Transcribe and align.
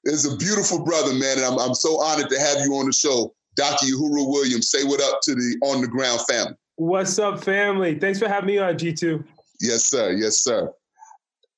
it's 0.06 0.26
a 0.26 0.38
beautiful 0.38 0.84
brother, 0.84 1.14
man. 1.14 1.38
And 1.38 1.46
I'm, 1.46 1.60
I'm 1.60 1.74
so 1.74 2.02
honored 2.02 2.30
to 2.30 2.40
have 2.40 2.66
you 2.66 2.74
on 2.76 2.86
the 2.86 2.94
show. 2.94 3.34
Dr. 3.56 3.86
Yohuru 3.86 4.30
Williams, 4.30 4.72
say 4.72 4.84
what 4.84 5.02
up 5.02 5.20
to 5.24 5.36
the 5.36 5.58
On 5.64 5.82
the 5.82 5.88
Ground 5.88 6.22
family. 6.30 6.56
What's 6.78 7.20
up, 7.20 7.44
family? 7.44 8.00
Thanks 8.00 8.18
for 8.18 8.28
having 8.28 8.48
me 8.48 8.58
on, 8.58 8.76
Jitu. 8.76 9.24
Yes, 9.60 9.84
sir. 9.84 10.12
Yes, 10.12 10.40
sir. 10.40 10.74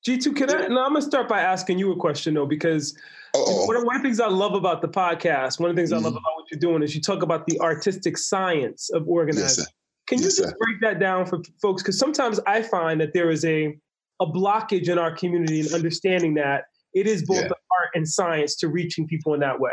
Jitu, 0.06 0.36
can 0.36 0.50
I? 0.50 0.66
No, 0.68 0.84
I'm 0.84 0.92
gonna 0.92 1.02
start 1.02 1.28
by 1.28 1.40
asking 1.40 1.78
you 1.78 1.90
a 1.92 1.96
question 1.96 2.34
though, 2.34 2.46
because 2.46 2.96
one 3.44 3.76
of, 3.76 3.84
one 3.84 3.96
of, 3.96 4.02
the 4.02 4.08
things 4.08 4.20
I 4.20 4.28
love 4.28 4.54
about 4.54 4.82
the 4.82 4.88
podcast, 4.88 5.60
one 5.60 5.70
of 5.70 5.76
the 5.76 5.80
things 5.80 5.90
mm-hmm. 5.90 6.00
I 6.00 6.08
love 6.08 6.14
about 6.14 6.36
what 6.36 6.46
you're 6.50 6.60
doing 6.60 6.82
is 6.82 6.94
you 6.94 7.00
talk 7.00 7.22
about 7.22 7.46
the 7.46 7.60
artistic 7.60 8.18
science 8.18 8.90
of 8.90 9.06
organizing. 9.08 9.64
Yes, 9.64 9.72
can 10.06 10.18
yes, 10.18 10.20
you 10.20 10.44
just 10.44 10.50
sir. 10.50 10.56
break 10.58 10.80
that 10.80 11.00
down 11.00 11.26
for 11.26 11.40
folks? 11.60 11.82
Because 11.82 11.98
sometimes 11.98 12.40
I 12.46 12.62
find 12.62 13.00
that 13.00 13.12
there 13.12 13.30
is 13.30 13.44
a 13.44 13.76
a 14.20 14.26
blockage 14.26 14.88
in 14.88 14.98
our 14.98 15.14
community 15.14 15.60
in 15.60 15.74
understanding 15.74 16.34
that 16.34 16.64
it 16.94 17.06
is 17.06 17.22
both 17.22 17.42
yeah. 17.42 17.48
art 17.48 17.90
and 17.94 18.08
science 18.08 18.56
to 18.56 18.68
reaching 18.68 19.06
people 19.06 19.34
in 19.34 19.40
that 19.40 19.60
way. 19.60 19.72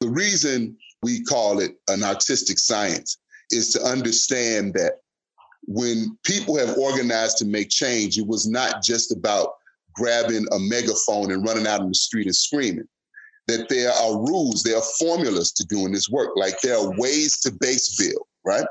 The 0.00 0.08
reason 0.08 0.76
we 1.02 1.22
call 1.22 1.60
it 1.60 1.76
an 1.88 2.02
artistic 2.02 2.58
science 2.58 3.18
is 3.50 3.70
to 3.70 3.82
understand 3.82 4.74
that 4.74 4.94
when 5.66 6.18
people 6.24 6.56
have 6.58 6.76
organized 6.76 7.38
to 7.38 7.44
make 7.44 7.68
change, 7.68 8.18
it 8.18 8.26
was 8.26 8.46
not 8.46 8.82
just 8.82 9.12
about 9.12 9.54
grabbing 9.94 10.46
a 10.52 10.58
megaphone 10.58 11.30
and 11.30 11.46
running 11.46 11.66
out 11.66 11.80
in 11.80 11.88
the 11.88 11.94
street 11.94 12.26
and 12.26 12.36
screaming. 12.36 12.88
That 13.48 13.68
there 13.68 13.92
are 13.92 14.16
rules, 14.16 14.62
there 14.62 14.76
are 14.76 14.82
formulas 14.98 15.52
to 15.52 15.64
doing 15.66 15.92
this 15.92 16.08
work. 16.08 16.30
Like 16.36 16.60
there 16.62 16.76
are 16.76 16.98
ways 16.98 17.38
to 17.40 17.52
base 17.60 17.96
build, 17.96 18.26
right? 18.44 18.66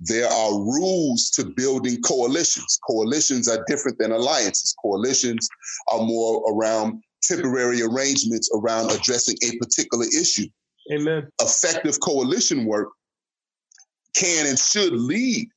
There 0.00 0.28
are 0.28 0.52
rules 0.52 1.30
to 1.30 1.44
building 1.44 2.02
coalitions. 2.02 2.78
Coalitions 2.86 3.48
are 3.48 3.64
different 3.68 3.98
than 3.98 4.12
alliances. 4.12 4.74
Coalitions 4.82 5.48
are 5.92 6.02
more 6.02 6.42
around 6.52 7.02
temporary 7.22 7.82
arrangements 7.82 8.50
around 8.54 8.90
addressing 8.90 9.36
a 9.44 9.56
particular 9.58 10.06
issue. 10.06 10.46
Amen. 10.92 11.28
Effective 11.40 12.00
coalition 12.00 12.64
work 12.64 12.88
can 14.16 14.46
and 14.46 14.58
should 14.58 14.92
lead 14.92 15.48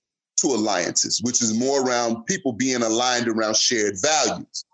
to 0.42 0.48
alliances, 0.48 1.22
which 1.24 1.42
is 1.42 1.58
more 1.58 1.86
around 1.86 2.26
people 2.26 2.52
being 2.52 2.82
aligned 2.84 3.28
around 3.28 3.56
shared 3.56 3.96
values. 4.02 4.66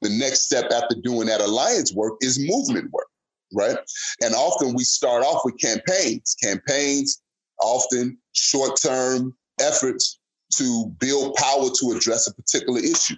The 0.00 0.08
next 0.08 0.42
step 0.42 0.70
after 0.72 0.96
doing 1.02 1.26
that 1.28 1.40
alliance 1.40 1.92
work 1.92 2.14
is 2.20 2.38
movement 2.38 2.90
work, 2.92 3.08
right? 3.52 3.78
And 4.22 4.34
often 4.34 4.74
we 4.74 4.84
start 4.84 5.22
off 5.24 5.42
with 5.44 5.58
campaigns. 5.58 6.36
Campaigns, 6.42 7.22
often 7.60 8.18
short 8.32 8.80
term 8.80 9.34
efforts 9.60 10.18
to 10.54 10.86
build 11.00 11.34
power 11.34 11.68
to 11.80 11.96
address 11.96 12.28
a 12.28 12.34
particular 12.34 12.78
issue. 12.78 13.16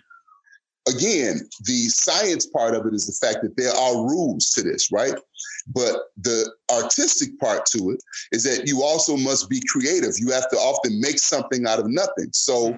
Again, 0.88 1.40
the 1.64 1.88
science 1.88 2.46
part 2.46 2.74
of 2.74 2.86
it 2.86 2.94
is 2.94 3.06
the 3.06 3.26
fact 3.26 3.42
that 3.42 3.56
there 3.58 3.74
are 3.74 4.06
rules 4.06 4.50
to 4.50 4.62
this, 4.62 4.90
right? 4.90 5.14
But 5.66 5.96
the 6.16 6.50
artistic 6.72 7.38
part 7.40 7.66
to 7.72 7.90
it 7.90 8.02
is 8.32 8.44
that 8.44 8.66
you 8.66 8.82
also 8.82 9.16
must 9.16 9.50
be 9.50 9.60
creative. 9.68 10.14
You 10.16 10.30
have 10.30 10.48
to 10.48 10.56
often 10.56 10.98
make 10.98 11.18
something 11.18 11.66
out 11.66 11.78
of 11.78 11.88
nothing. 11.88 12.30
So, 12.32 12.68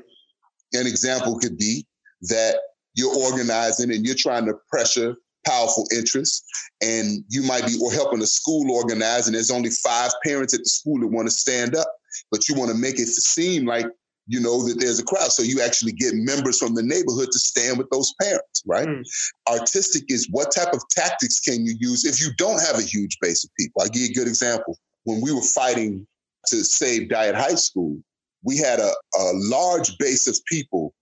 an 0.73 0.87
example 0.87 1.39
could 1.39 1.57
be 1.57 1.87
that 2.23 2.57
you're 2.95 3.15
organizing 3.15 3.93
and 3.93 4.05
you're 4.05 4.17
trying 4.17 4.47
to 4.47 4.55
pressure 4.69 5.15
powerful 5.47 5.87
interests 5.95 6.45
and 6.83 7.25
you 7.29 7.43
might 7.43 7.67
be 7.67 7.79
or 7.83 7.93
helping 7.93 8.23
a 8.23 8.27
school 8.27 8.71
organize 8.71 9.27
and 9.27 9.35
there's 9.35 9.51
only 9.51 9.71
five 9.71 10.11
parents 10.25 10.55
at 10.55 10.61
the 10.61 10.69
school 10.69 11.01
that 11.01 11.07
want 11.07 11.27
to 11.27 11.33
stand 11.33 11.75
up 11.75 11.89
but 12.31 12.49
you 12.49 12.55
want 12.55 12.71
to 12.71 12.77
make 12.77 12.99
it 12.99 13.07
seem 13.07 13.65
like 13.65 13.87
you 14.27 14.39
know 14.39 14.67
that 14.67 14.79
there's 14.79 14.99
a 14.99 15.05
crowd 15.05 15.33
so 15.33 15.43
you 15.43 15.61
actually 15.61 15.93
get 15.93 16.13
members 16.15 16.59
from 16.59 16.75
the 16.75 16.83
neighborhood 16.83 17.29
to 17.33 17.39
stand 17.39 17.79
with 17.79 17.89
those 17.91 18.13
parents 18.21 18.63
right 18.67 18.87
mm. 18.87 19.03
artistic 19.49 20.05
is 20.09 20.29
what 20.31 20.53
type 20.55 20.73
of 20.75 20.83
tactics 20.91 21.41
can 21.41 21.65
you 21.65 21.75
use 21.81 22.05
if 22.05 22.21
you 22.21 22.29
don't 22.37 22.61
have 22.61 22.79
a 22.79 22.83
huge 22.83 23.17
base 23.21 23.45
of 23.45 23.51
people 23.59 23.81
i'll 23.81 23.89
give 23.89 24.03
you 24.03 24.11
a 24.11 24.15
good 24.15 24.29
example 24.29 24.79
when 25.05 25.21
we 25.21 25.33
were 25.33 25.41
fighting 25.41 26.07
to 26.47 26.65
save 26.65 27.09
Dyett 27.09 27.35
high 27.35 27.55
school 27.55 27.97
we 28.43 28.57
had 28.57 28.79
a, 28.79 28.93
a 29.19 29.33
large 29.35 29.97
base 29.99 30.27
of 30.27 30.39
people 30.47 30.95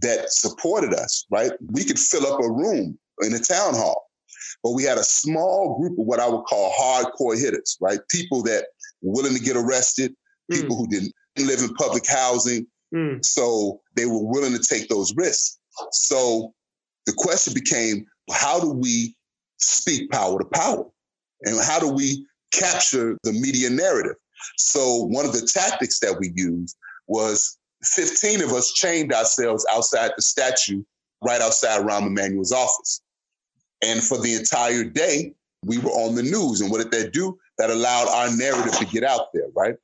that 0.00 0.30
supported 0.30 0.94
us, 0.94 1.26
right? 1.30 1.52
We 1.70 1.84
could 1.84 1.98
fill 1.98 2.26
up 2.26 2.40
a 2.40 2.50
room 2.50 2.98
in 3.22 3.34
a 3.34 3.38
town 3.38 3.74
hall, 3.74 4.08
but 4.62 4.72
we 4.72 4.84
had 4.84 4.98
a 4.98 5.04
small 5.04 5.78
group 5.78 5.98
of 5.98 6.06
what 6.06 6.20
I 6.20 6.28
would 6.28 6.44
call 6.44 6.72
hardcore 6.72 7.38
hitters, 7.38 7.76
right? 7.80 8.00
People 8.10 8.42
that 8.44 8.66
were 9.02 9.14
willing 9.14 9.34
to 9.34 9.42
get 9.42 9.56
arrested, 9.56 10.14
people 10.50 10.76
mm. 10.76 10.78
who 10.80 10.88
didn't 10.88 11.12
live 11.38 11.60
in 11.60 11.74
public 11.74 12.06
housing. 12.06 12.66
Mm. 12.94 13.24
So 13.24 13.80
they 13.96 14.06
were 14.06 14.24
willing 14.24 14.52
to 14.52 14.62
take 14.62 14.88
those 14.88 15.14
risks. 15.16 15.58
So 15.92 16.52
the 17.06 17.12
question 17.16 17.54
became 17.54 18.06
how 18.30 18.60
do 18.60 18.70
we 18.70 19.16
speak 19.58 20.10
power 20.10 20.38
to 20.38 20.44
power? 20.44 20.84
And 21.42 21.58
how 21.62 21.78
do 21.78 21.88
we 21.88 22.26
capture 22.52 23.16
the 23.22 23.32
media 23.32 23.70
narrative? 23.70 24.16
So 24.56 25.04
one 25.04 25.24
of 25.24 25.32
the 25.32 25.46
tactics 25.46 26.00
that 26.00 26.18
we 26.18 26.32
used 26.34 26.76
was 27.06 27.56
15 27.84 28.42
of 28.42 28.52
us 28.52 28.72
chained 28.72 29.12
ourselves 29.12 29.64
outside 29.72 30.10
the 30.16 30.22
statue, 30.22 30.82
right 31.24 31.40
outside 31.40 31.86
Rahm 31.86 32.08
Emanuel's 32.08 32.52
office. 32.52 33.00
And 33.82 34.02
for 34.02 34.18
the 34.18 34.34
entire 34.34 34.84
day, 34.84 35.34
we 35.64 35.78
were 35.78 35.90
on 35.90 36.14
the 36.14 36.22
news. 36.22 36.60
And 36.60 36.70
what 36.70 36.82
did 36.82 36.92
that 36.92 37.12
do? 37.12 37.38
That 37.58 37.70
allowed 37.70 38.08
our 38.08 38.36
narrative 38.36 38.78
to 38.78 38.84
get 38.86 39.04
out 39.04 39.32
there, 39.32 39.48
right? 39.54 39.74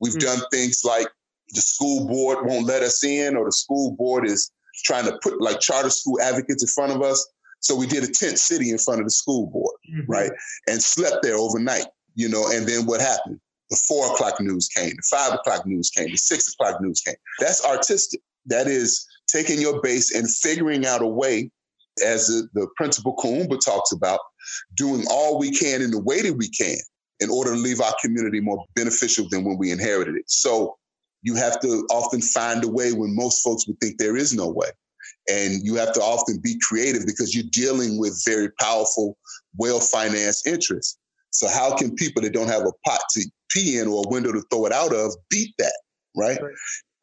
We've 0.00 0.12
mm-hmm. 0.12 0.38
done 0.38 0.48
things 0.52 0.82
like 0.84 1.06
the 1.50 1.60
school 1.60 2.06
board 2.06 2.46
won't 2.46 2.66
let 2.66 2.82
us 2.82 3.04
in, 3.04 3.36
or 3.36 3.46
the 3.46 3.52
school 3.52 3.92
board 3.92 4.26
is 4.26 4.50
trying 4.84 5.04
to 5.06 5.18
put 5.22 5.40
like 5.40 5.60
charter 5.60 5.90
school 5.90 6.20
advocates 6.20 6.62
in 6.62 6.68
front 6.68 6.92
of 6.92 7.02
us. 7.02 7.26
So 7.60 7.74
we 7.74 7.86
did 7.86 8.04
a 8.04 8.12
tent 8.12 8.38
city 8.38 8.70
in 8.70 8.78
front 8.78 9.00
of 9.00 9.06
the 9.06 9.10
school 9.10 9.46
board, 9.46 9.76
mm-hmm. 9.90 10.10
right? 10.10 10.30
And 10.68 10.82
slept 10.82 11.22
there 11.22 11.36
overnight, 11.36 11.86
you 12.14 12.28
know, 12.28 12.48
and 12.52 12.66
then 12.66 12.86
what 12.86 13.00
happened? 13.00 13.40
The 13.70 13.80
four 13.88 14.06
o'clock 14.12 14.40
news 14.40 14.68
came, 14.68 14.90
the 14.90 15.02
five 15.10 15.32
o'clock 15.32 15.66
news 15.66 15.90
came, 15.90 16.10
the 16.10 16.16
six 16.16 16.52
o'clock 16.52 16.80
news 16.80 17.00
came. 17.00 17.16
That's 17.40 17.64
artistic. 17.64 18.20
That 18.44 18.68
is 18.68 19.04
taking 19.26 19.60
your 19.60 19.80
base 19.82 20.14
and 20.14 20.30
figuring 20.30 20.86
out 20.86 21.02
a 21.02 21.06
way, 21.06 21.50
as 22.04 22.26
the, 22.26 22.48
the 22.54 22.66
principle 22.76 23.16
Kuumba 23.16 23.58
talks 23.64 23.92
about, 23.92 24.20
doing 24.74 25.04
all 25.10 25.38
we 25.38 25.50
can 25.50 25.82
in 25.82 25.90
the 25.90 26.00
way 26.00 26.22
that 26.22 26.34
we 26.34 26.48
can 26.48 26.76
in 27.20 27.30
order 27.30 27.52
to 27.52 27.56
leave 27.56 27.80
our 27.80 27.94
community 28.02 28.40
more 28.40 28.64
beneficial 28.74 29.26
than 29.30 29.44
when 29.44 29.56
we 29.58 29.70
inherited 29.70 30.16
it. 30.16 30.24
So 30.26 30.76
you 31.22 31.34
have 31.34 31.58
to 31.60 31.86
often 31.90 32.20
find 32.20 32.62
a 32.62 32.68
way 32.68 32.92
when 32.92 33.14
most 33.16 33.42
folks 33.42 33.66
would 33.66 33.80
think 33.80 33.98
there 33.98 34.16
is 34.16 34.34
no 34.34 34.48
way. 34.48 34.68
And 35.28 35.64
you 35.64 35.74
have 35.76 35.92
to 35.94 36.00
often 36.00 36.38
be 36.42 36.60
creative 36.62 37.06
because 37.06 37.34
you're 37.34 37.50
dealing 37.50 37.98
with 37.98 38.22
very 38.24 38.50
powerful, 38.60 39.16
well 39.56 39.80
financed 39.80 40.46
interests. 40.46 40.98
So, 41.30 41.48
how 41.48 41.76
can 41.76 41.94
people 41.94 42.22
that 42.22 42.32
don't 42.32 42.48
have 42.48 42.62
a 42.62 42.72
pot 42.84 43.00
to 43.10 43.30
pee 43.50 43.78
in 43.78 43.88
or 43.88 44.04
a 44.06 44.08
window 44.08 44.32
to 44.32 44.42
throw 44.50 44.66
it 44.66 44.72
out 44.72 44.94
of 44.94 45.14
beat 45.28 45.54
that? 45.58 45.78
Right. 46.16 46.40
right. 46.40 46.54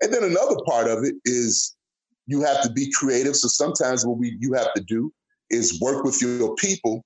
And 0.02 0.14
then 0.14 0.24
another 0.24 0.56
part 0.66 0.88
of 0.88 1.04
it 1.04 1.16
is 1.26 1.76
you 2.26 2.42
have 2.42 2.62
to 2.64 2.72
be 2.72 2.92
creative. 2.92 3.36
So, 3.36 3.48
sometimes 3.48 4.06
what 4.06 4.18
we, 4.18 4.38
you 4.40 4.54
have 4.54 4.74
to 4.74 4.82
do 4.82 5.12
is 5.50 5.80
work 5.82 6.04
with 6.04 6.22
your 6.22 6.56
people 6.56 7.04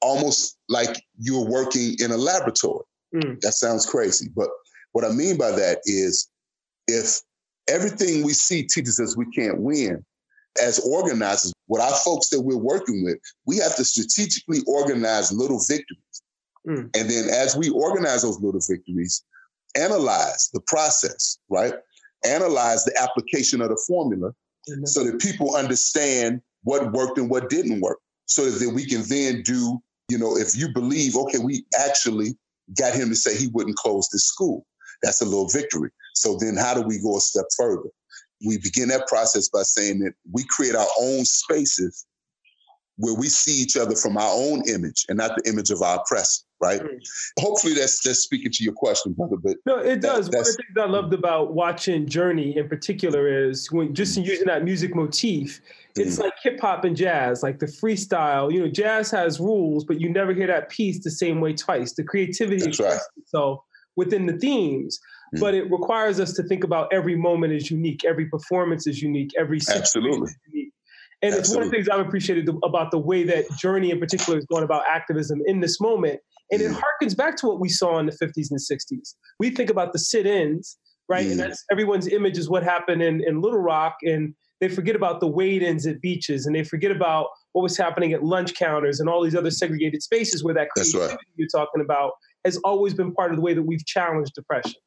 almost 0.00 0.56
like 0.68 1.02
you're 1.18 1.48
working 1.48 1.96
in 1.98 2.10
a 2.10 2.16
laboratory. 2.16 2.84
Mm. 3.14 3.40
That 3.40 3.52
sounds 3.52 3.86
crazy. 3.86 4.28
But 4.34 4.48
what 4.92 5.04
I 5.04 5.10
mean 5.10 5.36
by 5.36 5.50
that 5.50 5.78
is 5.84 6.28
if 6.88 7.20
everything 7.68 8.24
we 8.24 8.32
see 8.32 8.62
teaches 8.62 8.98
us 8.98 9.16
we 9.16 9.26
can't 9.26 9.60
win, 9.60 10.04
as 10.60 10.80
organizers, 10.80 11.52
with 11.68 11.80
our 11.80 11.94
folks 12.04 12.28
that 12.30 12.40
we're 12.40 12.56
working 12.56 13.04
with, 13.04 13.18
we 13.46 13.58
have 13.58 13.76
to 13.76 13.84
strategically 13.84 14.58
organize 14.66 15.32
little 15.32 15.60
victories. 15.68 16.22
Mm. 16.66 16.90
And 16.96 17.08
then 17.08 17.28
as 17.28 17.56
we 17.56 17.70
organize 17.70 18.22
those 18.22 18.40
little 18.40 18.60
victories, 18.68 19.22
analyze 19.76 20.50
the 20.52 20.60
process, 20.66 21.38
right? 21.48 21.74
Analyze 22.24 22.84
the 22.84 23.00
application 23.00 23.60
of 23.60 23.68
the 23.68 23.82
formula 23.86 24.32
so 24.84 25.04
that 25.04 25.20
people 25.20 25.54
understand 25.54 26.40
what 26.62 26.92
worked 26.92 27.18
and 27.18 27.30
what 27.30 27.50
didn't 27.50 27.80
work. 27.80 27.98
So 28.26 28.48
that 28.48 28.74
we 28.74 28.86
can 28.86 29.02
then 29.08 29.42
do, 29.42 29.80
you 30.08 30.18
know, 30.18 30.36
if 30.36 30.56
you 30.56 30.72
believe, 30.72 31.16
okay, 31.16 31.38
we 31.38 31.64
actually 31.78 32.36
got 32.78 32.94
him 32.94 33.08
to 33.08 33.16
say 33.16 33.36
he 33.36 33.48
wouldn't 33.48 33.76
close 33.76 34.08
this 34.12 34.24
school. 34.24 34.66
That's 35.02 35.20
a 35.20 35.24
little 35.24 35.48
victory. 35.48 35.90
So 36.14 36.36
then 36.38 36.56
how 36.56 36.74
do 36.74 36.82
we 36.82 37.00
go 37.00 37.16
a 37.16 37.20
step 37.20 37.46
further? 37.56 37.88
We 38.46 38.58
begin 38.58 38.88
that 38.88 39.08
process 39.08 39.48
by 39.48 39.62
saying 39.62 40.00
that 40.00 40.12
we 40.32 40.44
create 40.48 40.74
our 40.74 40.86
own 41.00 41.24
spaces 41.24 42.06
where 43.00 43.14
we 43.14 43.26
see 43.26 43.62
each 43.62 43.76
other 43.76 43.96
from 43.96 44.16
our 44.16 44.30
own 44.30 44.62
image 44.68 45.06
and 45.08 45.16
not 45.16 45.34
the 45.36 45.50
image 45.50 45.70
of 45.70 45.80
our 45.80 46.00
oppressor, 46.00 46.44
right? 46.60 46.80
Mm. 46.80 47.00
Hopefully 47.38 47.72
that's 47.72 48.02
that's 48.02 48.20
speaking 48.20 48.52
to 48.52 48.62
your 48.62 48.74
question, 48.74 49.14
brother. 49.14 49.36
But 49.42 49.56
no, 49.64 49.78
it 49.78 50.02
does. 50.02 50.28
One 50.28 50.40
of 50.40 50.44
the 50.44 50.52
things 50.52 50.78
I 50.78 50.86
loved 50.86 51.14
about 51.14 51.54
watching 51.54 52.06
Journey 52.06 52.56
in 52.56 52.68
particular 52.68 53.48
is 53.48 53.72
when 53.72 53.94
just 53.94 54.18
mm. 54.18 54.26
using 54.26 54.46
that 54.46 54.64
music 54.64 54.94
motif, 54.94 55.60
it's 55.96 56.18
mm. 56.18 56.24
like 56.24 56.34
hip 56.42 56.60
hop 56.60 56.84
and 56.84 56.94
jazz, 56.94 57.42
like 57.42 57.58
the 57.58 57.66
freestyle. 57.66 58.52
You 58.52 58.60
know, 58.60 58.68
jazz 58.68 59.10
has 59.12 59.40
rules, 59.40 59.84
but 59.84 59.98
you 59.98 60.10
never 60.10 60.34
hear 60.34 60.46
that 60.48 60.68
piece 60.68 61.02
the 61.02 61.10
same 61.10 61.40
way 61.40 61.54
twice. 61.54 61.94
The 61.94 62.04
creativity 62.04 62.64
that's 62.64 62.80
right. 62.80 63.00
itself 63.16 63.60
within 63.96 64.26
the 64.26 64.34
themes 64.34 65.00
mm. 65.34 65.40
but 65.40 65.54
it 65.54 65.70
requires 65.70 66.20
us 66.20 66.32
to 66.34 66.42
think 66.42 66.64
about 66.64 66.92
every 66.92 67.16
moment 67.16 67.52
is 67.52 67.70
unique, 67.70 68.04
every 68.04 68.26
performance 68.26 68.86
is 68.86 69.02
unique, 69.02 69.30
every 69.38 69.58
absolutely. 69.68 70.28
Is 70.28 70.36
unique. 70.52 70.72
And 71.22 71.34
Absolutely. 71.34 71.40
it's 71.40 71.54
one 71.54 71.62
of 71.62 71.70
the 71.70 71.76
things 71.76 71.88
I've 71.88 72.06
appreciated 72.06 72.48
about 72.64 72.90
the 72.90 72.98
way 72.98 73.24
that 73.24 73.44
Journey 73.58 73.90
in 73.90 74.00
particular 74.00 74.38
is 74.38 74.46
going 74.46 74.64
about 74.64 74.82
activism 74.90 75.40
in 75.46 75.60
this 75.60 75.80
moment. 75.80 76.20
And 76.50 76.62
mm. 76.62 76.70
it 76.70 76.82
harkens 76.82 77.16
back 77.16 77.36
to 77.38 77.46
what 77.46 77.60
we 77.60 77.68
saw 77.68 77.98
in 77.98 78.06
the 78.06 78.12
50s 78.12 78.50
and 78.50 78.58
60s. 78.58 79.14
We 79.38 79.50
think 79.50 79.68
about 79.68 79.92
the 79.92 79.98
sit 79.98 80.26
ins, 80.26 80.78
right? 81.08 81.26
Mm. 81.26 81.32
And 81.32 81.40
that's 81.40 81.64
everyone's 81.70 82.08
image 82.08 82.38
is 82.38 82.48
what 82.48 82.62
happened 82.62 83.02
in, 83.02 83.22
in 83.26 83.42
Little 83.42 83.60
Rock. 83.60 83.96
And 84.02 84.34
they 84.60 84.68
forget 84.68 84.96
about 84.96 85.20
the 85.20 85.26
wade 85.26 85.62
ins 85.62 85.86
at 85.86 86.00
beaches 86.00 86.46
and 86.46 86.54
they 86.54 86.64
forget 86.64 86.90
about 86.90 87.28
what 87.52 87.62
was 87.62 87.76
happening 87.76 88.12
at 88.12 88.22
lunch 88.22 88.54
counters 88.54 89.00
and 89.00 89.08
all 89.08 89.22
these 89.22 89.34
other 89.34 89.50
segregated 89.50 90.02
spaces 90.02 90.42
where 90.44 90.54
that 90.54 90.68
creativity 90.70 91.12
right. 91.12 91.18
you're 91.36 91.48
talking 91.48 91.82
about 91.82 92.12
has 92.44 92.56
always 92.58 92.94
been 92.94 93.12
part 93.12 93.30
of 93.30 93.36
the 93.36 93.42
way 93.42 93.52
that 93.54 93.62
we've 93.62 93.84
challenged 93.84 94.32
depression. 94.34 94.80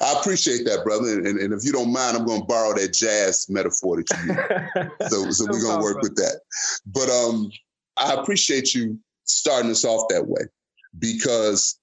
I 0.00 0.18
appreciate 0.18 0.64
that, 0.66 0.84
brother. 0.84 1.18
And, 1.18 1.38
and, 1.38 1.52
if 1.52 1.64
you 1.64 1.72
don't 1.72 1.92
mind, 1.92 2.16
I'm 2.16 2.24
going 2.24 2.42
to 2.42 2.46
borrow 2.46 2.74
that 2.74 2.92
jazz 2.92 3.46
metaphor 3.48 3.96
that 3.96 4.10
you 4.10 4.34
use. 4.34 5.10
so, 5.10 5.30
so 5.30 5.44
no 5.44 5.52
we're 5.52 5.62
going 5.62 5.78
to 5.78 5.82
work 5.82 6.02
with 6.02 6.16
that. 6.16 6.40
But 6.86 7.10
um, 7.10 7.50
I 7.96 8.14
appreciate 8.14 8.74
you 8.74 8.98
starting 9.24 9.70
us 9.70 9.84
off 9.84 10.06
that 10.10 10.26
way 10.26 10.42
because 10.98 11.78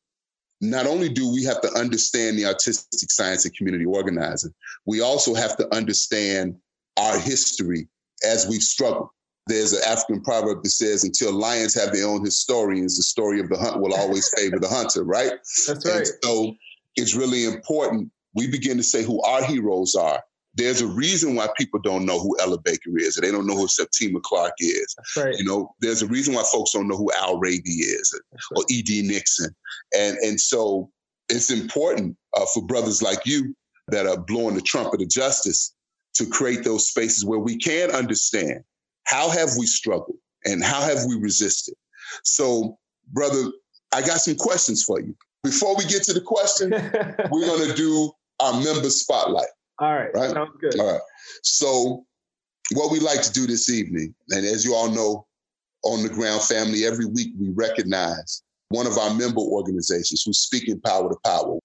not 0.62 0.86
only 0.86 1.10
do 1.10 1.32
we 1.32 1.44
have 1.44 1.60
to 1.62 1.72
understand 1.74 2.38
the 2.38 2.46
artistic 2.46 3.12
science 3.12 3.46
and 3.46 3.56
community 3.56 3.86
organizing, 3.86 4.54
we 4.86 5.02
also 5.02 5.34
have 5.34 5.58
to 5.58 5.76
understand 5.76 6.56
our 6.98 7.18
history 7.20 7.88
as 8.24 8.48
we've 8.48 8.62
struggled. 8.62 9.10
There's 9.48 9.74
an 9.74 9.82
African 9.88 10.22
proverb 10.24 10.64
that 10.64 10.70
says, 10.70 11.04
until 11.04 11.34
lions 11.34 11.74
have 11.74 11.92
their 11.92 12.08
own 12.08 12.24
historians, 12.24 12.96
the 12.96 13.04
story 13.04 13.40
of 13.40 13.50
the 13.50 13.58
hunt 13.58 13.82
will 13.82 13.94
always 13.96 14.32
favor 14.38 14.60
the 14.60 14.70
hunter, 14.70 15.04
right? 15.04 15.32
That's 15.68 15.86
right. 15.86 15.98
And 15.98 16.08
so 16.24 16.56
it's 16.96 17.16
really 17.16 17.46
important 17.46 18.12
we 18.34 18.48
begin 18.48 18.78
to 18.78 18.84
say 18.84 19.04
who 19.04 19.22
our 19.24 19.44
heroes 19.44 19.96
are. 19.96 20.24
There's 20.54 20.82
a 20.82 20.88
reason 20.88 21.36
why 21.36 21.48
people 21.58 21.80
don't 21.80 22.06
know 22.06 22.20
who 22.20 22.38
Ella 22.42 22.58
Baker 22.58 22.98
is, 22.98 23.18
or 23.18 23.22
they 23.22 23.32
don't 23.32 23.48
know 23.48 23.56
who 23.56 23.68
Septima 23.68 24.20
Clark 24.22 24.54
is. 24.60 24.96
Right. 25.16 25.36
You 25.38 25.46
know, 25.46 25.74
there's 25.80 26.02
a 26.02 26.08
reason 26.08 26.34
why 26.34 26.44
folks 26.52 26.72
don't 26.74 26.90
know 26.90 26.98
who 26.98 27.12
Al 27.14 27.40
Raby 27.40 27.70
is, 27.70 28.14
or, 28.14 28.22
right. 28.34 28.64
or 28.64 28.66
E.D. 28.70 29.04
Nixon, 29.04 29.56
and 29.98 30.18
and 30.18 30.40
so 30.40 30.90
it's 31.30 31.50
important 31.50 32.18
uh, 32.36 32.46
for 32.54 32.66
brothers 32.66 33.02
like 33.02 33.26
you 33.26 33.56
that 33.88 34.06
are 34.06 34.18
blowing 34.18 34.56
the 34.56 34.62
trumpet 34.62 35.02
of 35.02 35.10
justice 35.10 35.74
to 36.16 36.26
create 36.26 36.66
those 36.66 36.90
spaces 36.90 37.24
where 37.24 37.40
we 37.40 37.58
can 37.58 37.90
understand 37.92 38.62
how 39.06 39.30
have 39.30 39.52
we 39.58 39.66
struggled 39.66 40.18
and 40.44 40.64
how 40.64 40.82
have 40.82 41.06
we 41.08 41.16
resisted. 41.16 41.76
So, 42.24 42.78
brother, 43.14 43.52
I 43.94 44.02
got 44.02 44.20
some 44.20 44.36
questions 44.36 44.84
for 44.84 45.00
you. 45.00 45.16
Before 45.44 45.76
we 45.76 45.86
get 45.86 46.04
to 46.04 46.14
the 46.14 46.22
question, 46.22 46.70
we're 47.32 47.46
going 47.46 47.70
to 47.70 47.76
do 47.76 48.12
our 48.40 48.54
member 48.54 48.90
spotlight. 48.90 49.48
All 49.80 49.94
right. 49.94 50.14
Right. 50.14 50.30
Sounds 50.30 50.56
good. 50.60 50.80
All 50.80 50.94
right. 50.94 51.02
So, 51.42 52.06
what 52.74 52.92
we 52.92 53.00
like 53.00 53.22
to 53.24 53.32
do 53.32 53.48
this 53.48 53.70
evening, 53.70 54.14
and 54.30 54.46
as 54.46 54.64
you 54.64 54.76
all 54.76 54.90
know, 54.90 55.26
on 55.84 56.04
the 56.04 56.10
ground 56.10 56.44
family, 56.44 56.86
every 56.86 57.06
week 57.06 57.34
we 57.40 57.50
recognize 57.50 58.44
one 58.70 58.86
of 58.86 58.98
our 58.98 59.14
member 59.16 59.42
organizations 59.42 60.24
who's 60.24 60.40
speaking 60.40 60.80
power 60.82 61.10
to 61.10 61.18
power. 61.26 61.58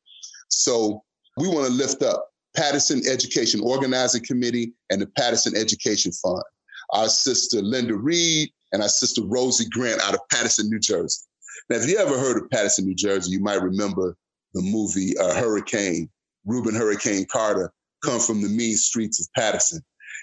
So, 0.48 1.02
we 1.36 1.48
want 1.48 1.66
to 1.66 1.72
lift 1.72 2.02
up 2.02 2.30
Paterson 2.56 3.02
Education 3.06 3.60
Organizing 3.62 4.24
Committee 4.24 4.72
and 4.90 5.02
the 5.02 5.06
Paterson 5.06 5.54
Education 5.54 6.12
Fund. 6.12 6.42
Our 6.90 7.08
sister 7.08 7.60
Linda 7.60 7.94
Reed 7.94 8.48
and 8.72 8.80
our 8.80 8.88
sister 8.88 9.20
Rosie 9.22 9.68
Grant 9.68 10.00
out 10.00 10.14
of 10.14 10.20
Paterson, 10.30 10.70
New 10.70 10.78
Jersey. 10.78 11.26
Now, 11.68 11.76
if 11.76 11.88
you 11.88 11.98
ever 11.98 12.18
heard 12.18 12.42
of 12.42 12.50
Paterson, 12.50 12.86
New 12.86 12.94
Jersey, 12.94 13.32
you 13.32 13.40
might 13.40 13.62
remember 13.62 14.16
the 14.54 14.62
movie 14.62 15.16
uh, 15.18 15.34
Hurricane, 15.34 16.08
Rubin 16.44 16.74
Hurricane 16.74 17.26
Carter, 17.30 17.72
come 18.02 18.20
from 18.20 18.42
the 18.42 18.48
mean 18.48 18.76
streets 18.76 19.20
of 19.20 19.26
Paterson. 19.34 19.80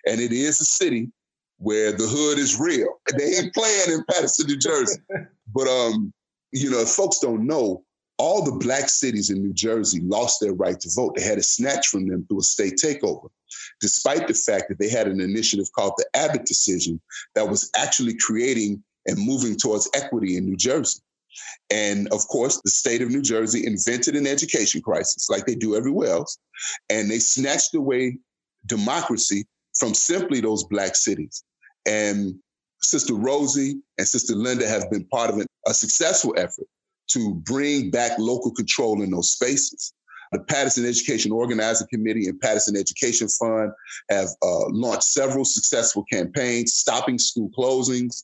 And 0.08 0.20
it 0.20 0.32
is 0.32 0.60
a 0.60 0.66
city 0.66 1.12
where 1.58 1.92
the 1.92 2.08
hood 2.08 2.40
is 2.40 2.60
real. 2.60 2.88
They 3.18 3.36
ain't 3.36 3.54
playing 3.54 3.92
in 3.92 4.04
Paterson, 4.10 4.48
New 4.48 4.58
Jersey. 4.58 5.00
But 5.54 5.68
um, 5.68 6.14
you 6.52 6.70
know, 6.70 6.86
folks 6.86 7.20
don't 7.20 7.46
know, 7.46 7.84
all 8.18 8.44
the 8.44 8.64
black 8.64 8.90
cities 8.90 9.30
in 9.30 9.42
New 9.42 9.54
Jersey 9.54 10.02
lost 10.02 10.40
their 10.40 10.54
right 10.54 10.80
to 10.80 10.90
vote. 10.96 11.16
They 11.16 11.24
had 11.24 11.38
it 11.38 11.46
snatched 11.46 11.88
from 11.88 12.08
them 12.08 12.26
through 12.28 12.40
a 12.40 12.44
state 12.44 12.76
takeover, 12.84 13.28
despite 13.82 14.28
the 14.28 14.34
fact 14.34 14.70
that 14.70 14.80
they 14.80 14.90
had 14.90 15.08
an 15.08 15.20
initiative 15.20 15.68
called 15.76 15.94
the 15.98 16.06
Abbott 16.16 16.46
Decision 16.46 17.02
that 17.36 17.50
was 17.50 17.70
actually 17.76 18.16
creating 18.18 18.84
and 19.08 19.18
moving 19.18 19.58
towards 19.58 19.90
equity 19.96 20.38
in 20.38 20.46
New 20.46 20.56
Jersey. 20.56 21.02
And 21.70 22.08
of 22.10 22.28
course, 22.28 22.62
the 22.64 22.72
state 22.72 23.02
of 23.02 23.10
New 23.10 23.22
Jersey 23.22 23.66
invented 23.66 24.16
an 24.16 24.28
education 24.28 24.82
crisis 24.82 25.30
like 25.30 25.46
they 25.46 25.56
do 25.56 25.76
everywhere 25.76 26.10
else. 26.10 26.38
And 26.90 27.10
they 27.10 27.20
snatched 27.20 27.74
away 27.76 28.18
democracy 28.66 29.46
from 29.78 29.94
simply 29.94 30.40
those 30.40 30.64
black 30.64 30.96
cities. 30.96 31.44
And 31.86 32.36
Sister 32.82 33.14
Rosie 33.16 33.82
and 33.98 34.08
Sister 34.08 34.36
Linda 34.36 34.68
have 34.68 34.90
been 34.92 35.06
part 35.06 35.30
of 35.30 35.46
a 35.68 35.74
successful 35.74 36.34
effort 36.38 36.68
to 37.12 37.36
bring 37.36 37.92
back 37.92 38.18
local 38.20 38.52
control 38.52 39.02
in 39.02 39.12
those 39.12 39.32
spaces. 39.32 39.94
The 40.32 40.40
Paterson 40.40 40.86
Education 40.86 41.32
Organizing 41.32 41.88
Committee 41.94 42.28
and 42.28 42.40
Paterson 42.40 42.76
Education 42.76 43.28
Fund 43.28 43.72
have 44.10 44.30
uh, 44.42 44.68
launched 44.70 45.04
several 45.04 45.46
successful 45.46 46.04
campaigns, 46.12 46.74
stopping 46.74 47.20
school 47.20 47.52
closings, 47.58 48.24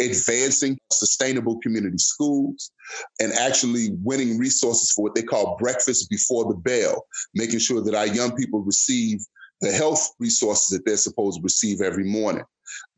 advancing 0.00 0.78
sustainable 0.92 1.58
community 1.60 1.98
schools, 1.98 2.70
and 3.20 3.32
actually 3.32 3.90
winning 4.02 4.38
resources 4.38 4.92
for 4.92 5.02
what 5.02 5.14
they 5.14 5.22
call 5.22 5.56
breakfast 5.56 6.08
before 6.10 6.44
the 6.44 6.54
bell, 6.54 7.06
making 7.34 7.58
sure 7.58 7.82
that 7.82 7.94
our 7.94 8.06
young 8.06 8.34
people 8.36 8.60
receive 8.60 9.20
the 9.60 9.72
health 9.72 10.10
resources 10.18 10.68
that 10.68 10.84
they're 10.84 10.96
supposed 10.96 11.38
to 11.38 11.42
receive 11.42 11.80
every 11.80 12.04
morning. 12.04 12.44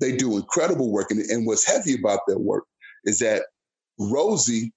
They 0.00 0.16
do 0.16 0.36
incredible 0.36 0.92
work. 0.92 1.10
And, 1.10 1.20
and 1.20 1.46
what's 1.46 1.66
heavy 1.66 1.94
about 1.94 2.20
their 2.26 2.38
work 2.38 2.64
is 3.04 3.18
that 3.20 3.44
Rosie 3.98 4.72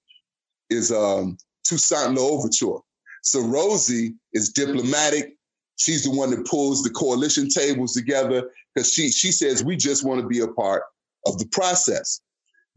is 0.70 0.90
um, 0.92 1.36
Toussaint 1.64 2.14
L'Ouverture. 2.14 2.80
So 3.22 3.40
Rosie 3.40 4.14
is 4.32 4.50
diplomatic. 4.50 5.36
She's 5.76 6.04
the 6.04 6.10
one 6.10 6.30
that 6.30 6.46
pulls 6.46 6.82
the 6.82 6.90
coalition 6.90 7.48
tables 7.48 7.92
together 7.92 8.50
because 8.74 8.92
she 8.92 9.10
she 9.10 9.32
says 9.32 9.64
we 9.64 9.76
just 9.76 10.04
want 10.04 10.20
to 10.20 10.26
be 10.26 10.40
a 10.40 10.48
part 10.48 10.84
of 11.26 11.38
the 11.38 11.46
process. 11.46 12.20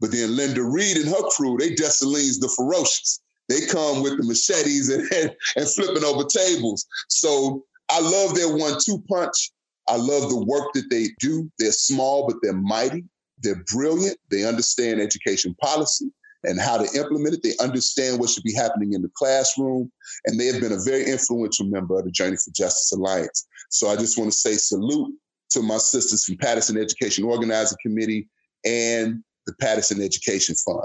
But 0.00 0.12
then 0.12 0.36
Linda 0.36 0.62
Reed 0.62 0.96
and 0.96 1.08
her 1.08 1.28
crew, 1.30 1.56
they 1.58 1.74
Dessalines 1.74 2.40
the 2.40 2.48
ferocious. 2.56 3.20
They 3.48 3.66
come 3.66 4.02
with 4.02 4.18
the 4.18 4.24
machetes 4.24 4.90
and, 4.90 5.10
and, 5.16 5.34
and 5.56 5.68
flipping 5.68 6.04
over 6.04 6.24
tables. 6.24 6.86
So 7.08 7.64
I 7.90 8.00
love 8.00 8.34
their 8.34 8.54
one-two 8.54 9.02
punch. 9.08 9.50
I 9.88 9.96
love 9.96 10.28
the 10.28 10.44
work 10.44 10.72
that 10.74 10.90
they 10.90 11.08
do. 11.18 11.50
They're 11.58 11.72
small, 11.72 12.26
but 12.26 12.36
they're 12.42 12.52
mighty. 12.52 13.04
They're 13.42 13.64
brilliant. 13.72 14.18
They 14.30 14.44
understand 14.44 15.00
education 15.00 15.56
policy 15.62 16.10
and 16.44 16.60
how 16.60 16.76
to 16.76 16.98
implement 16.98 17.34
it. 17.34 17.42
They 17.42 17.54
understand 17.64 18.20
what 18.20 18.30
should 18.30 18.44
be 18.44 18.54
happening 18.54 18.92
in 18.92 19.02
the 19.02 19.10
classroom. 19.16 19.90
And 20.26 20.38
they 20.38 20.46
have 20.46 20.60
been 20.60 20.72
a 20.72 20.82
very 20.84 21.06
influential 21.06 21.66
member 21.66 21.98
of 21.98 22.04
the 22.04 22.10
Journey 22.10 22.36
for 22.36 22.50
Justice 22.54 22.92
Alliance. 22.92 23.46
So 23.70 23.88
I 23.88 23.96
just 23.96 24.18
want 24.18 24.30
to 24.30 24.36
say 24.36 24.54
salute 24.54 25.14
to 25.50 25.62
my 25.62 25.78
sisters 25.78 26.24
from 26.24 26.36
Paterson 26.36 26.76
Education 26.76 27.24
Organizing 27.24 27.78
Committee 27.82 28.28
and 28.68 29.22
the 29.46 29.54
Paterson 29.60 30.02
Education 30.02 30.54
Fund. 30.54 30.80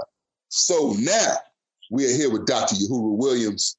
So 0.48 0.94
now 0.98 1.36
we 1.90 2.06
are 2.06 2.16
here 2.16 2.30
with 2.30 2.46
Dr. 2.46 2.76
Yohuru 2.76 3.18
Williams, 3.18 3.76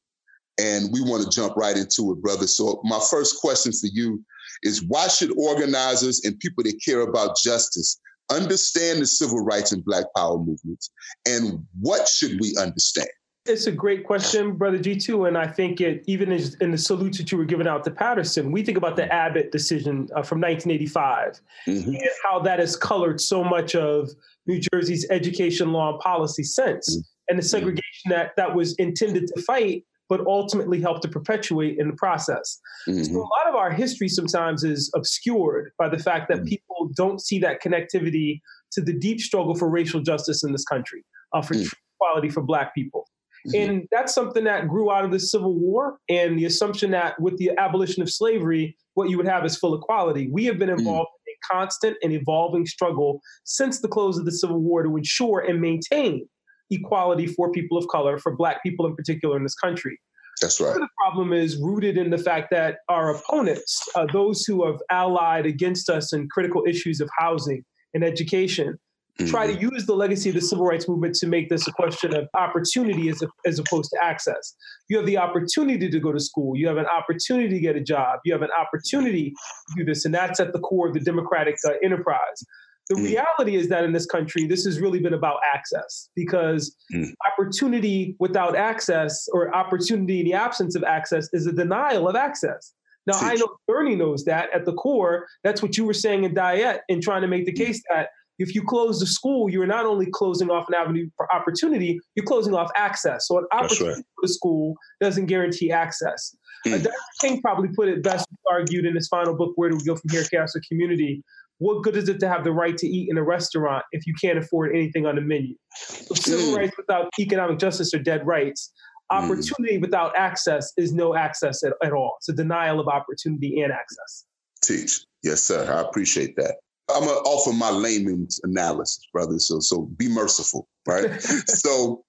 and 0.59 0.91
we 0.91 1.01
want 1.01 1.23
to 1.23 1.29
jump 1.29 1.55
right 1.57 1.75
into 1.75 2.11
it, 2.11 2.21
brother. 2.21 2.47
So 2.47 2.81
my 2.83 2.99
first 3.09 3.39
question 3.41 3.71
for 3.71 3.87
you 3.87 4.23
is 4.63 4.83
why 4.87 5.07
should 5.07 5.31
organizers 5.37 6.21
and 6.23 6.39
people 6.39 6.63
that 6.63 6.79
care 6.85 7.01
about 7.01 7.37
justice 7.37 7.99
understand 8.31 9.01
the 9.01 9.05
civil 9.05 9.43
rights 9.43 9.71
and 9.71 9.83
Black 9.85 10.05
Power 10.15 10.37
movements, 10.37 10.91
and 11.27 11.65
what 11.79 12.07
should 12.07 12.39
we 12.39 12.55
understand? 12.59 13.09
It's 13.47 13.67
a 13.67 13.71
great 13.71 14.03
question, 14.03 14.53
Brother 14.53 14.79
Jitu. 14.79 15.27
And 15.27 15.37
I 15.37 15.45
think 15.45 15.79
it, 15.79 16.03
even 16.07 16.31
is 16.31 16.55
in 16.55 16.71
the 16.71 16.77
salutes 16.77 17.19
that 17.19 17.31
you 17.31 17.37
were 17.37 17.45
giving 17.45 17.67
out 17.67 17.83
to 17.83 17.91
Paterson, 17.91 18.51
we 18.51 18.63
think 18.63 18.77
about 18.77 18.95
the 18.95 19.11
Abbott 19.13 19.51
decision 19.51 20.07
uh, 20.15 20.23
from 20.23 20.41
1985 20.41 21.41
mm-hmm. 21.67 21.89
and 21.89 22.09
how 22.23 22.39
that 22.39 22.57
has 22.57 22.75
colored 22.75 23.21
so 23.21 23.43
much 23.43 23.75
of 23.75 24.09
New 24.47 24.59
Jersey's 24.59 25.07
education 25.11 25.71
law 25.71 25.91
and 25.91 25.99
policy 25.99 26.43
since, 26.43 26.95
mm-hmm. 26.95 27.01
and 27.29 27.37
the 27.37 27.43
segregation 27.43 28.09
that, 28.09 28.35
that 28.35 28.55
was 28.55 28.73
intended 28.75 29.27
to 29.27 29.41
fight 29.43 29.83
but 30.07 30.21
ultimately 30.27 30.79
helped 30.79 31.01
to 31.01 31.07
perpetuate 31.07 31.77
in 31.79 31.87
the 31.87 31.95
process. 31.95 32.59
Mm-hmm. 32.87 33.03
So 33.03 33.17
a 33.17 33.17
lot 33.17 33.47
of 33.49 33.55
our 33.55 33.71
history 33.71 34.07
sometimes 34.07 34.63
is 34.63 34.91
obscured 34.95 35.71
by 35.79 35.89
the 35.89 35.97
fact 35.97 36.27
that 36.29 36.37
mm-hmm. 36.37 36.45
people 36.45 36.91
don't 36.95 37.19
see 37.19 37.39
that 37.39 37.61
connectivity 37.61 38.41
to 38.73 38.81
the 38.81 38.93
deep 38.93 39.19
struggle 39.19 39.55
for 39.55 39.69
racial 39.69 40.01
justice 40.01 40.43
in 40.43 40.51
this 40.51 40.63
country, 40.63 41.03
uh, 41.33 41.41
for 41.41 41.55
mm-hmm. 41.55 41.67
equality 41.95 42.29
for 42.29 42.41
Black 42.41 42.75
people. 42.75 43.07
Mm-hmm. 43.47 43.71
And 43.71 43.87
that's 43.91 44.13
something 44.13 44.43
that 44.45 44.67
grew 44.67 44.91
out 44.91 45.05
of 45.05 45.11
the 45.11 45.19
Civil 45.19 45.53
War 45.53 45.97
and 46.09 46.37
the 46.37 46.45
assumption 46.45 46.91
that 46.91 47.19
with 47.19 47.37
the 47.37 47.51
abolition 47.57 48.01
of 48.01 48.09
slavery, 48.09 48.75
what 48.95 49.09
you 49.09 49.17
would 49.17 49.27
have 49.27 49.45
is 49.45 49.57
full 49.57 49.75
equality. 49.75 50.29
We 50.31 50.45
have 50.45 50.57
been 50.57 50.69
mm. 50.69 50.79
involved 50.79 51.09
in 51.27 51.33
a 51.33 51.53
constant 51.53 51.97
and 52.01 52.13
evolving 52.13 52.65
struggle 52.65 53.21
since 53.43 53.81
the 53.81 53.87
close 53.87 54.17
of 54.17 54.25
the 54.25 54.31
Civil 54.31 54.59
War 54.59 54.83
to 54.83 54.97
ensure 54.97 55.41
and 55.41 55.61
maintain 55.61 56.27
equality 56.71 57.27
for 57.27 57.51
people 57.51 57.77
of 57.77 57.87
color, 57.87 58.17
for 58.17 58.35
Black 58.35 58.63
people 58.63 58.85
in 58.87 58.95
particular 58.95 59.37
in 59.37 59.43
this 59.43 59.55
country. 59.55 59.99
That's 60.41 60.59
right. 60.59 60.73
The 60.73 60.87
problem 60.97 61.31
is 61.31 61.57
rooted 61.57 61.97
in 61.97 62.09
the 62.09 62.17
fact 62.17 62.49
that 62.51 62.79
our 62.89 63.15
opponents, 63.15 63.81
uh, 63.95 64.05
those 64.11 64.43
who 64.43 64.65
have 64.65 64.81
allied 64.89 65.45
against 65.45 65.89
us 65.89 66.11
in 66.11 66.27
critical 66.29 66.63
issues 66.67 66.99
of 66.99 67.09
housing 67.17 67.63
and 67.93 68.03
education, 68.03 68.77
mm-hmm. 69.19 69.29
try 69.29 69.47
to 69.47 69.53
mm-hmm. 69.53 69.73
use 69.73 69.85
the 69.85 69.95
legacy 69.95 70.29
of 70.29 70.35
the 70.35 70.41
civil 70.41 70.65
rights 70.65 70.87
movement 70.87 71.15
to 71.15 71.27
make 71.27 71.49
this 71.49 71.67
a 71.67 71.71
question 71.71 72.15
of 72.15 72.27
opportunity 72.33 73.09
as, 73.09 73.21
a, 73.21 73.27
as 73.45 73.59
opposed 73.59 73.91
to 73.91 74.03
access. 74.03 74.55
You 74.89 74.97
have 74.97 75.05
the 75.05 75.17
opportunity 75.17 75.89
to 75.89 75.99
go 75.99 76.11
to 76.11 76.19
school. 76.19 76.55
You 76.55 76.67
have 76.67 76.77
an 76.77 76.87
opportunity 76.87 77.49
to 77.49 77.59
get 77.59 77.75
a 77.75 77.81
job. 77.81 78.19
You 78.25 78.33
have 78.33 78.41
an 78.41 78.51
opportunity 78.57 79.31
to 79.31 79.75
do 79.77 79.85
this. 79.85 80.05
And 80.05 80.13
that's 80.13 80.39
at 80.39 80.53
the 80.53 80.59
core 80.59 80.87
of 80.87 80.93
the 80.93 80.99
democratic 80.99 81.55
uh, 81.67 81.73
enterprise. 81.83 82.43
The 82.89 82.95
mm. 82.95 83.03
reality 83.03 83.55
is 83.55 83.69
that 83.69 83.83
in 83.83 83.93
this 83.93 84.05
country, 84.05 84.45
this 84.45 84.63
has 84.65 84.79
really 84.79 84.99
been 84.99 85.13
about 85.13 85.37
access 85.51 86.09
because 86.15 86.75
mm. 86.93 87.07
opportunity 87.31 88.15
without 88.19 88.55
access 88.55 89.27
or 89.33 89.53
opportunity 89.55 90.19
in 90.19 90.25
the 90.25 90.33
absence 90.33 90.75
of 90.75 90.83
access 90.83 91.27
is 91.33 91.47
a 91.47 91.51
denial 91.51 92.07
of 92.07 92.15
access. 92.15 92.73
Now, 93.07 93.13
Teach. 93.13 93.23
I 93.23 93.33
know 93.35 93.57
Bernie 93.67 93.95
knows 93.95 94.25
that 94.25 94.49
at 94.53 94.65
the 94.65 94.73
core. 94.73 95.25
That's 95.43 95.61
what 95.61 95.77
you 95.77 95.85
were 95.85 95.93
saying 95.93 96.23
in 96.23 96.33
Dyett 96.33 96.79
in 96.89 97.01
trying 97.01 97.21
to 97.21 97.27
make 97.27 97.45
the 97.45 97.53
mm. 97.53 97.65
case 97.65 97.81
that 97.89 98.09
if 98.39 98.53
you 98.53 98.63
close 98.63 98.99
the 98.99 99.07
school, 99.07 99.49
you're 99.49 99.65
not 99.65 99.85
only 99.85 100.07
closing 100.11 100.49
off 100.49 100.67
an 100.67 100.73
avenue 100.73 101.09
for 101.15 101.33
opportunity, 101.33 101.99
you're 102.15 102.25
closing 102.25 102.53
off 102.53 102.69
access. 102.75 103.27
So 103.27 103.37
an 103.37 103.45
opportunity 103.51 103.95
right. 103.95 104.05
for 104.15 104.27
the 104.27 104.33
school 104.33 104.75
doesn't 105.01 105.27
guarantee 105.27 105.71
access. 105.71 106.35
Mm. 106.67 106.73
Uh, 106.73 106.77
Dr. 106.77 106.95
King 107.21 107.41
probably 107.41 107.69
put 107.75 107.87
it 107.87 108.03
best 108.03 108.27
argued 108.51 108.85
in 108.85 108.95
his 108.95 109.07
final 109.07 109.35
book, 109.35 109.53
Where 109.55 109.69
Do 109.69 109.77
We 109.77 109.85
Go 109.85 109.95
From 109.95 110.09
Here, 110.09 110.23
Chaos 110.23 110.55
or 110.55 110.61
Community, 110.67 111.23
what 111.59 111.83
good 111.83 111.95
is 111.95 112.09
it 112.09 112.19
to 112.19 112.27
have 112.27 112.43
the 112.43 112.51
right 112.51 112.77
to 112.77 112.87
eat 112.87 113.09
in 113.09 113.17
a 113.17 113.23
restaurant 113.23 113.85
if 113.91 114.05
you 114.05 114.13
can't 114.21 114.37
afford 114.37 114.75
anything 114.75 115.05
on 115.05 115.15
the 115.15 115.21
menu? 115.21 115.55
So 115.75 116.15
civil 116.15 116.53
mm. 116.53 116.57
rights 116.57 116.77
without 116.77 117.09
economic 117.19 117.59
justice 117.59 117.93
are 117.93 117.99
dead 117.99 118.25
rights. 118.27 118.71
Mm. 119.11 119.23
Opportunity 119.23 119.77
mm. 119.77 119.81
without 119.81 120.15
access 120.17 120.73
is 120.77 120.93
no 120.93 121.15
access 121.15 121.63
at, 121.63 121.73
at 121.83 121.93
all. 121.93 122.15
It's 122.19 122.29
a 122.29 122.33
denial 122.33 122.79
of 122.79 122.87
opportunity 122.87 123.61
and 123.61 123.71
access. 123.71 124.25
Teach. 124.61 125.05
Yes, 125.23 125.43
sir. 125.43 125.71
I 125.71 125.81
appreciate 125.81 126.35
that. 126.35 126.55
I'm 126.93 127.01
gonna 127.01 127.11
offer 127.11 127.53
my 127.53 127.71
layman's 127.71 128.39
analysis, 128.43 129.07
brother. 129.11 129.39
So 129.39 129.59
so 129.59 129.83
be 129.97 130.07
merciful, 130.07 130.67
right? 130.87 131.21
so 131.47 132.03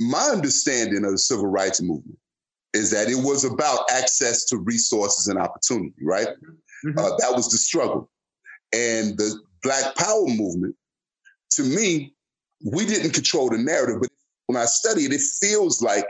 my 0.00 0.30
understanding 0.32 1.04
of 1.04 1.12
the 1.12 1.18
civil 1.18 1.46
rights 1.46 1.80
movement 1.80 2.18
is 2.72 2.90
that 2.90 3.08
it 3.08 3.16
was 3.16 3.44
about 3.44 3.80
access 3.90 4.44
to 4.46 4.56
resources 4.56 5.28
and 5.28 5.38
opportunity, 5.38 5.94
right? 6.02 6.28
Mm-hmm. 6.28 6.98
Uh, 6.98 7.10
that 7.18 7.32
was 7.34 7.50
the 7.50 7.58
struggle. 7.58 8.10
And 8.72 9.18
the 9.18 9.38
Black 9.62 9.94
Power 9.96 10.26
movement, 10.26 10.74
to 11.50 11.62
me, 11.62 12.14
we 12.64 12.86
didn't 12.86 13.10
control 13.10 13.50
the 13.50 13.58
narrative, 13.58 14.00
but 14.00 14.10
when 14.46 14.56
I 14.56 14.64
study 14.64 15.02
it, 15.02 15.12
it 15.12 15.20
feels 15.40 15.82
like 15.82 16.06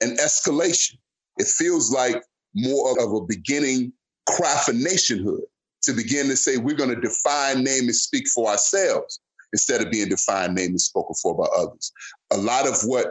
an 0.00 0.16
escalation. 0.16 0.94
It 1.38 1.48
feels 1.48 1.90
like 1.92 2.22
more 2.54 2.92
of 3.02 3.12
a 3.12 3.26
beginning 3.26 3.92
cry 4.28 4.56
for 4.64 4.72
nationhood 4.72 5.42
to 5.84 5.92
begin 5.92 6.28
to 6.28 6.36
say 6.36 6.56
we're 6.56 6.74
going 6.74 6.94
to 6.94 7.00
define, 7.00 7.64
name, 7.64 7.84
and 7.84 7.94
speak 7.94 8.26
for 8.28 8.48
ourselves 8.48 9.20
instead 9.52 9.80
of 9.80 9.90
being 9.90 10.08
defined, 10.08 10.54
named, 10.54 10.70
and 10.70 10.80
spoken 10.80 11.14
for 11.22 11.36
by 11.36 11.46
others. 11.56 11.92
A 12.32 12.36
lot 12.36 12.66
of 12.66 12.76
what, 12.84 13.06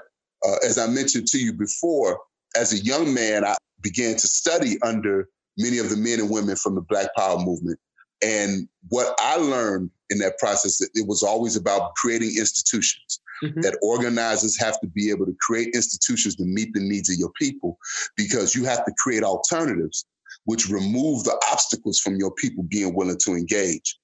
uh, 0.45 0.57
as 0.65 0.77
I 0.77 0.87
mentioned 0.87 1.27
to 1.27 1.37
you 1.37 1.53
before, 1.53 2.19
as 2.55 2.73
a 2.73 2.83
young 2.83 3.13
man, 3.13 3.45
I 3.45 3.55
began 3.81 4.13
to 4.13 4.27
study 4.27 4.77
under 4.81 5.29
many 5.57 5.77
of 5.77 5.89
the 5.89 5.97
men 5.97 6.19
and 6.19 6.29
women 6.29 6.55
from 6.55 6.75
the 6.75 6.81
Black 6.81 7.07
Power 7.15 7.37
movement 7.39 7.79
and 8.23 8.67
what 8.89 9.15
I 9.19 9.35
learned 9.35 9.89
in 10.09 10.19
that 10.19 10.37
process, 10.39 10.81
it 10.81 11.07
was 11.07 11.23
always 11.23 11.55
about 11.55 11.95
creating 11.95 12.29
institutions. 12.37 13.19
Mm-hmm. 13.43 13.61
That 13.61 13.77
organizers 13.81 14.57
have 14.59 14.79
to 14.79 14.87
be 14.87 15.09
able 15.09 15.25
to 15.25 15.35
create 15.41 15.75
institutions 15.75 16.35
to 16.37 16.45
meet 16.45 16.73
the 16.73 16.79
needs 16.79 17.09
of 17.09 17.17
your 17.17 17.31
people 17.31 17.77
because 18.15 18.55
you 18.55 18.63
have 18.63 18.85
to 18.85 18.93
create 18.97 19.23
alternatives 19.23 20.05
which 20.45 20.69
remove 20.69 21.23
the 21.23 21.39
obstacles 21.51 21.99
from 21.99 22.15
your 22.17 22.31
people 22.31 22.63
being 22.63 22.93
willing 22.95 23.17
to 23.25 23.31
engage. 23.31 23.97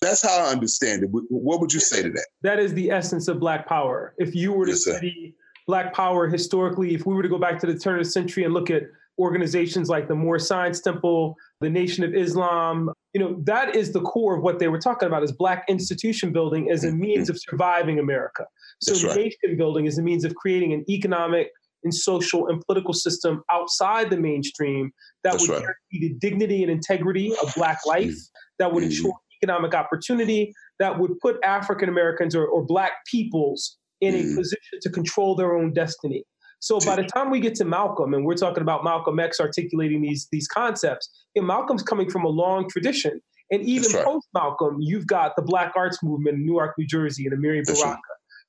That's 0.00 0.22
how 0.22 0.46
I 0.46 0.50
understand 0.50 1.04
it. 1.04 1.10
What 1.12 1.60
would 1.60 1.72
you 1.72 1.78
say 1.78 2.02
to 2.02 2.10
that? 2.10 2.26
That 2.42 2.58
is 2.58 2.74
the 2.74 2.90
essence 2.90 3.28
of 3.28 3.38
Black 3.38 3.68
Power. 3.68 4.14
If 4.18 4.34
you 4.34 4.52
were 4.52 4.66
to 4.66 4.72
yes, 4.72 4.82
study 4.82 5.36
Black 5.68 5.94
Power 5.94 6.28
historically, 6.28 6.94
if 6.94 7.06
we 7.06 7.14
were 7.14 7.22
to 7.22 7.28
go 7.28 7.38
back 7.38 7.60
to 7.60 7.66
the 7.66 7.78
turn 7.78 8.00
of 8.00 8.04
the 8.04 8.10
century 8.10 8.42
and 8.44 8.52
look 8.52 8.68
at 8.68 8.82
organizations 9.18 9.88
like 9.88 10.08
the 10.08 10.14
Moorish 10.14 10.44
Science 10.44 10.80
Temple, 10.80 11.36
the 11.60 11.70
Nation 11.70 12.02
of 12.02 12.14
Islam, 12.14 12.90
you 13.12 13.20
know, 13.20 13.40
that 13.44 13.76
is 13.76 13.92
the 13.92 14.00
core 14.00 14.36
of 14.36 14.42
what 14.42 14.58
they 14.58 14.68
were 14.68 14.80
talking 14.80 15.06
about 15.06 15.22
is 15.22 15.30
black 15.30 15.64
institution 15.68 16.32
building 16.32 16.70
as 16.70 16.82
a 16.82 16.88
mm-hmm. 16.88 17.00
means 17.00 17.30
of 17.30 17.38
surviving 17.38 17.98
America. 17.98 18.46
So 18.80 19.06
right. 19.06 19.16
nation 19.16 19.56
building 19.56 19.86
is 19.86 19.98
a 19.98 20.02
means 20.02 20.24
of 20.24 20.34
creating 20.34 20.72
an 20.72 20.84
economic 20.88 21.52
and 21.84 21.94
social 21.94 22.48
and 22.48 22.62
political 22.66 22.94
system 22.94 23.42
outside 23.50 24.10
the 24.10 24.16
mainstream 24.16 24.90
that 25.24 25.32
That's 25.32 25.48
would 25.48 25.54
right. 25.54 25.60
guarantee 25.60 26.08
the 26.08 26.14
dignity 26.20 26.62
and 26.62 26.70
integrity 26.70 27.32
of 27.42 27.52
black 27.54 27.78
life, 27.86 28.06
mm-hmm. 28.06 28.54
that 28.58 28.72
would 28.72 28.84
ensure 28.84 29.10
mm-hmm. 29.10 29.44
economic 29.44 29.74
opportunity, 29.74 30.52
that 30.78 30.98
would 30.98 31.18
put 31.20 31.36
African 31.44 31.88
Americans 31.88 32.34
or, 32.34 32.46
or 32.46 32.64
black 32.64 32.92
peoples 33.10 33.76
in 34.00 34.14
mm-hmm. 34.14 34.32
a 34.32 34.36
position 34.36 34.78
to 34.82 34.90
control 34.90 35.34
their 35.34 35.56
own 35.56 35.72
destiny. 35.72 36.24
So 36.60 36.78
by 36.78 36.94
the 36.94 37.02
time 37.02 37.30
we 37.30 37.40
get 37.40 37.56
to 37.56 37.64
Malcolm, 37.64 38.14
and 38.14 38.24
we're 38.24 38.36
talking 38.36 38.62
about 38.62 38.84
Malcolm 38.84 39.18
X 39.18 39.40
articulating 39.40 40.00
these 40.00 40.28
these 40.30 40.46
concepts, 40.46 41.10
and 41.34 41.44
Malcolm's 41.44 41.82
coming 41.82 42.08
from 42.08 42.24
a 42.24 42.28
long 42.28 42.68
tradition. 42.68 43.20
And 43.50 43.62
even 43.64 43.90
right. 43.92 44.04
post 44.04 44.28
Malcolm, 44.32 44.78
you've 44.80 45.06
got 45.06 45.34
the 45.36 45.42
Black 45.42 45.72
Arts 45.76 45.98
Movement 46.02 46.36
in 46.36 46.46
Newark, 46.46 46.74
New 46.78 46.86
Jersey, 46.86 47.26
and 47.26 47.36
Amiri 47.36 47.64
Baraka. 47.66 47.86
Right. 47.86 47.98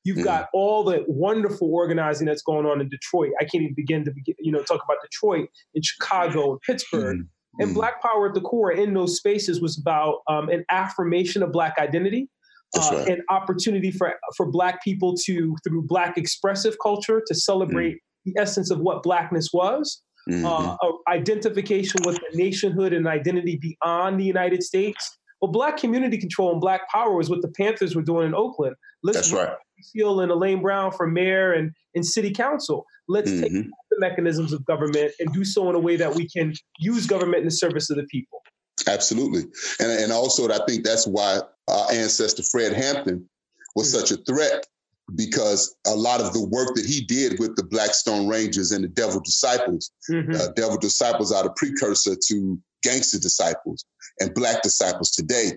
You've 0.04 0.18
mm-hmm. 0.18 0.26
got 0.26 0.50
all 0.54 0.84
the 0.84 1.04
wonderful 1.08 1.74
organizing 1.74 2.28
that's 2.28 2.42
going 2.42 2.66
on 2.66 2.82
in 2.82 2.90
Detroit. 2.90 3.32
I 3.40 3.46
can't 3.46 3.64
even 3.64 3.74
begin 3.76 4.04
to 4.06 4.12
begin, 4.12 4.36
you 4.40 4.52
know 4.52 4.62
talk 4.64 4.82
about 4.84 4.98
Detroit 5.02 5.50
and 5.74 5.86
Chicago 5.86 6.52
and 6.52 6.62
Pittsburgh. 6.62 7.18
Mm-hmm. 7.18 7.62
And 7.62 7.70
mm-hmm. 7.70 7.76
Black 7.76 8.02
Power 8.02 8.30
at 8.30 8.34
the 8.34 8.42
core 8.42 8.72
in 8.72 8.94
those 8.94 9.18
spaces 9.18 9.62
was 9.62 9.78
about 9.78 10.22
um, 10.28 10.50
an 10.50 10.66
affirmation 10.72 11.44
of 11.44 11.52
Black 11.52 11.76
identity, 11.78 12.28
uh, 12.76 12.90
right. 12.92 13.08
an 13.10 13.22
opportunity 13.30 13.92
for 13.92 14.16
for 14.36 14.50
Black 14.50 14.84
people 14.84 15.16
to 15.26 15.56
through 15.64 15.84
Black 15.84 16.18
expressive 16.18 16.76
culture 16.82 17.22
to 17.26 17.36
celebrate 17.36 17.96
mm-hmm. 17.96 18.32
the 18.32 18.42
essence 18.42 18.72
of 18.72 18.80
what 18.80 19.04
Blackness 19.04 19.52
was, 19.54 20.02
mm-hmm. 20.30 20.46
uh, 20.46 20.76
identification 21.08 22.02
with 22.06 22.18
a 22.18 22.36
nationhood 22.36 22.92
and 22.92 23.08
identity 23.08 23.60
beyond 23.62 24.20
the 24.20 24.26
United 24.26 24.64
States. 24.64 25.18
Well, 25.44 25.52
Black 25.52 25.76
community 25.76 26.18
control 26.18 26.54
and 26.54 26.62
Black 26.62 26.90
power 26.90 27.18
was 27.18 27.30
what 27.30 27.42
the 27.42 27.50
Panthers 27.50 27.98
were 27.98 28.02
doing 28.02 28.28
in 28.28 28.34
Oakland. 28.34 28.78
Let's 29.04 29.18
That's 29.18 29.34
right. 29.34 29.58
Seale 29.82 30.22
and 30.22 30.32
Elaine 30.32 30.62
Brown 30.62 30.94
for 30.94 31.06
mayor 31.06 31.52
and, 31.52 31.74
and 31.96 32.06
city 32.06 32.32
council. 32.32 32.86
Let's 33.10 33.30
mm-hmm. 33.30 33.42
take 33.42 33.52
the 33.52 34.00
mechanisms 34.00 34.54
of 34.54 34.64
government 34.64 35.12
and 35.20 35.34
do 35.34 35.44
so 35.44 35.70
in 35.70 35.76
a 35.76 35.80
way 35.80 35.98
that 35.98 36.16
we 36.16 36.30
can 36.30 36.54
use 36.80 37.06
government 37.08 37.40
in 37.40 37.44
the 37.44 37.52
service 37.52 37.90
of 37.90 37.98
the 37.98 38.06
people. 38.06 38.42
Absolutely. 38.88 39.42
And, 39.82 39.92
and 39.92 40.14
also, 40.14 40.50
I 40.50 40.60
think 40.66 40.86
that's 40.86 41.06
why 41.06 41.42
our 41.68 41.92
ancestor 41.92 42.44
Fred 42.44 42.72
Hampton 42.72 43.30
was 43.76 43.94
mm-hmm. 43.94 44.00
such 44.00 44.18
a 44.18 44.24
threat 44.24 44.66
because 45.14 45.76
a 45.86 45.94
lot 45.94 46.22
of 46.22 46.32
the 46.32 46.42
work 46.42 46.74
that 46.76 46.86
he 46.86 47.02
did 47.02 47.38
with 47.38 47.58
the 47.58 47.64
Blackstone 47.64 48.30
Rangers 48.30 48.72
and 48.72 48.86
the 48.86 48.88
Devil 48.88 49.20
Disciples, 49.20 49.92
mm-hmm. 50.10 50.36
uh, 50.36 50.54
Devil 50.56 50.78
Disciples 50.78 51.34
are 51.34 51.44
the 51.44 51.54
precursor 51.58 52.16
to 52.28 52.58
Gangster 52.84 53.20
Disciples 53.20 53.86
and 54.20 54.34
Black 54.34 54.62
Disciples 54.62 55.12
today. 55.12 55.54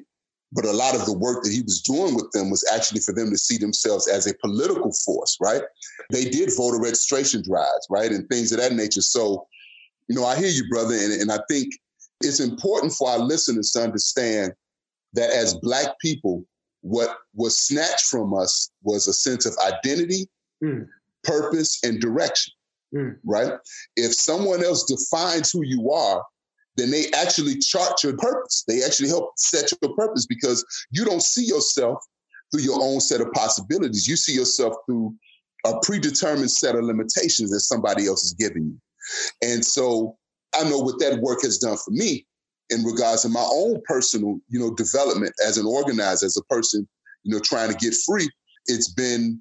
But 0.52 0.64
a 0.64 0.72
lot 0.72 0.94
of 0.94 1.04
the 1.06 1.16
work 1.16 1.42
that 1.42 1.52
he 1.52 1.62
was 1.62 1.82
doing 1.82 2.14
with 2.14 2.30
them 2.32 2.50
was 2.50 2.64
actually 2.72 3.00
for 3.00 3.12
them 3.12 3.30
to 3.30 3.38
see 3.38 3.58
themselves 3.58 4.08
as 4.08 4.26
a 4.26 4.34
political 4.40 4.92
force, 5.04 5.36
right? 5.40 5.62
They 6.10 6.24
did 6.24 6.50
voter 6.56 6.80
registration 6.80 7.42
drives, 7.42 7.86
right? 7.90 8.10
And 8.12 8.28
things 8.28 8.52
of 8.52 8.58
that 8.58 8.72
nature. 8.72 9.02
So, 9.02 9.46
you 10.08 10.14
know, 10.14 10.24
I 10.24 10.36
hear 10.36 10.48
you, 10.48 10.68
brother. 10.70 10.94
And, 10.94 11.20
and 11.20 11.32
I 11.32 11.40
think 11.50 11.72
it's 12.22 12.40
important 12.40 12.92
for 12.92 13.10
our 13.10 13.18
listeners 13.18 13.72
to 13.72 13.80
understand 13.80 14.52
that 15.14 15.30
as 15.30 15.54
Black 15.54 15.98
people, 16.00 16.44
what 16.82 17.18
was 17.34 17.58
snatched 17.58 18.06
from 18.06 18.32
us 18.32 18.70
was 18.82 19.08
a 19.08 19.12
sense 19.12 19.46
of 19.46 19.56
identity, 19.66 20.28
mm. 20.62 20.86
purpose, 21.24 21.80
and 21.82 22.00
direction. 22.00 22.52
Mm. 22.94 23.16
Right? 23.24 23.52
If 23.96 24.14
someone 24.14 24.64
else 24.64 24.84
defines 24.84 25.50
who 25.50 25.64
you 25.64 25.90
are, 25.90 26.22
then 26.76 26.90
they 26.90 27.10
actually 27.12 27.58
chart 27.58 28.02
your 28.02 28.16
purpose. 28.16 28.64
They 28.68 28.82
actually 28.82 29.08
help 29.08 29.32
set 29.36 29.70
your 29.82 29.94
purpose 29.94 30.26
because 30.26 30.64
you 30.90 31.04
don't 31.04 31.22
see 31.22 31.44
yourself 31.44 31.98
through 32.50 32.62
your 32.62 32.80
own 32.80 33.00
set 33.00 33.20
of 33.20 33.32
possibilities. 33.32 34.06
You 34.06 34.16
see 34.16 34.34
yourself 34.34 34.74
through 34.86 35.14
a 35.64 35.80
predetermined 35.80 36.50
set 36.50 36.76
of 36.76 36.84
limitations 36.84 37.50
that 37.50 37.60
somebody 37.60 38.06
else 38.06 38.24
is 38.24 38.34
giving 38.34 38.64
you. 38.64 38.80
And 39.42 39.64
so 39.64 40.16
I 40.54 40.68
know 40.68 40.78
what 40.78 40.98
that 41.00 41.20
work 41.20 41.42
has 41.42 41.58
done 41.58 41.76
for 41.76 41.90
me 41.90 42.26
in 42.70 42.82
regards 42.84 43.22
to 43.22 43.28
my 43.28 43.46
own 43.52 43.80
personal, 43.86 44.38
you 44.48 44.58
know, 44.58 44.74
development 44.74 45.32
as 45.46 45.58
an 45.58 45.66
organizer, 45.66 46.26
as 46.26 46.36
a 46.36 46.44
person, 46.44 46.86
you 47.22 47.34
know, 47.34 47.40
trying 47.40 47.70
to 47.70 47.76
get 47.76 47.94
free. 48.06 48.28
It's 48.66 48.92
been 48.92 49.40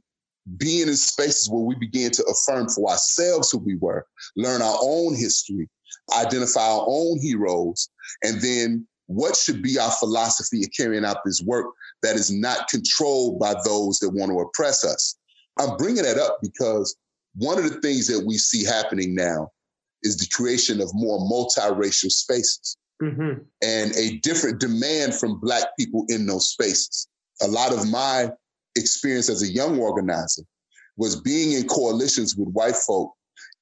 being 0.58 0.88
in 0.88 0.96
spaces 0.96 1.50
where 1.50 1.63
we 1.63 1.75
began 1.75 2.12
to 2.12 2.24
affirm 2.25 2.70
for 2.70 2.89
ourselves 2.89 3.51
who 3.51 3.58
we 3.60 3.75
were, 3.77 4.06
learn 4.36 4.62
our 4.62 4.77
own 4.82 5.15
history, 5.15 5.68
identify 6.18 6.62
our 6.62 6.86
own 6.88 7.20
heroes, 7.22 7.90
and 8.24 8.42
then 8.42 8.88
what 9.08 9.36
should 9.36 9.62
be 9.62 9.78
our 9.78 9.92
philosophy 9.92 10.64
of 10.64 10.70
carrying 10.75 11.06
out 11.06 11.18
this 11.24 11.42
work 11.46 11.68
that 12.02 12.16
is 12.16 12.32
not 12.32 12.68
controlled 12.70 13.40
by 13.40 13.54
those 13.64 14.00
that 14.00 14.10
want 14.10 14.32
to 14.32 14.40
oppress 14.40 14.84
us. 14.84 15.16
I'm 15.60 15.78
bringing 15.78 16.04
that 16.04 16.18
up 16.18 16.40
because 16.42 16.96
one 17.36 17.58
of 17.58 17.64
the 17.66 17.82
things 17.82 18.08
that 18.08 18.25
we 18.25 18.38
see 18.38 18.64
happening 18.64 19.14
now 19.14 19.52
is 20.04 20.18
the 20.18 20.28
creation 20.36 20.82
of 20.82 20.90
more 20.94 21.20
multiracial 21.20 22.12
spaces 22.12 22.78
mm-hmm. 23.02 23.42
and 23.64 23.96
a 23.96 24.18
different 24.20 24.60
demand 24.60 25.16
from 25.16 25.40
Black 25.40 25.66
people 25.78 26.06
in 26.10 26.25
those 26.25 26.50
spaces. 26.50 27.08
A 27.42 27.48
lot 27.48 27.74
of 27.74 27.90
my 27.90 28.30
experience 28.75 29.30
as 29.30 29.42
a 29.42 29.52
young 29.52 29.80
organizer 29.80 30.44
was 30.98 31.20
being 31.20 31.54
in 31.54 31.68
coalitions 31.68 32.36
with 32.36 32.50
white 32.50 32.75
folk, 32.75 33.14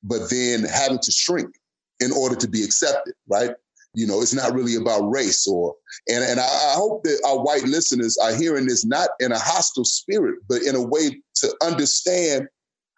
but 0.03 0.29
then 0.29 0.63
having 0.63 0.99
to 0.99 1.11
shrink 1.11 1.55
in 1.99 2.11
order 2.11 2.35
to 2.35 2.47
be 2.47 2.63
accepted, 2.63 3.13
right? 3.27 3.51
You 3.95 4.07
know, 4.07 4.21
it's 4.21 4.33
not 4.33 4.53
really 4.53 4.75
about 4.75 5.07
race 5.09 5.47
or, 5.47 5.75
and, 6.09 6.23
and 6.23 6.39
I, 6.39 6.43
I 6.43 6.73
hope 6.75 7.03
that 7.03 7.21
our 7.27 7.43
white 7.43 7.63
listeners 7.63 8.17
are 8.17 8.33
hearing 8.33 8.65
this 8.65 8.83
not 8.83 9.09
in 9.19 9.31
a 9.31 9.37
hostile 9.37 9.85
spirit, 9.85 10.39
but 10.49 10.63
in 10.63 10.75
a 10.75 10.81
way 10.81 11.21
to 11.35 11.55
understand 11.63 12.47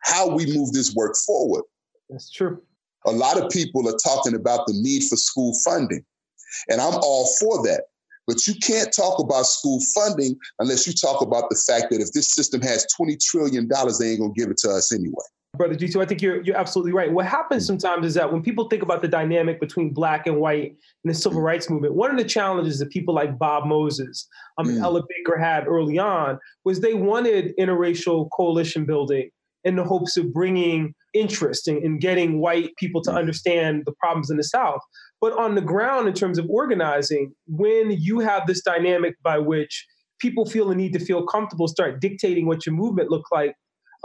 how 0.04 0.34
we 0.34 0.46
move 0.46 0.72
this 0.72 0.94
work 0.96 1.16
forward. 1.26 1.64
That's 2.10 2.32
true. 2.32 2.62
A 3.06 3.12
lot 3.12 3.42
of 3.42 3.50
people 3.52 3.88
are 3.90 3.98
talking 4.04 4.36
about 4.36 4.66
the 4.68 4.74
need 4.74 5.04
for 5.04 5.18
school 5.18 5.54
funding. 5.66 6.06
And 6.70 6.80
I'm 6.80 6.96
all 6.96 7.28
for 7.40 7.64
that. 7.68 7.84
But 8.28 8.48
you 8.48 8.56
can't 8.56 8.92
talk 8.92 9.20
about 9.20 9.46
school 9.46 9.80
funding 9.94 10.38
unless 10.60 10.88
you 10.88 10.94
talk 10.94 11.22
about 11.22 11.50
the 11.50 11.62
fact 11.68 11.92
that 11.92 12.02
if 12.02 12.12
this 12.12 12.30
system 12.30 12.62
has 12.62 12.88
$20 13.00 13.20
trillion, 13.24 13.68
they 13.68 14.12
ain't 14.12 14.20
gonna 14.20 14.34
give 14.36 14.50
it 14.50 14.58
to 14.58 14.70
us 14.70 14.92
anyway. 14.92 15.26
Brother 15.58 15.76
Jitu, 15.76 16.02
I 16.02 16.06
think 16.06 16.22
you're 16.22 16.42
you're 16.44 16.58
absolutely 16.58 16.92
right. 16.92 17.12
What 17.12 17.26
happens 17.26 17.64
mm. 17.64 17.68
sometimes 17.68 18.06
is 18.06 18.14
that 18.16 18.32
when 18.32 18.42
people 18.42 18.70
think 18.70 18.84
about 18.84 19.02
the 19.02 19.08
dynamic 19.08 19.60
between 19.60 19.94
black 19.94 20.28
and 20.28 20.38
white 20.38 20.72
in 20.72 21.08
the 21.08 21.14
civil 21.14 21.42
mm. 21.42 21.46
rights 21.46 21.70
movement, 21.70 21.96
one 21.96 22.12
of 22.12 22.18
the 22.18 22.26
challenges 22.26 22.80
that 22.80 22.90
people 22.90 23.14
like 23.14 23.38
Bob 23.38 23.66
Moses 23.66 24.28
um, 24.58 24.70
and 24.70 24.80
mm. 24.80 24.84
Ella 24.84 25.02
Baker 25.10 25.38
had 25.38 25.68
early 25.68 25.98
on 25.98 26.40
was 26.64 26.82
they 26.82 26.94
wanted 26.94 27.54
interracial 27.60 28.28
coalition 28.36 28.86
building 28.86 29.30
in 29.64 29.76
the 29.76 29.84
hopes 29.84 30.16
of 30.16 30.32
bringing 30.32 30.94
interest 31.14 31.68
in, 31.68 31.78
in 31.78 31.98
getting 31.98 32.40
white 32.40 32.70
people 32.78 33.02
to 33.02 33.12
understand 33.12 33.84
the 33.86 33.94
problems 34.00 34.30
in 34.30 34.38
the 34.38 34.44
South. 34.44 34.82
But 35.20 35.34
on 35.34 35.56
the 35.56 35.62
ground, 35.62 36.08
in 36.08 36.14
terms 36.14 36.38
of 36.38 36.46
organizing, 36.50 37.34
when 37.48 37.92
you 37.92 38.20
have 38.20 38.46
this 38.46 38.62
dynamic 38.62 39.16
by 39.24 39.40
which 39.40 39.86
people 40.20 40.46
feel 40.46 40.68
the 40.68 40.76
need 40.76 40.94
to 40.94 41.00
feel 41.00 41.26
comfortable, 41.26 41.68
start 41.68 42.00
dictating 42.00 42.46
what 42.46 42.66
your 42.66 42.76
movement 42.76 43.10
look 43.10 43.26
like, 43.32 43.56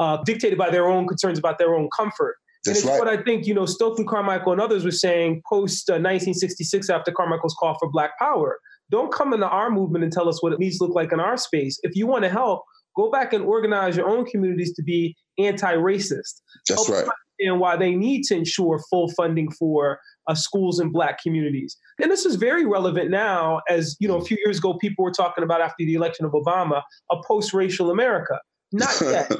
uh, 0.00 0.16
dictated 0.24 0.58
by 0.58 0.70
their 0.70 0.88
own 0.88 1.06
concerns 1.06 1.38
about 1.38 1.58
their 1.58 1.74
own 1.74 1.88
comfort. 1.96 2.36
That's 2.64 2.78
and 2.78 2.84
it's 2.84 2.86
right. 2.86 2.98
what 2.98 3.08
I 3.08 3.22
think, 3.22 3.46
you 3.46 3.54
know, 3.54 3.66
Stokely 3.66 4.04
Carmichael 4.04 4.52
and 4.52 4.60
others 4.60 4.84
were 4.84 4.90
saying 4.90 5.42
post 5.48 5.88
uh, 5.88 5.94
1966 5.94 6.90
after 6.90 7.12
Carmichael's 7.12 7.54
call 7.58 7.76
for 7.78 7.90
Black 7.90 8.18
Power. 8.18 8.58
Don't 8.90 9.12
come 9.12 9.32
into 9.32 9.46
our 9.46 9.70
movement 9.70 10.02
and 10.02 10.12
tell 10.12 10.28
us 10.28 10.42
what 10.42 10.52
it 10.52 10.58
needs 10.58 10.78
to 10.78 10.84
look 10.84 10.94
like 10.94 11.12
in 11.12 11.20
our 11.20 11.36
space. 11.36 11.78
If 11.82 11.94
you 11.94 12.06
want 12.06 12.24
to 12.24 12.30
help, 12.30 12.64
go 12.96 13.10
back 13.10 13.32
and 13.32 13.44
organize 13.44 13.96
your 13.96 14.08
own 14.08 14.24
communities 14.24 14.74
to 14.74 14.82
be 14.82 15.16
anti-racist. 15.38 16.40
That's 16.68 16.88
help 16.88 17.06
right. 17.06 17.16
And 17.42 17.58
why 17.58 17.76
they 17.76 17.94
need 17.94 18.24
to 18.24 18.36
ensure 18.36 18.82
full 18.90 19.10
funding 19.16 19.50
for 19.52 19.98
uh, 20.26 20.34
schools 20.34 20.78
in 20.78 20.92
black 20.92 21.22
communities. 21.22 21.74
And 22.02 22.10
this 22.10 22.26
is 22.26 22.34
very 22.34 22.66
relevant 22.66 23.10
now, 23.10 23.62
as 23.70 23.96
you 23.98 24.08
know, 24.08 24.18
a 24.18 24.24
few 24.24 24.36
years 24.44 24.58
ago, 24.58 24.74
people 24.74 25.04
were 25.04 25.12
talking 25.12 25.42
about 25.42 25.62
after 25.62 25.76
the 25.78 25.94
election 25.94 26.26
of 26.26 26.32
Obama, 26.32 26.82
a 27.10 27.16
post-racial 27.26 27.90
America. 27.90 28.38
Not 28.72 28.94
yet, 29.02 29.30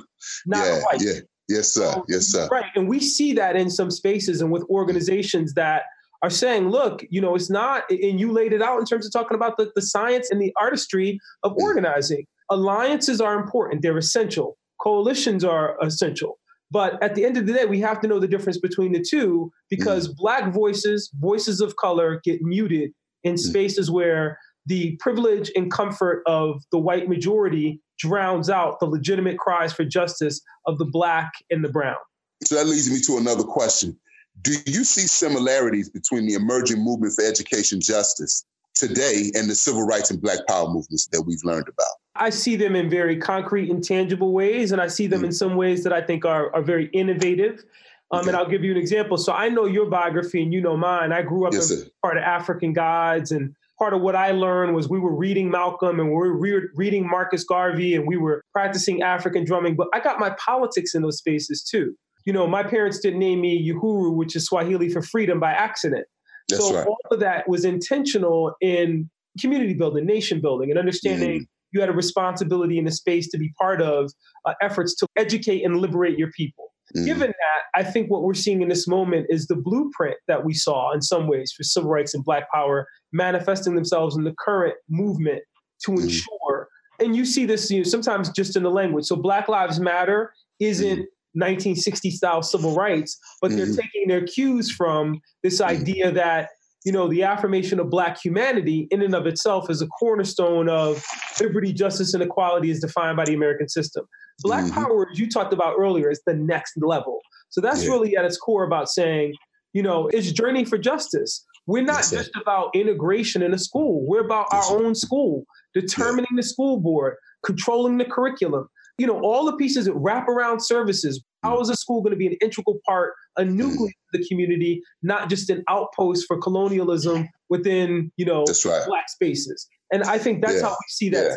not 0.46 0.66
yeah, 0.66 0.80
quite. 0.82 1.02
Yeah. 1.02 1.20
Yes, 1.48 1.72
sir. 1.72 1.90
So, 1.92 2.04
yes, 2.08 2.26
sir. 2.26 2.48
Right, 2.48 2.70
and 2.76 2.88
we 2.88 3.00
see 3.00 3.32
that 3.32 3.56
in 3.56 3.70
some 3.70 3.90
spaces 3.90 4.40
and 4.40 4.52
with 4.52 4.62
organizations 4.70 5.54
that 5.54 5.82
are 6.22 6.30
saying, 6.30 6.68
look, 6.68 7.04
you 7.10 7.20
know, 7.20 7.34
it's 7.34 7.50
not, 7.50 7.90
and 7.90 8.20
you 8.20 8.30
laid 8.30 8.52
it 8.52 8.62
out 8.62 8.78
in 8.78 8.84
terms 8.84 9.06
of 9.06 9.12
talking 9.12 9.34
about 9.34 9.56
the, 9.56 9.70
the 9.74 9.82
science 9.82 10.30
and 10.30 10.40
the 10.40 10.54
artistry 10.60 11.18
of 11.42 11.52
mm. 11.52 11.60
organizing. 11.60 12.26
Alliances 12.50 13.20
are 13.20 13.40
important, 13.40 13.82
they're 13.82 13.98
essential. 13.98 14.56
Coalitions 14.80 15.44
are 15.44 15.76
essential. 15.82 16.38
But 16.70 17.02
at 17.02 17.14
the 17.14 17.24
end 17.24 17.36
of 17.36 17.46
the 17.46 17.52
day, 17.52 17.64
we 17.64 17.80
have 17.80 18.00
to 18.00 18.08
know 18.08 18.20
the 18.20 18.28
difference 18.28 18.58
between 18.58 18.92
the 18.92 19.04
two 19.08 19.50
because 19.68 20.08
mm. 20.08 20.16
Black 20.16 20.52
voices, 20.52 21.10
voices 21.18 21.60
of 21.60 21.74
color, 21.76 22.20
get 22.22 22.42
muted 22.42 22.92
in 23.24 23.34
mm. 23.34 23.38
spaces 23.38 23.90
where 23.90 24.38
the 24.70 24.96
privilege 25.00 25.50
and 25.56 25.68
comfort 25.68 26.22
of 26.26 26.62
the 26.70 26.78
white 26.78 27.08
majority 27.08 27.80
drowns 27.98 28.48
out 28.48 28.78
the 28.78 28.86
legitimate 28.86 29.36
cries 29.36 29.72
for 29.72 29.84
justice 29.84 30.40
of 30.64 30.78
the 30.78 30.84
Black 30.84 31.32
and 31.50 31.64
the 31.64 31.68
Brown. 31.68 31.96
So 32.44 32.54
that 32.54 32.66
leads 32.66 32.88
me 32.88 33.00
to 33.06 33.18
another 33.18 33.42
question. 33.42 33.98
Do 34.42 34.52
you 34.66 34.84
see 34.84 35.08
similarities 35.08 35.90
between 35.90 36.24
the 36.26 36.34
emerging 36.34 36.84
movement 36.84 37.14
for 37.14 37.24
education 37.24 37.80
justice 37.80 38.46
today 38.76 39.32
and 39.34 39.50
the 39.50 39.56
civil 39.56 39.82
rights 39.82 40.12
and 40.12 40.22
Black 40.22 40.38
power 40.46 40.68
movements 40.68 41.08
that 41.08 41.22
we've 41.22 41.42
learned 41.42 41.66
about? 41.66 41.94
I 42.14 42.30
see 42.30 42.54
them 42.54 42.76
in 42.76 42.88
very 42.88 43.16
concrete 43.16 43.70
and 43.70 43.82
tangible 43.82 44.32
ways, 44.32 44.70
and 44.70 44.80
I 44.80 44.86
see 44.86 45.08
them 45.08 45.22
mm. 45.22 45.26
in 45.26 45.32
some 45.32 45.56
ways 45.56 45.82
that 45.82 45.92
I 45.92 46.00
think 46.00 46.24
are, 46.24 46.54
are 46.54 46.62
very 46.62 46.86
innovative. 46.92 47.64
Um, 48.12 48.20
okay. 48.20 48.28
And 48.28 48.36
I'll 48.36 48.48
give 48.48 48.62
you 48.62 48.70
an 48.70 48.78
example. 48.78 49.16
So 49.16 49.32
I 49.32 49.48
know 49.48 49.66
your 49.66 49.86
biography 49.86 50.42
and 50.42 50.52
you 50.52 50.60
know 50.60 50.76
mine. 50.76 51.12
I 51.12 51.22
grew 51.22 51.46
up 51.46 51.54
yes, 51.54 51.72
as 51.72 51.90
part 52.02 52.16
of 52.16 52.22
African 52.22 52.72
Gods, 52.72 53.32
and 53.32 53.54
part 53.80 53.94
of 53.94 54.02
what 54.02 54.14
I 54.14 54.32
learned 54.32 54.74
was 54.74 54.88
we 54.88 55.00
were 55.00 55.14
reading 55.14 55.50
Malcolm 55.50 55.98
and 55.98 56.10
we 56.10 56.14
were 56.14 56.36
re- 56.36 56.68
reading 56.74 57.08
Marcus 57.08 57.44
Garvey 57.44 57.94
and 57.94 58.06
we 58.06 58.16
were 58.16 58.42
practicing 58.52 59.02
African 59.02 59.44
drumming. 59.44 59.74
But 59.74 59.88
I 59.94 60.00
got 60.00 60.20
my 60.20 60.30
politics 60.44 60.94
in 60.94 61.02
those 61.02 61.16
spaces 61.16 61.62
too. 61.62 61.94
You 62.26 62.34
know, 62.34 62.46
my 62.46 62.62
parents 62.62 63.00
didn't 63.00 63.18
name 63.18 63.40
me 63.40 63.66
Yohuru, 63.66 64.14
which 64.14 64.36
is 64.36 64.44
Swahili 64.44 64.90
for 64.90 65.00
freedom, 65.00 65.40
by 65.40 65.52
accident. 65.52 66.06
That's 66.48 66.68
so 66.68 66.76
right. 66.76 66.86
all 66.86 66.98
of 67.10 67.20
that 67.20 67.48
was 67.48 67.64
intentional 67.64 68.54
in 68.60 69.08
community 69.40 69.72
building, 69.72 70.04
nation 70.04 70.40
building, 70.40 70.70
and 70.70 70.78
understanding. 70.78 71.40
Mm 71.40 71.46
you 71.72 71.80
had 71.80 71.88
a 71.88 71.92
responsibility 71.92 72.78
in 72.78 72.84
the 72.84 72.90
space 72.92 73.28
to 73.28 73.38
be 73.38 73.52
part 73.58 73.80
of 73.80 74.10
uh, 74.44 74.54
efforts 74.60 74.94
to 74.96 75.06
educate 75.16 75.64
and 75.64 75.76
liberate 75.76 76.18
your 76.18 76.30
people. 76.32 76.72
Mm. 76.96 77.06
Given 77.06 77.28
that, 77.28 77.80
I 77.80 77.84
think 77.84 78.10
what 78.10 78.22
we're 78.22 78.34
seeing 78.34 78.62
in 78.62 78.68
this 78.68 78.88
moment 78.88 79.26
is 79.28 79.46
the 79.46 79.56
blueprint 79.56 80.16
that 80.26 80.44
we 80.44 80.54
saw 80.54 80.92
in 80.92 81.02
some 81.02 81.28
ways 81.28 81.52
for 81.56 81.62
civil 81.62 81.90
rights 81.90 82.14
and 82.14 82.24
Black 82.24 82.50
power 82.52 82.86
manifesting 83.12 83.74
themselves 83.74 84.16
in 84.16 84.24
the 84.24 84.34
current 84.38 84.74
movement 84.88 85.42
to 85.84 85.92
mm. 85.92 86.02
ensure. 86.02 86.68
And 86.98 87.16
you 87.16 87.24
see 87.24 87.46
this 87.46 87.70
you 87.70 87.78
know, 87.78 87.84
sometimes 87.84 88.30
just 88.30 88.56
in 88.56 88.62
the 88.62 88.70
language. 88.70 89.06
So 89.06 89.16
Black 89.16 89.48
Lives 89.48 89.80
Matter 89.80 90.32
isn't 90.58 90.98
mm. 90.98 91.06
1960 91.34 92.10
style 92.10 92.42
civil 92.42 92.74
rights, 92.74 93.18
but 93.40 93.52
they're 93.52 93.66
mm-hmm. 93.66 93.76
taking 93.76 94.08
their 94.08 94.26
cues 94.26 94.70
from 94.70 95.20
this 95.42 95.60
mm. 95.60 95.66
idea 95.66 96.12
that 96.12 96.48
you 96.84 96.92
know, 96.92 97.08
the 97.08 97.22
affirmation 97.22 97.78
of 97.78 97.90
Black 97.90 98.18
humanity 98.22 98.88
in 98.90 99.02
and 99.02 99.14
of 99.14 99.26
itself 99.26 99.68
is 99.68 99.82
a 99.82 99.86
cornerstone 99.86 100.68
of 100.68 101.04
liberty, 101.40 101.72
justice, 101.72 102.14
and 102.14 102.22
equality 102.22 102.70
as 102.70 102.80
defined 102.80 103.16
by 103.16 103.24
the 103.24 103.34
American 103.34 103.68
system. 103.68 104.06
Black 104.40 104.64
mm-hmm. 104.64 104.82
power, 104.82 105.08
as 105.12 105.18
you 105.18 105.28
talked 105.28 105.52
about 105.52 105.74
earlier, 105.78 106.10
is 106.10 106.22
the 106.26 106.34
next 106.34 106.74
level. 106.80 107.20
So 107.50 107.60
that's 107.60 107.84
yeah. 107.84 107.90
really 107.90 108.16
at 108.16 108.24
its 108.24 108.38
core 108.38 108.64
about 108.64 108.88
saying, 108.88 109.34
you 109.74 109.82
know, 109.82 110.08
it's 110.08 110.32
journey 110.32 110.64
for 110.64 110.78
justice. 110.78 111.44
We're 111.70 111.84
not 111.84 111.98
yes, 111.98 112.10
just 112.10 112.30
about 112.34 112.74
integration 112.74 113.42
in 113.42 113.54
a 113.54 113.58
school. 113.58 114.04
We're 114.04 114.24
about 114.24 114.48
yes, 114.52 114.68
our 114.68 114.82
own 114.84 114.96
school, 114.96 115.44
determining 115.72 116.26
yeah. 116.32 116.38
the 116.38 116.42
school 116.42 116.80
board, 116.80 117.14
controlling 117.46 117.96
the 117.96 118.06
curriculum. 118.06 118.66
You 118.98 119.06
know, 119.06 119.20
all 119.20 119.44
the 119.46 119.56
pieces 119.56 119.86
of 119.86 119.94
wraparound 119.94 120.62
services. 120.62 121.22
How 121.44 121.56
mm. 121.56 121.62
is 121.62 121.70
a 121.70 121.76
school 121.76 122.02
going 122.02 122.10
to 122.10 122.16
be 122.16 122.26
an 122.26 122.36
integral 122.42 122.80
part, 122.84 123.12
a 123.38 123.42
mm. 123.42 123.52
nucleus 123.52 123.94
of 124.12 124.20
the 124.20 124.26
community, 124.26 124.82
not 125.04 125.30
just 125.30 125.48
an 125.48 125.62
outpost 125.68 126.24
for 126.26 126.38
colonialism 126.38 127.28
within, 127.50 128.10
you 128.16 128.24
know, 128.24 128.42
That's 128.46 128.66
right. 128.66 128.82
black 128.88 129.08
spaces? 129.08 129.68
And 129.92 130.02
I 130.02 130.18
think 130.18 130.42
that's 130.42 130.56
yeah. 130.56 130.62
how 130.62 130.70
we 130.70 130.88
see 130.88 131.08
that. 131.10 131.24
Yeah. 131.24 131.36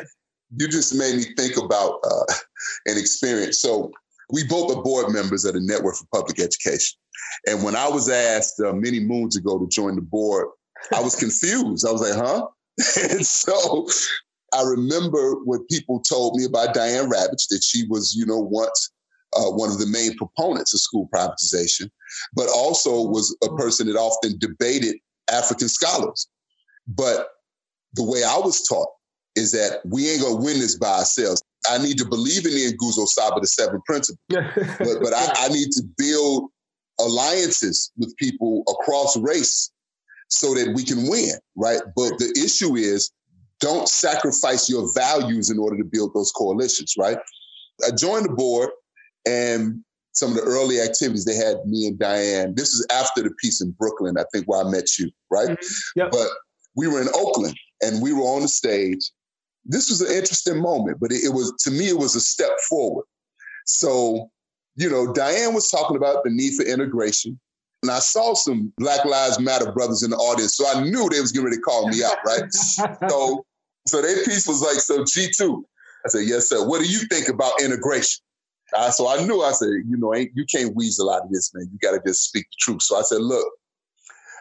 You 0.57 0.67
just 0.67 0.95
made 0.95 1.15
me 1.15 1.25
think 1.37 1.57
about 1.57 1.99
uh, 2.03 2.25
an 2.87 2.97
experience. 2.97 3.61
So 3.61 3.91
we 4.33 4.43
both 4.43 4.75
are 4.75 4.81
board 4.81 5.13
members 5.13 5.45
of 5.45 5.53
the 5.53 5.61
Network 5.61 5.95
for 5.95 6.05
Public 6.11 6.39
Education. 6.39 6.97
And 7.47 7.63
when 7.63 7.75
I 7.75 7.87
was 7.87 8.09
asked 8.09 8.59
uh, 8.59 8.73
many 8.73 8.99
moons 8.99 9.37
ago 9.37 9.59
to 9.59 9.67
join 9.67 9.95
the 9.95 10.01
board, 10.01 10.47
I 10.91 11.01
was 11.01 11.15
confused. 11.19 11.85
I 11.87 11.91
was 11.91 12.01
like, 12.01 12.15
huh? 12.15 12.47
and 13.11 13.23
so 13.25 13.87
I 14.51 14.63
remember 14.63 15.35
when 15.45 15.63
people 15.67 15.99
told 15.99 16.35
me 16.35 16.45
about 16.45 16.73
Diane 16.73 17.09
Ravitch, 17.09 17.47
that 17.49 17.61
she 17.63 17.85
was, 17.87 18.15
you 18.15 18.25
know, 18.25 18.39
once 18.39 18.91
uh, 19.35 19.51
one 19.51 19.69
of 19.69 19.77
the 19.77 19.85
main 19.85 20.17
proponents 20.17 20.73
of 20.73 20.79
school 20.79 21.07
privatization, 21.13 21.91
but 22.33 22.49
also 22.49 23.03
was 23.03 23.37
a 23.43 23.55
person 23.55 23.85
that 23.87 23.95
often 23.95 24.39
debated 24.39 24.95
African 25.31 25.69
scholars. 25.69 26.27
But 26.87 27.27
the 27.93 28.03
way 28.03 28.23
I 28.23 28.37
was 28.37 28.63
taught 28.67 28.89
is 29.35 29.51
that 29.51 29.81
we 29.85 30.09
ain't 30.09 30.21
gonna 30.21 30.43
win 30.43 30.59
this 30.59 30.75
by 30.75 30.99
ourselves. 30.99 31.43
I 31.69 31.77
need 31.77 31.97
to 31.97 32.05
believe 32.05 32.45
in 32.45 32.53
the 32.53 32.77
Nguzo 32.77 33.07
Saba, 33.07 33.39
the 33.39 33.47
seven 33.47 33.81
principles, 33.85 34.19
but, 34.29 35.01
but 35.01 35.13
I, 35.13 35.45
I 35.45 35.47
need 35.49 35.71
to 35.71 35.83
build 35.97 36.49
alliances 36.99 37.91
with 37.97 38.15
people 38.17 38.63
across 38.67 39.17
race 39.17 39.71
so 40.27 40.53
that 40.53 40.73
we 40.75 40.83
can 40.83 41.09
win, 41.09 41.33
right? 41.55 41.81
But 41.95 42.17
the 42.17 42.33
issue 42.43 42.75
is 42.75 43.11
don't 43.59 43.87
sacrifice 43.87 44.69
your 44.69 44.91
values 44.93 45.49
in 45.49 45.59
order 45.59 45.77
to 45.77 45.83
build 45.83 46.13
those 46.13 46.31
coalitions, 46.31 46.95
right? 46.97 47.17
I 47.85 47.91
joined 47.95 48.25
the 48.25 48.33
board 48.33 48.69
and 49.27 49.83
some 50.11 50.29
of 50.31 50.35
the 50.35 50.43
early 50.43 50.79
activities 50.79 51.25
they 51.25 51.35
had 51.35 51.65
me 51.65 51.87
and 51.87 51.97
Diane. 51.97 52.53
This 52.55 52.69
is 52.69 52.85
after 52.91 53.23
the 53.23 53.31
piece 53.41 53.61
in 53.61 53.71
Brooklyn, 53.71 54.15
I 54.17 54.25
think, 54.31 54.45
where 54.47 54.63
I 54.63 54.69
met 54.69 54.99
you, 54.99 55.09
right? 55.31 55.49
Mm-hmm. 55.49 55.99
Yep. 55.99 56.11
But 56.11 56.27
we 56.75 56.87
were 56.87 57.01
in 57.01 57.07
Oakland 57.15 57.57
and 57.81 58.01
we 58.01 58.13
were 58.13 58.21
on 58.21 58.43
the 58.43 58.47
stage. 58.47 59.11
This 59.65 59.89
was 59.89 60.01
an 60.01 60.15
interesting 60.15 60.61
moment, 60.61 60.99
but 60.99 61.11
it, 61.11 61.23
it 61.23 61.33
was 61.33 61.53
to 61.59 61.71
me, 61.71 61.89
it 61.89 61.97
was 61.97 62.15
a 62.15 62.21
step 62.21 62.51
forward. 62.69 63.05
So 63.65 64.29
you 64.75 64.89
know, 64.89 65.13
Diane 65.13 65.53
was 65.53 65.69
talking 65.69 65.97
about 65.97 66.23
the 66.23 66.29
need 66.29 66.55
for 66.55 66.63
integration. 66.63 67.39
And 67.83 67.91
I 67.91 67.99
saw 67.99 68.33
some 68.33 68.71
Black 68.77 69.03
Lives 69.03 69.39
Matter 69.39 69.71
brothers 69.71 70.03
in 70.03 70.11
the 70.11 70.17
audience, 70.17 70.55
so 70.55 70.65
I 70.67 70.83
knew 70.83 71.09
they 71.09 71.19
was 71.19 71.31
getting 71.31 71.45
ready 71.45 71.57
to 71.57 71.61
call 71.61 71.89
me 71.89 72.01
out, 72.03 72.15
right? 72.25 72.51
so, 73.09 73.45
so 73.85 74.01
their 74.01 74.23
piece 74.23 74.47
was 74.47 74.61
like, 74.61 74.77
so 74.77 75.03
Jitu. 75.03 75.63
I 76.05 76.09
said, 76.09 76.25
yes, 76.25 76.49
sir. 76.49 76.65
What 76.65 76.81
do 76.81 76.87
you 76.87 76.99
think 77.09 77.27
about 77.27 77.61
integration? 77.61 78.23
Uh, 78.75 78.89
so 78.89 79.07
I 79.07 79.25
knew, 79.25 79.41
I 79.41 79.51
said, 79.51 79.67
you 79.67 79.97
know, 79.97 80.13
you 80.13 80.45
can't 80.53 80.75
weasel 80.75 81.11
out 81.11 81.23
of 81.23 81.31
this, 81.31 81.53
man. 81.53 81.69
You 81.71 81.77
got 81.79 81.91
to 81.91 82.01
just 82.05 82.23
speak 82.23 82.45
the 82.45 82.57
truth. 82.59 82.81
So 82.81 82.97
I 82.97 83.01
said, 83.01 83.21
look, 83.21 83.47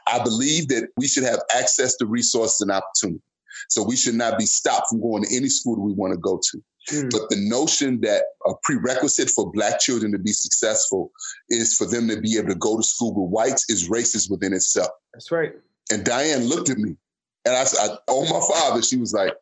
I 0.07 0.23
believe 0.23 0.69
that 0.69 0.89
we 0.97 1.07
should 1.07 1.25
have 1.25 1.41
access 1.55 1.97
to 1.97 2.07
resources 2.07 2.61
and 2.61 2.71
opportunity. 2.71 3.23
So 3.69 3.83
we 3.83 3.97
should 3.97 4.15
not 4.15 4.39
be 4.39 4.47
stopped 4.47 4.89
from 4.89 5.01
going 5.01 5.25
to 5.25 5.37
any 5.37 5.49
school 5.49 5.77
that 5.77 5.83
we 5.83 5.93
want 5.93 6.13
to 6.13 6.19
go 6.19 6.41
to. 6.51 6.63
Mm. 6.91 7.11
But 7.11 7.29
the 7.31 7.37
notion 7.37 8.01
that 8.01 8.25
a 8.47 8.53
prerequisite 8.63 9.31
for 9.31 9.51
Black 9.53 9.79
children 9.81 10.13
to 10.13 10.19
be 10.19 10.33
successful 10.33 11.13
is 11.49 11.77
for 11.77 11.87
them 11.87 12.09
to 12.09 12.21
be 12.21 12.37
able 12.39 12.49
to 12.49 12.57
go 12.57 12.77
to 12.77 12.83
school 12.83 13.15
with 13.15 13.31
whites 13.31 13.71
is 13.71 13.89
racist 13.89 14.31
within 14.31 14.53
itself. 14.53 14.91
That's 15.15 15.31
right. 15.31 15.53
And 15.91 16.05
Diane 16.05 16.45
looked 16.45 16.71
at 16.71 16.79
me 16.79 16.97
and 17.45 17.57
I 17.57 17.65
said, 17.65 17.97
Oh, 18.09 18.25
my 18.25 18.41
father. 18.55 18.83
She 18.83 18.97
was 18.97 19.13
like, 19.13 19.35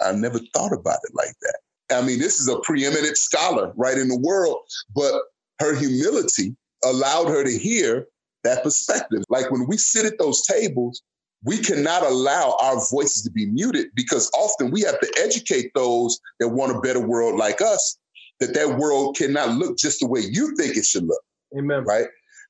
I 0.00 0.12
never 0.12 0.38
thought 0.54 0.72
about 0.72 0.98
it 1.04 1.14
like 1.14 1.34
that. 1.42 1.58
I 1.90 2.02
mean, 2.02 2.18
this 2.18 2.40
is 2.40 2.48
a 2.48 2.58
preeminent 2.60 3.16
scholar 3.16 3.72
right 3.76 3.96
in 3.96 4.08
the 4.08 4.18
world, 4.18 4.58
but 4.94 5.14
her 5.60 5.74
humility 5.74 6.56
allowed 6.84 7.28
her 7.28 7.44
to 7.44 7.58
hear 7.58 8.06
that 8.44 8.62
perspective. 8.62 9.22
Like 9.28 9.50
when 9.50 9.66
we 9.66 9.76
sit 9.76 10.04
at 10.04 10.18
those 10.18 10.44
tables, 10.46 11.02
we 11.44 11.58
cannot 11.58 12.02
allow 12.02 12.56
our 12.60 12.76
voices 12.90 13.22
to 13.22 13.30
be 13.30 13.46
muted 13.46 13.88
because 13.94 14.30
often 14.36 14.70
we 14.70 14.82
have 14.82 14.98
to 15.00 15.12
educate 15.22 15.70
those 15.74 16.18
that 16.40 16.48
want 16.48 16.76
a 16.76 16.80
better 16.80 17.00
world 17.00 17.38
like 17.38 17.60
us 17.60 17.98
that 18.40 18.54
that 18.54 18.78
world 18.78 19.16
cannot 19.16 19.50
look 19.56 19.78
just 19.78 20.00
the 20.00 20.06
way 20.06 20.20
you 20.20 20.54
think 20.56 20.76
it 20.76 20.84
should 20.84 21.04
look. 21.04 21.22
Amen. 21.56 21.84
Right? 21.84 22.06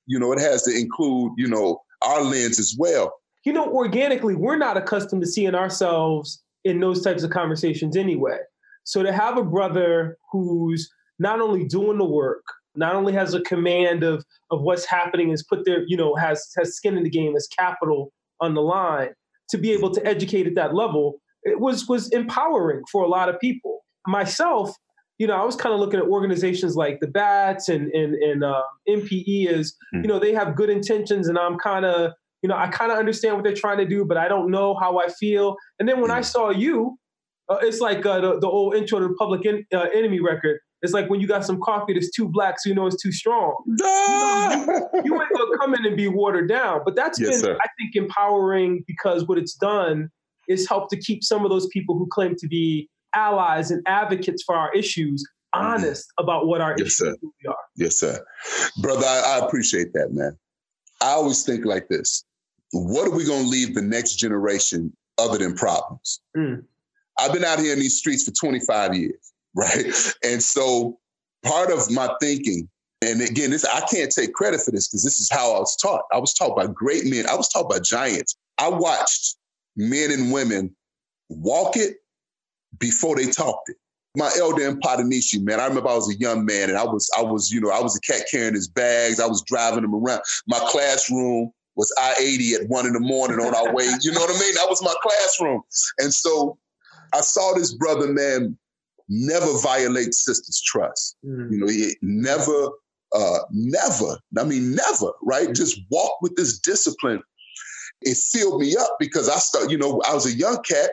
You 0.06 0.18
know, 0.18 0.32
it 0.32 0.40
has 0.40 0.62
to 0.64 0.76
include, 0.76 1.32
you 1.36 1.48
know, 1.48 1.82
our 2.02 2.22
lens 2.22 2.58
as 2.58 2.76
well. 2.78 3.12
You 3.44 3.52
know, 3.52 3.72
organically, 3.72 4.34
we're 4.34 4.56
not 4.56 4.76
accustomed 4.76 5.22
to 5.22 5.28
seeing 5.28 5.54
ourselves 5.54 6.42
in 6.64 6.80
those 6.80 7.02
types 7.02 7.22
of 7.22 7.30
conversations 7.30 7.96
anyway. 7.96 8.38
So 8.84 9.02
to 9.02 9.12
have 9.12 9.36
a 9.36 9.44
brother 9.44 10.16
who's 10.32 10.90
not 11.18 11.40
only 11.40 11.64
doing 11.64 11.98
the 11.98 12.04
work, 12.04 12.44
not 12.74 12.94
only 12.94 13.12
has 13.12 13.34
a 13.34 13.40
command 13.42 14.02
of 14.02 14.24
of 14.50 14.62
what's 14.62 14.84
happening, 14.84 15.30
has 15.30 15.42
put 15.42 15.64
their, 15.64 15.84
you 15.86 15.96
know, 15.96 16.14
has 16.14 16.52
has 16.56 16.74
skin 16.74 16.96
in 16.96 17.04
the 17.04 17.10
game, 17.10 17.34
has 17.34 17.46
capital 17.46 18.12
on 18.40 18.54
the 18.54 18.62
line 18.62 19.10
to 19.50 19.58
be 19.58 19.72
able 19.72 19.90
to 19.90 20.04
educate 20.06 20.46
at 20.46 20.54
that 20.54 20.74
level 20.74 21.20
it 21.42 21.60
was 21.60 21.88
was 21.88 22.10
empowering 22.10 22.82
for 22.90 23.04
a 23.04 23.08
lot 23.08 23.28
of 23.28 23.38
people 23.40 23.84
myself 24.06 24.74
you 25.18 25.26
know 25.26 25.34
i 25.34 25.44
was 25.44 25.56
kind 25.56 25.74
of 25.74 25.80
looking 25.80 26.00
at 26.00 26.06
organizations 26.06 26.76
like 26.76 26.98
the 27.00 27.06
bats 27.06 27.68
and 27.68 27.88
and, 27.92 28.14
and 28.14 28.44
uh, 28.44 28.62
NPE 28.88 29.48
as 29.48 29.74
mm. 29.94 30.02
you 30.02 30.08
know 30.08 30.18
they 30.18 30.32
have 30.32 30.56
good 30.56 30.70
intentions 30.70 31.28
and 31.28 31.38
i'm 31.38 31.56
kind 31.58 31.84
of 31.84 32.12
you 32.42 32.48
know 32.48 32.56
i 32.56 32.68
kind 32.68 32.92
of 32.92 32.98
understand 32.98 33.34
what 33.34 33.44
they're 33.44 33.54
trying 33.54 33.78
to 33.78 33.86
do 33.86 34.04
but 34.04 34.16
i 34.16 34.28
don't 34.28 34.50
know 34.50 34.74
how 34.74 34.98
i 34.98 35.08
feel 35.08 35.56
and 35.78 35.88
then 35.88 36.00
when 36.00 36.10
mm. 36.10 36.14
i 36.14 36.20
saw 36.20 36.50
you 36.50 36.96
uh, 37.48 37.58
it's 37.62 37.80
like 37.80 38.04
uh, 38.04 38.20
the, 38.20 38.40
the 38.40 38.48
old 38.48 38.74
intro 38.74 38.98
to 38.98 39.06
the 39.06 39.14
public 39.14 39.44
in, 39.44 39.64
uh, 39.72 39.86
enemy 39.94 40.20
record 40.20 40.58
it's 40.82 40.92
like 40.92 41.08
when 41.08 41.20
you 41.20 41.26
got 41.26 41.44
some 41.44 41.60
coffee 41.60 41.94
that's 41.94 42.10
too 42.10 42.28
black, 42.28 42.60
so 42.60 42.68
you 42.68 42.74
know 42.74 42.86
it's 42.86 43.00
too 43.02 43.12
strong. 43.12 43.56
you, 43.66 43.74
you 45.04 45.22
ain't 45.22 45.32
gonna 45.32 45.58
come 45.58 45.74
in 45.74 45.86
and 45.86 45.96
be 45.96 46.08
watered 46.08 46.48
down. 46.48 46.82
But 46.84 46.94
that's 46.94 47.18
yes, 47.18 47.30
been, 47.30 47.40
sir. 47.40 47.58
I 47.60 47.66
think, 47.78 47.96
empowering 47.96 48.84
because 48.86 49.26
what 49.26 49.38
it's 49.38 49.54
done 49.54 50.10
is 50.48 50.68
help 50.68 50.90
to 50.90 50.96
keep 50.96 51.24
some 51.24 51.44
of 51.44 51.50
those 51.50 51.66
people 51.68 51.96
who 51.98 52.06
claim 52.06 52.36
to 52.36 52.46
be 52.46 52.88
allies 53.14 53.70
and 53.70 53.82
advocates 53.86 54.42
for 54.42 54.54
our 54.54 54.72
issues 54.74 55.24
mm-hmm. 55.54 55.66
honest 55.66 56.04
mm-hmm. 56.04 56.24
about 56.24 56.46
what 56.46 56.60
our 56.60 56.74
yes, 56.76 56.86
issues 56.86 56.96
sir. 56.96 57.16
really 57.22 57.48
are. 57.48 57.56
Yes, 57.76 57.96
sir. 57.96 58.24
Brother, 58.82 59.06
I, 59.06 59.38
I 59.40 59.46
appreciate 59.46 59.92
that, 59.94 60.12
man. 60.12 60.36
I 61.00 61.10
always 61.10 61.42
think 61.42 61.64
like 61.64 61.88
this. 61.88 62.24
What 62.72 63.08
are 63.08 63.14
we 63.14 63.24
gonna 63.24 63.48
leave 63.48 63.74
the 63.74 63.82
next 63.82 64.16
generation 64.16 64.94
other 65.18 65.38
than 65.38 65.54
problems? 65.54 66.20
Mm. 66.36 66.64
I've 67.18 67.32
been 67.32 67.44
out 67.44 67.58
here 67.58 67.72
in 67.72 67.78
these 67.78 67.96
streets 67.98 68.24
for 68.24 68.32
25 68.32 68.94
years 68.94 69.32
right? 69.56 69.86
And 70.22 70.42
so 70.42 70.98
part 71.42 71.72
of 71.72 71.90
my 71.90 72.14
thinking, 72.20 72.68
and 73.02 73.20
again, 73.20 73.50
this 73.50 73.64
I 73.64 73.80
can't 73.86 74.10
take 74.10 74.32
credit 74.32 74.60
for 74.60 74.70
this 74.70 74.88
because 74.88 75.02
this 75.02 75.18
is 75.18 75.28
how 75.30 75.54
I 75.54 75.58
was 75.58 75.76
taught. 75.76 76.02
I 76.12 76.18
was 76.18 76.32
taught 76.32 76.56
by 76.56 76.66
great 76.66 77.04
men. 77.06 77.26
I 77.26 77.34
was 77.34 77.48
taught 77.48 77.68
by 77.68 77.78
giants. 77.80 78.36
I 78.58 78.68
watched 78.68 79.36
men 79.76 80.10
and 80.10 80.32
women 80.32 80.74
walk 81.28 81.76
it 81.76 81.96
before 82.78 83.16
they 83.16 83.26
talked 83.26 83.68
it. 83.68 83.76
My 84.16 84.30
elder 84.38 84.66
in 84.66 84.80
Potanishi, 84.80 85.42
man, 85.42 85.60
I 85.60 85.66
remember 85.66 85.90
I 85.90 85.94
was 85.94 86.14
a 86.14 86.18
young 86.18 86.46
man 86.46 86.70
and 86.70 86.78
I 86.78 86.84
was, 86.84 87.10
I 87.18 87.22
was, 87.22 87.50
you 87.50 87.60
know, 87.60 87.70
I 87.70 87.82
was 87.82 87.96
a 87.96 88.00
cat 88.00 88.22
carrying 88.30 88.54
his 88.54 88.68
bags. 88.68 89.20
I 89.20 89.26
was 89.26 89.42
driving 89.42 89.84
him 89.84 89.94
around. 89.94 90.22
My 90.46 90.58
classroom 90.70 91.52
was 91.74 91.94
I-80 91.98 92.62
at 92.62 92.68
one 92.68 92.86
in 92.86 92.94
the 92.94 93.00
morning 93.00 93.38
on 93.40 93.54
our 93.54 93.74
way. 93.74 93.84
You 94.00 94.12
know 94.12 94.20
what 94.20 94.34
I 94.34 94.40
mean? 94.40 94.54
That 94.54 94.70
was 94.70 94.82
my 94.82 94.94
classroom. 95.02 95.60
And 95.98 96.14
so 96.14 96.56
I 97.12 97.20
saw 97.20 97.52
this 97.54 97.74
brother, 97.74 98.10
man, 98.10 98.56
never 99.08 99.58
violate 99.58 100.14
sisters' 100.14 100.62
trust. 100.64 101.16
Mm. 101.24 101.52
You 101.52 101.58
know, 101.58 101.66
he 101.68 101.96
never, 102.02 102.70
uh, 103.14 103.38
never, 103.50 104.18
I 104.38 104.44
mean, 104.44 104.74
never, 104.74 105.12
right? 105.22 105.54
Just 105.54 105.80
walk 105.90 106.20
with 106.22 106.36
this 106.36 106.58
discipline. 106.58 107.22
It 108.02 108.16
filled 108.16 108.60
me 108.60 108.76
up 108.76 108.96
because 108.98 109.28
I 109.28 109.36
start, 109.36 109.70
you 109.70 109.78
know, 109.78 110.00
I 110.08 110.14
was 110.14 110.26
a 110.26 110.36
young 110.36 110.62
cat. 110.62 110.90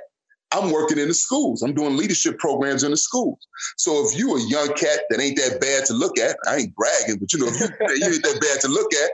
I'm 0.54 0.72
working 0.72 1.00
in 1.00 1.08
the 1.08 1.16
schools. 1.16 1.64
I'm 1.64 1.74
doing 1.74 1.98
leadership 1.98 2.38
programs 2.38 2.84
in 2.84 2.92
the 2.92 2.98
schools. 2.98 3.40
So 3.78 4.06
if 4.08 4.18
you 4.18 4.36
a 4.36 4.42
young 4.48 4.68
cat 4.76 5.02
that 5.10 5.20
ain't 5.20 5.38
that 5.38 5.60
bad 5.60 5.86
to 5.86 5.94
look 5.94 6.20
at, 6.20 6.38
I 6.48 6.58
ain't 6.58 6.76
bragging, 6.76 7.18
but 7.20 7.34
you 7.34 7.40
know, 7.40 7.48
if 7.48 7.60
you, 7.60 7.68
you 7.98 8.14
ain't 8.14 8.24
that 8.24 8.40
bad 8.40 8.62
to 8.62 8.68
look 8.68 8.94
at, 8.94 9.12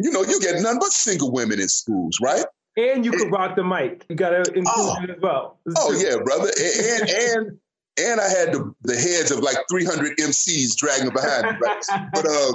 you 0.00 0.10
know, 0.10 0.22
you 0.22 0.40
get 0.40 0.60
none 0.60 0.80
but 0.80 0.90
single 0.90 1.30
women 1.30 1.60
in 1.60 1.68
schools, 1.68 2.18
right? 2.20 2.44
And 2.76 3.04
you 3.04 3.12
can 3.12 3.30
rock 3.30 3.54
the 3.54 3.62
mic. 3.62 4.04
You 4.08 4.16
got 4.16 4.30
to 4.30 4.52
include 4.52 4.66
oh, 4.66 4.96
it 5.04 5.10
as 5.10 5.16
well. 5.22 5.60
oh 5.78 5.92
yeah, 5.92 6.16
brother. 6.24 6.50
And, 6.58 6.80
and 6.80 7.10
and 7.10 7.58
and 7.98 8.20
I 8.20 8.28
had 8.28 8.52
the, 8.52 8.74
the 8.82 8.96
heads 8.96 9.30
of 9.30 9.40
like 9.40 9.56
300 9.70 10.16
MCs 10.18 10.76
dragging 10.76 11.12
behind 11.12 11.44
me. 11.44 11.58
Right? 11.60 11.84
but 12.12 12.26
uh, 12.26 12.52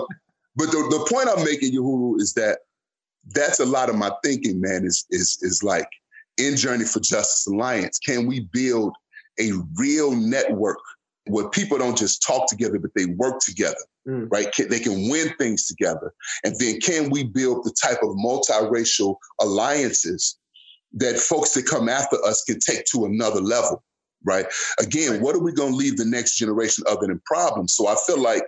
but 0.56 0.72
the, 0.72 0.88
the 0.90 1.08
point 1.10 1.30
I'm 1.30 1.44
making, 1.46 1.74
Yohuru, 1.74 2.20
is 2.20 2.34
that 2.34 2.60
that's 3.34 3.60
a 3.60 3.66
lot 3.66 3.90
of 3.90 3.96
my 3.96 4.12
thinking, 4.24 4.60
man, 4.60 4.86
is 4.86 5.06
is 5.10 5.38
is 5.42 5.64
like 5.64 5.88
in 6.38 6.56
Journey 6.56 6.86
for 6.86 7.00
Justice 7.00 7.48
Alliance, 7.48 8.00
can 8.00 8.26
we 8.26 8.42
build 8.52 8.96
a 9.40 9.52
real 9.78 10.16
network 10.16 10.80
where 11.28 11.50
people 11.50 11.78
don't 11.78 11.98
just 11.98 12.24
talk 12.26 12.48
together, 12.48 12.80
but 12.80 12.92
they 12.96 13.06
work 13.06 13.40
together, 13.40 13.78
mm. 14.08 14.28
right? 14.32 14.48
They 14.58 14.80
can 14.80 15.10
win 15.10 15.30
things 15.38 15.68
together. 15.68 16.14
And 16.44 16.56
then 16.60 16.80
can 16.80 17.10
we 17.10 17.24
build 17.24 17.64
the 17.64 17.74
type 17.82 18.00
of 18.02 18.10
multiracial 18.16 19.16
alliances 19.42 20.38
that 20.94 21.18
folks 21.18 21.52
that 21.52 21.68
come 21.68 21.88
after 21.88 22.18
us 22.26 22.44
can 22.44 22.60
take 22.60 22.86
to 22.86 23.06
another 23.06 23.42
level, 23.42 23.84
right? 24.26 24.46
Again, 24.80 25.22
what 25.22 25.36
are 25.36 25.44
we 25.44 25.52
going 25.52 25.72
to 25.72 25.78
leave 25.78 25.98
the 25.98 26.06
next 26.06 26.38
generation 26.38 26.84
other 26.90 27.10
in 27.10 27.22
problems? 27.26 27.74
So 27.74 27.88
I 27.88 27.96
feel 28.06 28.22
like 28.22 28.44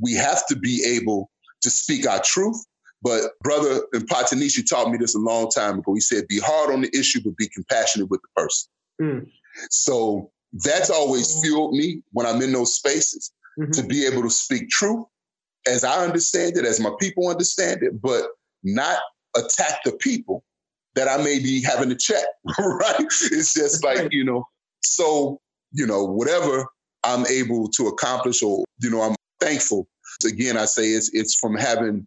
we 0.00 0.14
have 0.14 0.46
to 0.46 0.56
be 0.56 0.84
able 0.84 1.30
to 1.62 1.70
speak 1.70 2.06
our 2.06 2.20
truth. 2.22 2.64
But 3.02 3.32
brother 3.42 3.80
and 3.92 4.08
Patanishi 4.08 4.68
taught 4.68 4.90
me 4.90 4.98
this 4.98 5.14
a 5.14 5.18
long 5.18 5.50
time 5.50 5.78
ago. 5.78 5.94
He 5.94 6.00
said, 6.00 6.28
be 6.28 6.38
hard 6.38 6.70
on 6.70 6.82
the 6.82 6.90
issue, 6.98 7.20
but 7.24 7.36
be 7.36 7.48
compassionate 7.48 8.10
with 8.10 8.20
the 8.20 8.42
person. 8.42 8.70
Mm. 9.00 9.30
So 9.70 10.30
that's 10.52 10.90
always 10.90 11.40
fueled 11.40 11.74
me 11.74 12.02
when 12.12 12.26
I'm 12.26 12.42
in 12.42 12.52
those 12.52 12.74
spaces 12.74 13.32
mm-hmm. 13.58 13.70
to 13.72 13.82
be 13.84 14.06
able 14.06 14.22
to 14.22 14.30
speak 14.30 14.68
truth 14.68 15.04
as 15.66 15.84
I 15.84 16.04
understand 16.04 16.56
it, 16.56 16.64
as 16.64 16.80
my 16.80 16.90
people 17.00 17.28
understand 17.28 17.82
it, 17.82 18.00
but 18.00 18.24
not 18.62 18.98
attack 19.36 19.84
the 19.84 19.92
people 19.92 20.44
that 20.94 21.08
I 21.08 21.22
may 21.22 21.38
be 21.38 21.62
having 21.62 21.88
to 21.88 21.96
check, 21.96 22.24
right? 22.58 22.96
It's 22.98 23.54
just 23.54 23.84
like, 23.84 24.12
you 24.12 24.24
know, 24.24 24.44
so, 24.82 25.40
you 25.72 25.86
know, 25.86 26.04
whatever 26.04 26.66
I'm 27.04 27.26
able 27.26 27.68
to 27.68 27.88
accomplish 27.88 28.42
or, 28.42 28.64
you 28.80 28.90
know, 28.90 29.02
I'm 29.02 29.16
thankful. 29.40 29.88
Again, 30.24 30.56
I 30.56 30.66
say 30.66 30.88
it's 30.88 31.10
it's 31.14 31.34
from 31.36 31.54
having 31.54 32.06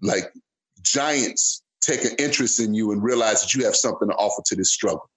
like 0.00 0.32
giants 0.82 1.62
take 1.80 2.04
an 2.04 2.12
interest 2.18 2.60
in 2.60 2.74
you 2.74 2.92
and 2.92 3.02
realize 3.02 3.40
that 3.42 3.54
you 3.54 3.64
have 3.64 3.74
something 3.74 4.08
to 4.08 4.14
offer 4.14 4.42
to 4.46 4.56
this 4.56 4.70
struggle. 4.70 5.08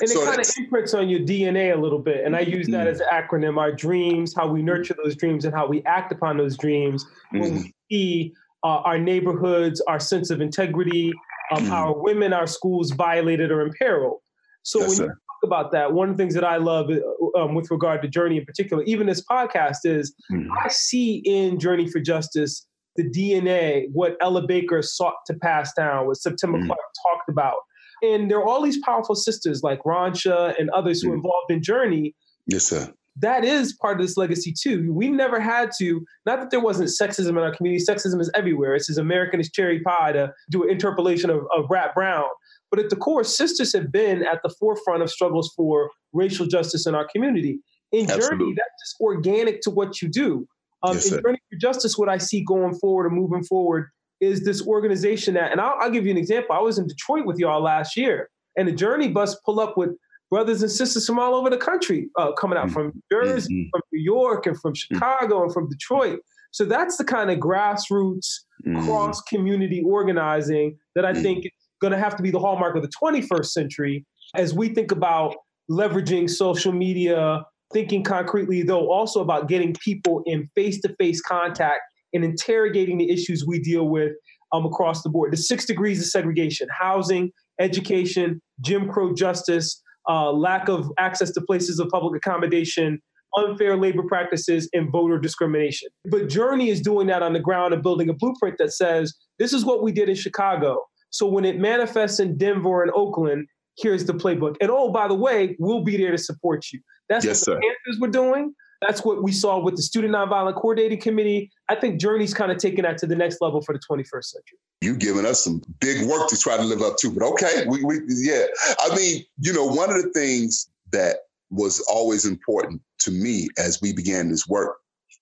And 0.00 0.08
so 0.08 0.22
it 0.22 0.26
kind 0.26 0.40
of 0.40 0.50
imprints 0.58 0.94
on 0.94 1.08
your 1.08 1.20
DNA 1.20 1.76
a 1.76 1.80
little 1.80 2.00
bit. 2.00 2.24
And 2.24 2.34
I 2.34 2.40
use 2.40 2.66
that 2.68 2.86
mm-hmm. 2.86 2.88
as 2.88 3.00
an 3.00 3.06
acronym 3.12 3.56
our 3.56 3.70
dreams, 3.70 4.34
how 4.34 4.48
we 4.48 4.62
nurture 4.62 4.96
those 5.02 5.14
dreams, 5.14 5.44
and 5.44 5.54
how 5.54 5.66
we 5.66 5.82
act 5.84 6.12
upon 6.12 6.36
those 6.36 6.56
dreams 6.56 7.04
mm-hmm. 7.04 7.40
when 7.40 7.52
we 7.52 7.58
mm-hmm. 7.58 7.68
see 7.90 8.34
uh, 8.64 8.78
our 8.78 8.98
neighborhoods, 8.98 9.80
our 9.82 10.00
sense 10.00 10.30
of 10.30 10.40
integrity, 10.40 11.12
um, 11.52 11.64
mm-hmm. 11.64 11.72
our 11.72 11.96
women, 11.96 12.32
our 12.32 12.46
schools 12.46 12.90
violated 12.90 13.50
or 13.50 13.60
imperiled. 13.60 14.20
So 14.62 14.80
yes, 14.80 14.98
when 14.98 15.08
you 15.08 15.14
about 15.44 15.72
that, 15.72 15.92
one 15.92 16.08
of 16.08 16.16
the 16.16 16.22
things 16.22 16.34
that 16.34 16.44
I 16.44 16.56
love 16.56 16.90
uh, 16.90 17.38
um, 17.38 17.54
with 17.54 17.70
regard 17.70 18.02
to 18.02 18.08
Journey 18.08 18.38
in 18.38 18.44
particular, 18.44 18.82
even 18.84 19.06
this 19.06 19.22
podcast, 19.24 19.78
is 19.84 20.14
mm-hmm. 20.30 20.50
I 20.64 20.68
see 20.68 21.22
in 21.24 21.58
Journey 21.58 21.88
for 21.88 22.00
Justice 22.00 22.66
the 22.96 23.04
DNA, 23.04 23.88
what 23.92 24.16
Ella 24.22 24.46
Baker 24.46 24.80
sought 24.80 25.16
to 25.26 25.34
pass 25.34 25.72
down, 25.74 26.06
what 26.06 26.16
Septima 26.16 26.56
mm-hmm. 26.56 26.66
Clark 26.66 26.80
talked 27.12 27.28
about 27.28 27.56
and 28.02 28.30
there 28.30 28.38
are 28.38 28.44
all 28.44 28.62
these 28.62 28.78
powerful 28.78 29.14
sisters 29.14 29.62
like 29.62 29.82
Ronsha 29.82 30.54
and 30.58 30.70
others 30.70 31.02
who 31.02 31.10
are 31.10 31.12
mm. 31.12 31.16
involved 31.16 31.50
in 31.50 31.62
Journey. 31.62 32.14
Yes, 32.46 32.64
sir. 32.64 32.92
That 33.18 33.44
is 33.44 33.72
part 33.72 33.98
of 33.98 34.06
this 34.06 34.18
legacy 34.18 34.52
too. 34.52 34.92
We 34.92 35.08
never 35.08 35.40
had 35.40 35.70
to, 35.78 36.04
not 36.26 36.38
that 36.38 36.50
there 36.50 36.60
wasn't 36.60 36.90
sexism 36.90 37.30
in 37.30 37.38
our 37.38 37.54
community, 37.54 37.82
sexism 37.82 38.20
is 38.20 38.30
everywhere. 38.34 38.74
It's 38.74 38.90
as 38.90 38.98
American 38.98 39.40
as 39.40 39.50
cherry 39.50 39.80
pie 39.80 40.12
to 40.12 40.32
do 40.50 40.64
an 40.64 40.70
interpolation 40.70 41.30
of, 41.30 41.38
of 41.56 41.64
Rap 41.70 41.94
Brown. 41.94 42.26
But 42.70 42.80
at 42.80 42.90
the 42.90 42.96
core, 42.96 43.24
sisters 43.24 43.72
have 43.72 43.92
been 43.92 44.24
at 44.24 44.40
the 44.42 44.52
forefront 44.58 45.02
of 45.02 45.10
struggles 45.10 45.52
for 45.56 45.90
racial 46.12 46.46
justice 46.46 46.86
in 46.86 46.94
our 46.94 47.06
community. 47.06 47.60
In 47.92 48.10
Absolutely. 48.10 48.38
Journey, 48.38 48.54
that's 48.56 48.82
just 48.82 49.00
organic 49.00 49.60
to 49.62 49.70
what 49.70 50.02
you 50.02 50.08
do. 50.08 50.46
Um, 50.82 50.94
yes, 50.94 51.12
in 51.12 51.22
Journey 51.22 51.38
for 51.50 51.58
Justice, 51.58 51.96
what 51.96 52.08
I 52.08 52.18
see 52.18 52.44
going 52.44 52.74
forward 52.74 53.06
and 53.06 53.14
moving 53.14 53.44
forward 53.44 53.88
is 54.20 54.44
this 54.44 54.66
organization 54.66 55.34
that, 55.34 55.52
and 55.52 55.60
I'll, 55.60 55.76
I'll, 55.80 55.90
give 55.90 56.04
you 56.04 56.10
an 56.10 56.16
example. 56.16 56.54
I 56.54 56.60
was 56.60 56.78
in 56.78 56.86
Detroit 56.86 57.26
with 57.26 57.38
y'all 57.38 57.62
last 57.62 57.96
year, 57.96 58.30
and 58.56 58.66
the 58.66 58.72
Journey 58.72 59.08
bus 59.08 59.36
pull 59.44 59.60
up 59.60 59.76
with 59.76 59.90
brothers 60.30 60.62
and 60.62 60.70
sisters 60.70 61.06
from 61.06 61.18
all 61.18 61.34
over 61.34 61.50
the 61.50 61.56
country 61.56 62.08
uh, 62.18 62.32
coming 62.32 62.58
out 62.58 62.66
mm-hmm. 62.66 62.74
from 62.74 63.02
Jersey, 63.12 63.54
mm-hmm. 63.54 63.68
from 63.70 63.80
New 63.92 64.02
York, 64.02 64.46
and 64.46 64.58
from 64.60 64.72
mm-hmm. 64.72 64.94
Chicago, 64.94 65.42
and 65.42 65.52
from 65.52 65.68
Detroit. 65.68 66.20
So 66.50 66.64
that's 66.64 66.96
the 66.96 67.04
kind 67.04 67.30
of 67.30 67.38
grassroots, 67.38 68.26
mm-hmm. 68.66 68.84
cross 68.84 69.20
community 69.22 69.82
organizing 69.84 70.78
that 70.94 71.04
I 71.04 71.12
mm-hmm. 71.12 71.22
think 71.22 71.46
is 71.46 71.52
going 71.80 71.92
to 71.92 71.98
have 71.98 72.16
to 72.16 72.22
be 72.22 72.30
the 72.30 72.38
hallmark 72.38 72.76
of 72.76 72.82
the 72.82 72.90
21st 73.02 73.46
century 73.46 74.04
as 74.34 74.54
we 74.54 74.68
think 74.68 74.92
about 74.92 75.36
leveraging 75.70 76.28
social 76.28 76.72
media, 76.72 77.42
thinking 77.72 78.02
concretely, 78.02 78.62
though, 78.62 78.90
also 78.90 79.20
about 79.20 79.48
getting 79.48 79.74
people 79.74 80.22
in 80.26 80.48
face 80.54 80.80
to 80.80 80.94
face 80.96 81.20
contact 81.20 81.80
and 82.12 82.24
interrogating 82.24 82.98
the 82.98 83.10
issues 83.10 83.44
we 83.46 83.60
deal 83.60 83.88
with 83.88 84.12
um, 84.52 84.64
across 84.64 85.02
the 85.02 85.10
board. 85.10 85.32
The 85.32 85.36
six 85.36 85.64
degrees 85.64 86.00
of 86.00 86.06
segregation, 86.06 86.68
housing, 86.78 87.30
education, 87.60 88.40
Jim 88.60 88.88
Crow 88.88 89.14
justice, 89.14 89.82
uh, 90.08 90.32
lack 90.32 90.68
of 90.68 90.90
access 90.98 91.30
to 91.32 91.40
places 91.40 91.78
of 91.78 91.88
public 91.88 92.16
accommodation, 92.16 93.00
unfair 93.36 93.76
labor 93.76 94.04
practices, 94.06 94.68
and 94.72 94.90
voter 94.90 95.18
discrimination. 95.18 95.88
But 96.10 96.28
Journey 96.28 96.70
is 96.70 96.80
doing 96.80 97.06
that 97.08 97.22
on 97.22 97.32
the 97.32 97.40
ground 97.40 97.74
and 97.74 97.82
building 97.82 98.08
a 98.08 98.14
blueprint 98.14 98.56
that 98.58 98.72
says 98.72 99.14
this 99.38 99.52
is 99.52 99.64
what 99.64 99.82
we 99.82 99.92
did 99.92 100.08
in 100.08 100.14
Chicago. 100.14 100.78
So 101.10 101.26
when 101.26 101.44
it 101.44 101.58
manifests 101.58 102.20
in 102.20 102.36
Denver 102.36 102.82
and 102.82 102.92
Oakland, 102.94 103.46
here's 103.78 104.04
the 104.04 104.14
playbook. 104.14 104.56
And 104.60 104.70
oh, 104.70 104.90
by 104.90 105.08
the 105.08 105.14
way, 105.14 105.56
we'll 105.58 105.82
be 105.82 105.96
there 105.96 106.10
to 106.10 106.18
support 106.18 106.66
you. 106.72 106.80
That's 107.08 107.24
yes, 107.24 107.46
what 107.46 107.54
the 107.54 107.60
Panthers 107.60 108.00
were 108.00 108.08
doing. 108.08 108.54
That's 108.82 109.04
what 109.04 109.22
we 109.22 109.32
saw 109.32 109.58
with 109.58 109.76
the 109.76 109.82
Student 109.82 110.14
Nonviolent 110.14 110.54
Coordinating 110.54 111.00
Committee. 111.00 111.50
I 111.68 111.76
think 111.76 112.00
Journey's 112.00 112.34
kind 112.34 112.52
of 112.52 112.58
taking 112.58 112.82
that 112.82 112.98
to 112.98 113.06
the 113.06 113.16
next 113.16 113.40
level 113.40 113.62
for 113.62 113.72
the 113.72 113.80
21st 113.90 114.24
century. 114.24 114.58
You 114.82 114.96
giving 114.96 115.24
us 115.24 115.42
some 115.42 115.62
big 115.80 116.06
work 116.06 116.28
to 116.28 116.38
try 116.38 116.56
to 116.56 116.62
live 116.62 116.82
up 116.82 116.98
to, 116.98 117.10
but 117.10 117.22
okay, 117.24 117.64
we, 117.66 117.82
we 117.82 118.00
yeah. 118.08 118.44
I 118.80 118.94
mean, 118.94 119.24
you 119.38 119.52
know, 119.52 119.64
one 119.64 119.88
of 119.88 120.02
the 120.02 120.10
things 120.10 120.68
that 120.92 121.16
was 121.50 121.80
always 121.88 122.26
important 122.26 122.82
to 123.00 123.10
me 123.10 123.48
as 123.56 123.80
we 123.80 123.92
began 123.92 124.30
this 124.30 124.46
work, 124.46 124.76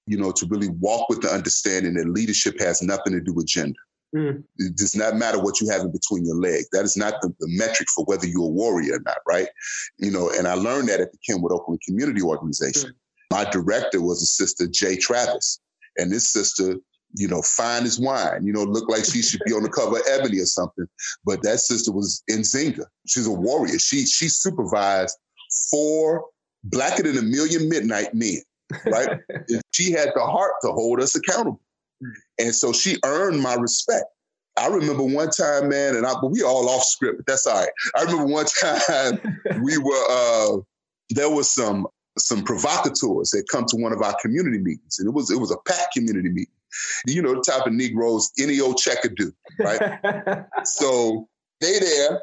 you 0.06 0.18
know, 0.18 0.32
to 0.32 0.46
really 0.46 0.68
walk 0.80 1.08
with 1.08 1.22
the 1.22 1.28
understanding 1.28 1.94
that 1.94 2.08
leadership 2.08 2.58
has 2.58 2.82
nothing 2.82 3.12
to 3.12 3.20
do 3.20 3.32
with 3.32 3.46
gender. 3.46 3.78
Mm. 4.14 4.44
It 4.58 4.76
does 4.76 4.94
not 4.94 5.16
matter 5.16 5.42
what 5.42 5.60
you 5.60 5.68
have 5.70 5.82
in 5.82 5.90
between 5.90 6.24
your 6.24 6.36
legs. 6.36 6.68
That 6.72 6.84
is 6.84 6.96
not 6.96 7.14
the, 7.20 7.28
the, 7.40 7.48
metric 7.48 7.88
for 7.94 8.04
whether 8.04 8.26
you're 8.26 8.44
a 8.44 8.48
warrior 8.48 8.94
or 8.94 9.00
not, 9.00 9.18
right? 9.26 9.48
You 9.98 10.12
know, 10.12 10.30
and 10.30 10.46
I 10.46 10.54
learned 10.54 10.88
that 10.88 11.00
at 11.00 11.10
the 11.10 11.18
Kenwood 11.26 11.52
Oakland 11.52 11.80
Community 11.86 12.22
Organization. 12.22 12.90
Mm. 12.90 12.94
My 13.32 13.50
director 13.50 14.00
was 14.00 14.22
a 14.22 14.26
sister, 14.26 14.68
Jay 14.68 14.96
Travis. 14.96 15.60
And 15.96 16.12
this 16.12 16.28
sister, 16.28 16.76
you 17.16 17.26
know, 17.26 17.42
fine 17.42 17.84
as 17.84 17.98
wine, 17.98 18.46
you 18.46 18.52
know, 18.52 18.62
looked 18.62 18.90
like 18.90 19.04
she 19.04 19.22
should 19.22 19.40
be 19.46 19.52
on 19.52 19.62
the 19.62 19.68
cover 19.68 19.96
of 19.96 20.02
Ebony 20.08 20.38
or 20.38 20.46
something. 20.46 20.86
But 21.24 21.42
that 21.42 21.58
sister 21.58 21.90
was 21.90 22.22
Nzinga. 22.30 22.84
She's 23.06 23.26
a 23.26 23.32
warrior. 23.32 23.78
She 23.78 24.06
she 24.06 24.28
supervised 24.28 25.16
four 25.70 26.24
blacker 26.64 27.02
than 27.02 27.18
a 27.18 27.22
million 27.22 27.68
midnight 27.68 28.14
men, 28.14 28.42
right? 28.86 29.18
she 29.72 29.92
had 29.92 30.10
the 30.14 30.24
heart 30.24 30.52
to 30.62 30.72
hold 30.72 31.00
us 31.00 31.14
accountable. 31.14 31.60
And 32.38 32.54
so 32.54 32.72
she 32.72 32.98
earned 33.04 33.40
my 33.40 33.54
respect. 33.54 34.04
I 34.56 34.68
remember 34.68 35.02
one 35.02 35.30
time, 35.30 35.68
man, 35.68 35.96
and 35.96 36.06
I, 36.06 36.14
we 36.24 36.42
all 36.42 36.68
off 36.68 36.84
script, 36.84 37.18
but 37.18 37.26
that's 37.26 37.46
all 37.46 37.60
right. 37.60 37.70
I 37.96 38.02
remember 38.02 38.26
one 38.26 38.46
time 38.62 39.18
we 39.62 39.78
were, 39.78 40.04
uh, 40.10 40.56
there 41.10 41.30
was 41.30 41.52
some 41.52 41.86
some 42.16 42.44
provocateurs 42.44 43.30
that 43.30 43.48
come 43.50 43.64
to 43.66 43.76
one 43.76 43.92
of 43.92 44.00
our 44.00 44.14
community 44.22 44.58
meetings, 44.58 44.98
and 44.98 45.08
it 45.08 45.12
was 45.12 45.30
it 45.30 45.40
was 45.40 45.50
a 45.50 45.56
packed 45.66 45.94
community 45.94 46.28
meeting. 46.28 46.52
You 47.06 47.22
know 47.22 47.34
the 47.34 47.42
type 47.42 47.66
of 47.66 47.72
Negroes 47.72 48.30
any 48.38 48.60
old 48.60 48.78
checker 48.78 49.08
do, 49.08 49.32
right? 49.58 49.98
so 50.64 51.28
they 51.60 51.78
there, 51.78 52.22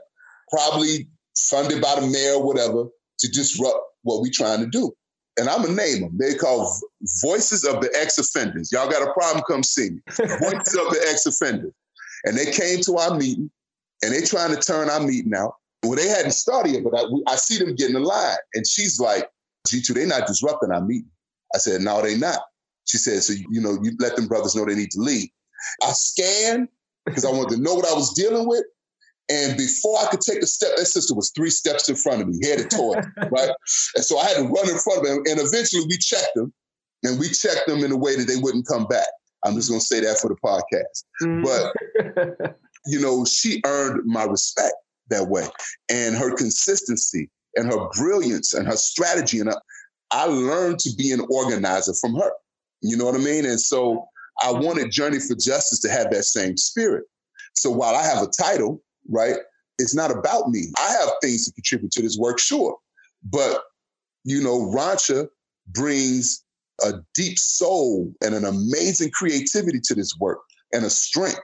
probably 0.49 1.07
funded 1.35 1.81
by 1.81 1.99
the 1.99 2.07
mayor 2.07 2.35
or 2.35 2.43
whatever, 2.43 2.85
to 3.19 3.27
disrupt 3.29 3.79
what 4.03 4.21
we 4.21 4.29
trying 4.29 4.59
to 4.59 4.67
do. 4.67 4.93
And 5.37 5.47
I'm 5.47 5.61
gonna 5.61 5.75
name 5.75 6.01
them. 6.01 6.17
They 6.17 6.35
call 6.35 6.77
Voices 7.21 7.63
of 7.63 7.81
the 7.81 7.89
Ex-Offenders. 7.99 8.71
Y'all 8.71 8.89
got 8.89 9.07
a 9.07 9.13
problem? 9.13 9.43
Come 9.47 9.63
see 9.63 9.91
me. 9.91 9.99
Voices 10.17 10.75
of 10.75 10.91
the 10.91 11.05
Ex-Offenders. 11.09 11.73
And 12.25 12.37
they 12.37 12.51
came 12.51 12.81
to 12.81 12.97
our 12.97 13.17
meeting, 13.17 13.49
and 14.03 14.13
they 14.13 14.21
trying 14.21 14.53
to 14.53 14.61
turn 14.61 14.89
our 14.89 14.99
meeting 14.99 15.33
out. 15.33 15.55
Well, 15.83 15.95
they 15.95 16.07
hadn't 16.07 16.33
started 16.33 16.73
yet, 16.73 16.83
but 16.83 16.93
I, 16.99 17.03
I 17.27 17.35
see 17.35 17.57
them 17.57 17.75
getting 17.75 17.95
in 17.95 18.03
line. 18.03 18.37
And 18.53 18.67
she's 18.67 18.99
like, 18.99 19.27
Jitu, 19.67 19.95
they 19.95 20.05
not 20.05 20.27
disrupting 20.27 20.71
our 20.71 20.81
meeting. 20.81 21.09
I 21.55 21.57
said, 21.57 21.81
no, 21.81 22.01
they 22.01 22.17
not. 22.17 22.41
She 22.85 22.97
said, 22.97 23.23
so, 23.23 23.33
you 23.33 23.61
know, 23.61 23.77
you 23.81 23.93
let 23.99 24.15
them 24.15 24.27
brothers 24.27 24.55
know 24.55 24.65
they 24.65 24.75
need 24.75 24.91
to 24.91 24.99
leave. 24.99 25.29
I 25.83 25.91
scanned 25.93 26.67
because 27.05 27.25
I 27.25 27.31
wanted 27.31 27.55
to 27.55 27.61
know 27.61 27.73
what 27.73 27.89
I 27.89 27.93
was 27.93 28.13
dealing 28.13 28.47
with. 28.47 28.63
And 29.31 29.57
before 29.57 29.97
I 29.97 30.07
could 30.07 30.19
take 30.19 30.41
a 30.41 30.45
step, 30.45 30.71
that 30.75 30.85
sister 30.85 31.15
was 31.15 31.31
three 31.33 31.49
steps 31.49 31.87
in 31.87 31.95
front 31.95 32.21
of 32.21 32.27
me, 32.27 32.45
headed 32.45 32.69
toward, 32.69 33.05
right? 33.31 33.49
And 33.95 34.03
so 34.03 34.17
I 34.17 34.25
had 34.25 34.37
to 34.37 34.43
run 34.43 34.69
in 34.69 34.77
front 34.77 34.99
of 34.99 35.05
him. 35.05 35.23
And 35.25 35.39
eventually 35.39 35.85
we 35.87 35.97
checked 35.97 36.35
them 36.35 36.53
and 37.03 37.17
we 37.17 37.29
checked 37.29 37.65
them 37.65 37.83
in 37.83 37.91
a 37.93 37.97
way 37.97 38.17
that 38.17 38.27
they 38.27 38.35
wouldn't 38.35 38.67
come 38.67 38.85
back. 38.87 39.07
I'm 39.45 39.55
just 39.55 39.69
going 39.69 39.79
to 39.79 39.85
say 39.85 40.01
that 40.01 40.17
for 40.17 40.27
the 40.27 40.35
podcast. 40.43 41.05
Mm. 41.23 41.43
But, 42.43 42.55
you 42.85 42.99
know, 42.99 43.23
she 43.23 43.61
earned 43.65 44.01
my 44.05 44.25
respect 44.25 44.75
that 45.09 45.27
way. 45.27 45.47
And 45.89 46.15
her 46.15 46.35
consistency 46.35 47.29
and 47.55 47.71
her 47.71 47.87
brilliance 47.97 48.53
and 48.53 48.67
her 48.67 48.75
strategy. 48.75 49.39
And 49.39 49.49
her, 49.49 49.61
I 50.11 50.25
learned 50.25 50.79
to 50.79 50.91
be 50.97 51.11
an 51.11 51.25
organizer 51.29 51.93
from 51.93 52.15
her. 52.15 52.31
You 52.81 52.97
know 52.97 53.05
what 53.05 53.15
I 53.15 53.19
mean? 53.19 53.45
And 53.45 53.61
so 53.61 54.05
I 54.43 54.51
wanted 54.51 54.91
Journey 54.91 55.19
for 55.19 55.35
Justice 55.35 55.79
to 55.81 55.89
have 55.89 56.11
that 56.11 56.23
same 56.23 56.57
spirit. 56.57 57.05
So 57.53 57.71
while 57.71 57.95
I 57.95 58.03
have 58.03 58.23
a 58.23 58.27
title, 58.27 58.81
right, 59.09 59.37
it's 59.77 59.95
not 59.95 60.11
about 60.11 60.49
me. 60.49 60.65
I 60.77 60.91
have 60.91 61.09
things 61.21 61.45
to 61.45 61.53
contribute 61.53 61.91
to 61.93 62.01
this 62.01 62.17
work, 62.17 62.39
sure. 62.39 62.77
But, 63.23 63.61
you 64.23 64.41
know, 64.41 64.71
Rancha 64.71 65.27
brings 65.67 66.43
a 66.83 66.93
deep 67.13 67.37
soul 67.37 68.13
and 68.23 68.33
an 68.35 68.45
amazing 68.45 69.11
creativity 69.11 69.79
to 69.83 69.95
this 69.95 70.15
work 70.19 70.39
and 70.73 70.85
a 70.85 70.89
strength. 70.89 71.39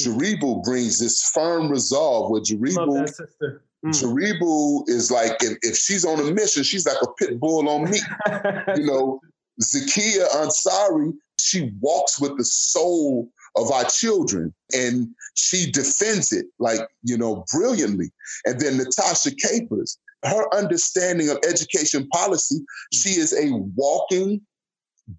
Jaribu 0.00 0.62
brings 0.62 0.98
this 0.98 1.22
firm 1.32 1.70
resolve 1.70 2.30
where 2.30 2.42
Jaribu, 2.42 3.08
mm. 3.40 3.60
Jaribu 3.86 4.88
is 4.88 5.10
like, 5.10 5.32
if, 5.40 5.56
if 5.62 5.76
she's 5.76 6.04
on 6.04 6.20
a 6.20 6.30
mission, 6.32 6.62
she's 6.62 6.86
like 6.86 6.98
a 7.02 7.06
pit 7.18 7.40
bull 7.40 7.68
on 7.68 7.90
me. 7.90 7.98
you 8.76 8.84
know, 8.84 9.20
Zakiyah 9.62 10.28
Ansari, 10.34 11.12
she 11.40 11.72
walks 11.80 12.20
with 12.20 12.36
the 12.36 12.44
soul 12.44 13.30
of 13.56 13.70
our 13.70 13.84
children 13.84 14.54
and 14.74 15.08
she 15.34 15.70
defends 15.70 16.32
it 16.32 16.46
like, 16.58 16.80
you 17.02 17.16
know, 17.16 17.44
brilliantly. 17.52 18.10
And 18.44 18.60
then 18.60 18.76
Natasha 18.76 19.30
Capers, 19.34 19.98
her 20.24 20.54
understanding 20.54 21.30
of 21.30 21.38
education 21.48 22.08
policy, 22.08 22.56
she 22.92 23.10
is 23.10 23.32
a 23.32 23.52
walking 23.74 24.40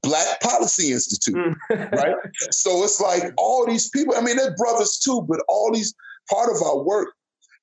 Black 0.02 0.42
Policy 0.42 0.92
Institute, 0.92 1.36
mm. 1.36 1.92
right? 1.92 2.16
So 2.52 2.84
it's 2.84 3.00
like 3.00 3.32
all 3.38 3.66
these 3.66 3.90
people, 3.90 4.16
I 4.18 4.22
mean, 4.22 4.36
they're 4.36 4.56
brothers 4.56 5.00
too, 5.00 5.26
but 5.28 5.40
all 5.48 5.72
these 5.74 5.94
part 6.30 6.50
of 6.54 6.62
our 6.62 6.84
work 6.84 7.10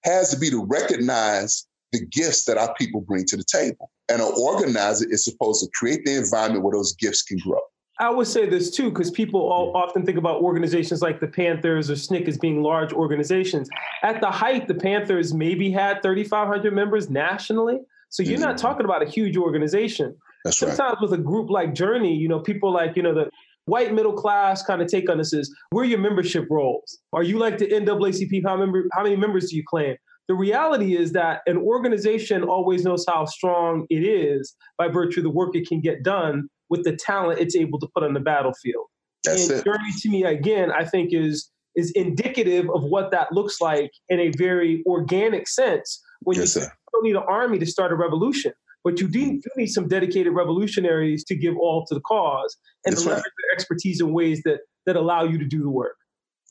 has 0.04 0.30
to 0.30 0.38
be 0.38 0.50
to 0.50 0.64
recognize 0.64 1.66
the 1.92 2.04
gifts 2.06 2.44
that 2.46 2.58
our 2.58 2.74
people 2.74 3.02
bring 3.02 3.24
to 3.26 3.36
the 3.36 3.44
table. 3.44 3.90
And 4.08 4.20
an 4.20 4.32
organizer 4.36 5.06
is 5.08 5.24
supposed 5.24 5.62
to 5.62 5.70
create 5.74 6.04
the 6.04 6.16
environment 6.16 6.64
where 6.64 6.74
those 6.74 6.94
gifts 6.94 7.22
can 7.22 7.38
grow. 7.38 7.60
I 8.00 8.10
would 8.10 8.26
say 8.26 8.48
this 8.48 8.70
too, 8.70 8.90
because 8.90 9.10
people 9.10 9.40
all 9.40 9.76
often 9.76 10.04
think 10.04 10.18
about 10.18 10.42
organizations 10.42 11.00
like 11.00 11.20
the 11.20 11.28
Panthers 11.28 11.90
or 11.90 11.94
SNCC 11.94 12.26
as 12.26 12.38
being 12.38 12.60
large 12.60 12.92
organizations. 12.92 13.68
At 14.02 14.20
the 14.20 14.30
height, 14.30 14.66
the 14.66 14.74
Panthers 14.74 15.32
maybe 15.32 15.70
had 15.70 16.02
3,500 16.02 16.74
members 16.74 17.08
nationally. 17.08 17.78
So 18.08 18.22
you're 18.22 18.38
mm-hmm. 18.38 18.48
not 18.48 18.58
talking 18.58 18.84
about 18.84 19.02
a 19.02 19.08
huge 19.08 19.36
organization. 19.36 20.16
That's 20.44 20.58
Sometimes 20.58 20.78
right. 20.78 20.96
with 21.00 21.12
a 21.12 21.18
group 21.18 21.50
like 21.50 21.74
Journey, 21.74 22.14
you 22.14 22.28
know, 22.28 22.40
people 22.40 22.72
like, 22.72 22.96
you 22.96 23.02
know, 23.02 23.14
the 23.14 23.30
white 23.66 23.94
middle 23.94 24.12
class 24.12 24.62
kind 24.62 24.82
of 24.82 24.88
take 24.88 25.08
on 25.08 25.18
this 25.18 25.32
is 25.32 25.54
where 25.70 25.84
are 25.84 25.88
your 25.88 25.98
membership 25.98 26.46
rolls? 26.50 26.98
Are 27.12 27.22
you 27.22 27.38
like 27.38 27.58
the 27.58 27.68
NAACP? 27.68 28.42
How, 28.44 28.56
member, 28.56 28.86
how 28.92 29.04
many 29.04 29.16
members 29.16 29.50
do 29.50 29.56
you 29.56 29.62
claim? 29.66 29.96
The 30.26 30.34
reality 30.34 30.96
is 30.96 31.12
that 31.12 31.42
an 31.46 31.58
organization 31.58 32.42
always 32.42 32.82
knows 32.82 33.04
how 33.06 33.26
strong 33.26 33.86
it 33.90 34.02
is 34.02 34.54
by 34.78 34.88
virtue 34.88 35.20
of 35.20 35.24
the 35.24 35.30
work 35.30 35.54
it 35.54 35.68
can 35.68 35.80
get 35.80 36.02
done 36.02 36.48
with 36.70 36.84
the 36.84 36.96
talent 36.96 37.40
it's 37.40 37.56
able 37.56 37.78
to 37.80 37.88
put 37.94 38.02
on 38.02 38.14
the 38.14 38.20
battlefield. 38.20 38.86
That's 39.24 39.48
and 39.48 39.60
it. 39.60 39.64
Journey 39.64 39.92
to 40.02 40.08
me, 40.08 40.24
again, 40.24 40.70
I 40.70 40.84
think 40.84 41.10
is 41.12 41.50
is 41.76 41.90
indicative 41.92 42.68
of 42.72 42.84
what 42.84 43.10
that 43.10 43.32
looks 43.32 43.60
like 43.60 43.90
in 44.08 44.20
a 44.20 44.30
very 44.36 44.82
organic 44.86 45.48
sense 45.48 46.00
when 46.20 46.36
yes, 46.36 46.54
you 46.54 46.62
sir. 46.62 46.72
don't 46.92 47.04
need 47.04 47.16
an 47.16 47.24
army 47.28 47.58
to 47.58 47.66
start 47.66 47.90
a 47.90 47.96
revolution. 47.96 48.52
But 48.84 49.00
you 49.00 49.08
do, 49.08 49.40
need 49.56 49.68
some 49.68 49.88
dedicated 49.88 50.34
revolutionaries 50.34 51.24
to 51.24 51.34
give 51.34 51.56
all 51.56 51.86
to 51.86 51.94
the 51.94 52.02
cause 52.02 52.54
and 52.84 52.92
That's 52.92 53.06
leverage 53.06 53.24
right. 53.24 53.32
their 53.48 53.54
expertise 53.54 54.00
in 54.00 54.12
ways 54.12 54.42
that 54.44 54.60
that 54.86 54.96
allow 54.96 55.24
you 55.24 55.38
to 55.38 55.46
do 55.46 55.62
the 55.62 55.70
work. 55.70 55.96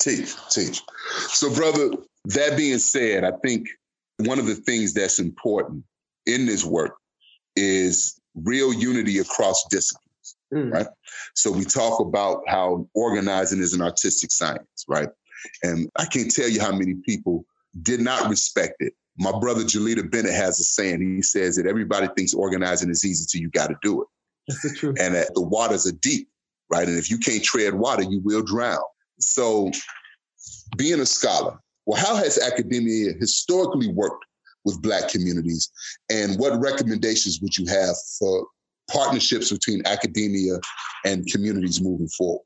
Teach, 0.01 0.35
teach. 0.49 0.81
So, 1.27 1.53
brother, 1.53 1.91
that 2.25 2.57
being 2.57 2.79
said, 2.79 3.23
I 3.23 3.31
think 3.43 3.69
one 4.17 4.39
of 4.39 4.47
the 4.47 4.55
things 4.55 4.93
that's 4.93 5.19
important 5.19 5.83
in 6.25 6.45
this 6.47 6.65
work 6.65 6.95
is 7.55 8.19
real 8.35 8.73
unity 8.73 9.19
across 9.19 9.63
disciplines. 9.69 10.02
Mm. 10.53 10.71
Right. 10.71 10.87
So 11.35 11.51
we 11.51 11.65
talk 11.65 11.99
about 11.99 12.43
how 12.47 12.87
organizing 12.93 13.59
is 13.59 13.73
an 13.73 13.81
artistic 13.81 14.31
science, 14.31 14.85
right? 14.87 15.09
And 15.63 15.89
I 15.97 16.05
can't 16.05 16.33
tell 16.33 16.47
you 16.47 16.61
how 16.61 16.71
many 16.71 16.95
people 17.05 17.45
did 17.81 18.01
not 18.01 18.29
respect 18.29 18.75
it 18.79 18.93
my 19.17 19.37
brother 19.39 19.61
Jalita 19.61 20.09
Bennett 20.09 20.33
has 20.33 20.59
a 20.59 20.63
saying. 20.63 21.01
He 21.01 21.21
says 21.21 21.55
that 21.55 21.67
everybody 21.67 22.07
thinks 22.15 22.33
organizing 22.33 22.89
is 22.89 23.05
easy 23.05 23.25
till 23.29 23.41
you 23.41 23.49
got 23.49 23.67
to 23.67 23.75
do 23.81 24.01
it. 24.01 24.07
That's 24.47 24.61
the 24.63 24.75
truth. 24.75 24.97
And 24.99 25.15
that 25.15 25.33
the 25.35 25.41
waters 25.41 25.87
are 25.87 25.95
deep, 26.01 26.27
right? 26.71 26.87
And 26.87 26.97
if 26.97 27.09
you 27.09 27.17
can't 27.17 27.43
tread 27.43 27.75
water, 27.75 28.03
you 28.03 28.19
will 28.21 28.41
drown. 28.41 28.81
So, 29.19 29.71
being 30.77 30.99
a 30.99 31.05
scholar, 31.05 31.59
well, 31.85 32.01
how 32.01 32.15
has 32.15 32.39
academia 32.39 33.13
historically 33.19 33.87
worked 33.87 34.25
with 34.65 34.81
Black 34.81 35.09
communities? 35.09 35.69
And 36.09 36.39
what 36.39 36.59
recommendations 36.59 37.39
would 37.41 37.55
you 37.57 37.67
have 37.67 37.95
for 38.19 38.47
partnerships 38.93 39.51
between 39.51 39.81
academia 39.85 40.59
and 41.05 41.25
communities 41.31 41.81
moving 41.81 42.07
forward? 42.09 42.43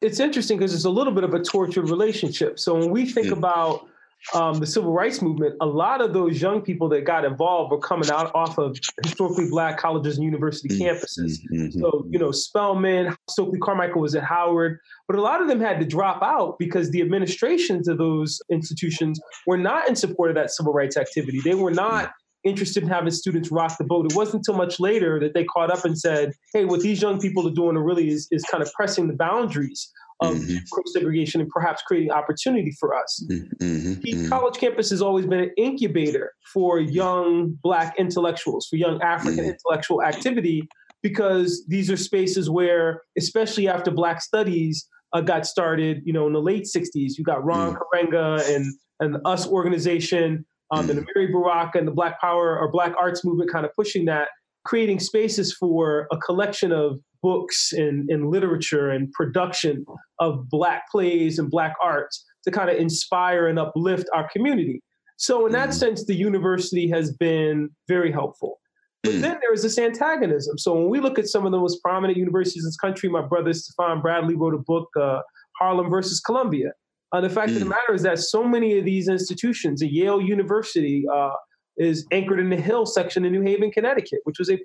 It's 0.00 0.20
interesting 0.20 0.56
because 0.56 0.74
it's 0.74 0.86
a 0.86 0.90
little 0.90 1.12
bit 1.12 1.24
of 1.24 1.34
a 1.34 1.42
tortured 1.42 1.90
relationship. 1.90 2.58
So, 2.58 2.74
when 2.74 2.90
we 2.90 3.04
think 3.04 3.28
mm. 3.28 3.32
about 3.32 3.86
um, 4.34 4.60
the 4.60 4.66
civil 4.66 4.92
rights 4.92 5.22
movement, 5.22 5.56
a 5.60 5.66
lot 5.66 6.00
of 6.00 6.12
those 6.12 6.40
young 6.40 6.60
people 6.60 6.88
that 6.90 7.04
got 7.04 7.24
involved 7.24 7.72
were 7.72 7.78
coming 7.78 8.10
out 8.10 8.34
off 8.34 8.58
of 8.58 8.78
historically 9.02 9.48
black 9.48 9.78
colleges 9.78 10.16
and 10.16 10.24
university 10.24 10.68
mm-hmm. 10.68 10.82
campuses. 10.82 11.38
Mm-hmm. 11.52 11.80
So, 11.80 12.06
you 12.10 12.18
know, 12.18 12.30
Spelman, 12.30 13.16
Stokely 13.28 13.58
Carmichael 13.58 14.00
was 14.00 14.14
at 14.14 14.22
Howard, 14.22 14.78
but 15.06 15.16
a 15.16 15.22
lot 15.22 15.40
of 15.40 15.48
them 15.48 15.60
had 15.60 15.80
to 15.80 15.86
drop 15.86 16.22
out 16.22 16.58
because 16.58 16.90
the 16.90 17.00
administrations 17.00 17.88
of 17.88 17.98
those 17.98 18.40
institutions 18.50 19.20
were 19.46 19.58
not 19.58 19.88
in 19.88 19.96
support 19.96 20.30
of 20.30 20.36
that 20.36 20.50
civil 20.50 20.72
rights 20.72 20.96
activity. 20.96 21.40
They 21.42 21.54
were 21.54 21.72
not 21.72 22.12
interested 22.44 22.82
in 22.82 22.88
having 22.88 23.10
students 23.10 23.50
rock 23.50 23.76
the 23.78 23.84
boat. 23.84 24.10
It 24.10 24.16
wasn't 24.16 24.46
until 24.46 24.54
much 24.54 24.80
later 24.80 25.20
that 25.20 25.34
they 25.34 25.44
caught 25.44 25.70
up 25.70 25.84
and 25.84 25.98
said, 25.98 26.32
hey, 26.52 26.64
what 26.64 26.80
these 26.80 27.02
young 27.02 27.20
people 27.20 27.46
are 27.46 27.52
doing 27.52 27.76
really 27.76 28.08
is, 28.08 28.28
is 28.30 28.42
kind 28.44 28.62
of 28.62 28.72
pressing 28.72 29.08
the 29.08 29.14
boundaries 29.14 29.90
of 30.20 30.36
mm-hmm. 30.36 30.56
segregation 30.92 31.40
and 31.40 31.48
perhaps 31.50 31.82
creating 31.82 32.10
opportunity 32.10 32.72
for 32.78 32.94
us. 32.94 33.24
Mm-hmm. 33.30 33.64
mm-hmm. 33.64 34.28
college 34.28 34.58
campus 34.58 34.90
has 34.90 35.00
always 35.00 35.26
been 35.26 35.40
an 35.40 35.52
incubator 35.56 36.32
for 36.52 36.78
young 36.78 37.58
Black 37.62 37.94
intellectuals, 37.98 38.66
for 38.68 38.76
young 38.76 39.00
African 39.02 39.44
mm-hmm. 39.44 39.50
intellectual 39.50 40.02
activity, 40.02 40.68
because 41.02 41.64
these 41.68 41.90
are 41.90 41.96
spaces 41.96 42.50
where, 42.50 43.02
especially 43.16 43.68
after 43.68 43.90
Black 43.90 44.20
studies 44.20 44.86
uh, 45.12 45.20
got 45.20 45.46
started, 45.46 46.02
you 46.04 46.12
know, 46.12 46.26
in 46.26 46.32
the 46.32 46.42
late 46.42 46.64
60s, 46.64 47.16
you 47.16 47.24
got 47.24 47.44
Ron 47.44 47.74
mm. 47.74 47.78
Karenga 47.78 48.54
and, 48.54 48.74
and 49.00 49.14
the 49.14 49.20
US 49.24 49.46
organization 49.46 50.44
um, 50.70 50.88
and 50.88 50.98
the 50.98 51.02
Amiri 51.02 51.32
Baraka 51.32 51.78
and 51.78 51.86
the 51.86 51.92
Black 51.92 52.20
Power 52.20 52.58
or 52.58 52.70
Black 52.70 52.92
Arts 53.00 53.24
movement 53.24 53.50
kind 53.50 53.64
of 53.64 53.74
pushing 53.74 54.04
that, 54.06 54.28
creating 54.64 55.00
spaces 55.00 55.54
for 55.54 56.06
a 56.12 56.16
collection 56.18 56.72
of 56.72 57.00
books 57.22 57.72
and, 57.72 58.08
and 58.08 58.30
literature 58.30 58.90
and 58.90 59.12
production 59.12 59.84
of 60.18 60.48
Black 60.48 60.84
plays 60.90 61.38
and 61.38 61.50
Black 61.50 61.74
arts 61.82 62.24
to 62.44 62.50
kind 62.50 62.70
of 62.70 62.76
inspire 62.76 63.46
and 63.46 63.58
uplift 63.58 64.08
our 64.14 64.28
community. 64.30 64.82
So, 65.16 65.44
in 65.44 65.52
that 65.52 65.70
mm-hmm. 65.70 65.78
sense, 65.78 66.06
the 66.06 66.14
university 66.14 66.88
has 66.88 67.12
been 67.12 67.68
very 67.88 68.10
helpful. 68.10 68.58
But 69.02 69.14
mm. 69.14 69.20
then 69.20 69.38
there 69.40 69.52
is 69.52 69.62
this 69.62 69.78
antagonism. 69.78 70.56
So, 70.56 70.72
when 70.74 70.88
we 70.88 71.00
look 71.00 71.18
at 71.18 71.28
some 71.28 71.44
of 71.44 71.52
the 71.52 71.58
most 71.58 71.82
prominent 71.82 72.16
universities 72.16 72.62
in 72.62 72.68
this 72.68 72.76
country, 72.76 73.08
my 73.10 73.20
brother 73.20 73.52
Stefan 73.52 74.00
Bradley 74.00 74.34
wrote 74.34 74.54
a 74.54 74.58
book, 74.58 74.88
uh, 74.98 75.20
Harlem 75.58 75.90
versus 75.90 76.20
Columbia. 76.20 76.72
Uh, 77.12 77.20
the 77.20 77.30
fact 77.30 77.50
mm. 77.50 77.54
of 77.54 77.60
the 77.60 77.66
mm. 77.66 77.70
matter 77.70 77.94
is 77.94 78.02
that 78.02 78.18
so 78.18 78.44
many 78.44 78.78
of 78.78 78.84
these 78.84 79.08
institutions, 79.08 79.82
Yale 79.82 80.20
University, 80.20 81.04
uh, 81.12 81.30
is 81.76 82.06
anchored 82.12 82.38
in 82.38 82.50
the 82.50 82.56
Hill 82.56 82.84
section 82.84 83.24
in 83.24 83.32
New 83.32 83.42
Haven, 83.42 83.70
Connecticut, 83.70 84.20
which 84.24 84.38
was 84.38 84.50
a. 84.50 84.58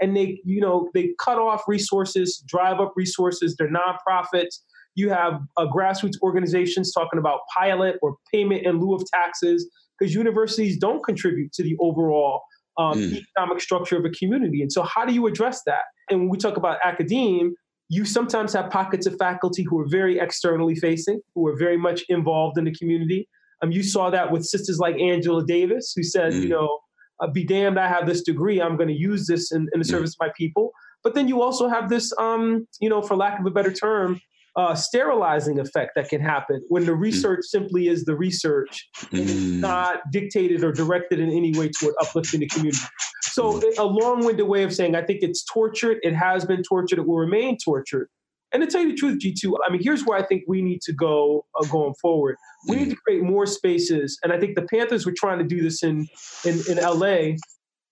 And 0.00 0.16
they, 0.16 0.40
you 0.44 0.60
know, 0.60 0.88
they 0.94 1.10
cut 1.20 1.38
off 1.38 1.62
resources, 1.68 2.42
drive 2.46 2.80
up 2.80 2.94
resources. 2.96 3.54
They're 3.58 3.70
nonprofits. 3.70 4.60
You 4.94 5.10
have 5.10 5.40
uh, 5.56 5.66
grassroots 5.66 6.14
organizations 6.22 6.92
talking 6.92 7.18
about 7.18 7.40
pilot 7.56 7.96
or 8.00 8.16
payment 8.32 8.64
in 8.64 8.80
lieu 8.80 8.94
of 8.94 9.02
taxes 9.12 9.68
because 9.98 10.14
universities 10.14 10.78
don't 10.78 11.02
contribute 11.04 11.52
to 11.52 11.62
the 11.62 11.76
overall 11.80 12.42
um, 12.78 12.98
mm. 12.98 13.22
economic 13.36 13.60
structure 13.60 13.96
of 13.96 14.04
a 14.04 14.10
community. 14.10 14.62
And 14.62 14.72
so, 14.72 14.82
how 14.82 15.04
do 15.04 15.12
you 15.12 15.26
address 15.26 15.62
that? 15.66 15.82
And 16.10 16.20
when 16.20 16.28
we 16.28 16.38
talk 16.38 16.56
about 16.56 16.78
academe, 16.84 17.54
you 17.94 18.04
sometimes 18.04 18.52
have 18.54 18.70
pockets 18.70 19.06
of 19.06 19.16
faculty 19.18 19.62
who 19.62 19.78
are 19.80 19.88
very 19.88 20.18
externally 20.18 20.74
facing, 20.74 21.20
who 21.34 21.46
are 21.46 21.56
very 21.56 21.76
much 21.76 22.02
involved 22.08 22.58
in 22.58 22.64
the 22.64 22.74
community. 22.74 23.28
Um, 23.62 23.70
you 23.70 23.82
saw 23.82 24.10
that 24.10 24.32
with 24.32 24.44
sisters 24.44 24.78
like 24.78 24.96
Angela 24.98 25.44
Davis, 25.46 25.92
who 25.94 26.02
said, 26.02 26.32
mm. 26.32 26.42
you 26.42 26.48
know, 26.48 26.78
uh, 27.20 27.28
be 27.28 27.44
damned, 27.44 27.78
I 27.78 27.88
have 27.88 28.06
this 28.06 28.22
degree. 28.22 28.60
I'm 28.60 28.76
going 28.76 28.88
to 28.88 28.94
use 29.10 29.26
this 29.26 29.52
in, 29.52 29.68
in 29.72 29.80
the 29.80 29.86
mm. 29.86 29.90
service 29.90 30.10
of 30.10 30.26
my 30.26 30.32
people. 30.36 30.72
But 31.04 31.14
then 31.14 31.28
you 31.28 31.42
also 31.42 31.68
have 31.68 31.88
this, 31.88 32.12
um, 32.18 32.66
you 32.80 32.88
know, 32.88 33.00
for 33.00 33.16
lack 33.16 33.38
of 33.38 33.46
a 33.46 33.50
better 33.50 33.72
term, 33.72 34.20
uh, 34.56 34.74
sterilizing 34.74 35.58
effect 35.58 35.92
that 35.96 36.08
can 36.08 36.20
happen 36.20 36.62
when 36.68 36.84
the 36.84 36.92
mm. 36.92 37.00
research 37.00 37.40
mm. 37.40 37.44
simply 37.44 37.88
is 37.88 38.04
the 38.04 38.16
research 38.16 38.88
and 39.10 39.20
it's 39.20 39.32
mm. 39.32 39.60
not 39.60 40.00
dictated 40.12 40.62
or 40.62 40.72
directed 40.72 41.18
in 41.18 41.30
any 41.30 41.52
way 41.58 41.68
toward 41.68 41.94
uplifting 42.00 42.40
the 42.40 42.46
community. 42.46 42.78
So, 43.22 43.60
a 43.78 43.84
long 43.84 44.24
winded 44.24 44.46
way 44.46 44.62
of 44.62 44.72
saying 44.72 44.94
I 44.94 45.02
think 45.02 45.20
it's 45.22 45.44
tortured. 45.44 45.98
It 46.02 46.14
has 46.14 46.44
been 46.44 46.62
tortured. 46.62 47.00
It 47.00 47.06
will 47.06 47.18
remain 47.18 47.58
tortured. 47.62 48.08
And 48.52 48.62
to 48.62 48.68
tell 48.68 48.82
you 48.82 48.90
the 48.90 48.96
truth, 48.96 49.18
G2, 49.18 49.54
I 49.66 49.72
mean, 49.72 49.82
here's 49.82 50.04
where 50.04 50.16
I 50.16 50.24
think 50.24 50.44
we 50.46 50.62
need 50.62 50.80
to 50.82 50.92
go 50.92 51.44
uh, 51.60 51.66
going 51.66 51.94
forward. 52.00 52.36
We 52.68 52.76
need 52.76 52.90
to 52.90 52.96
create 52.96 53.24
more 53.24 53.46
spaces. 53.46 54.16
And 54.22 54.32
I 54.32 54.38
think 54.38 54.54
the 54.54 54.62
Panthers 54.62 55.04
were 55.04 55.14
trying 55.16 55.40
to 55.40 55.44
do 55.44 55.60
this 55.60 55.82
in, 55.82 56.06
in, 56.44 56.60
in 56.70 56.78
LA 56.78 57.34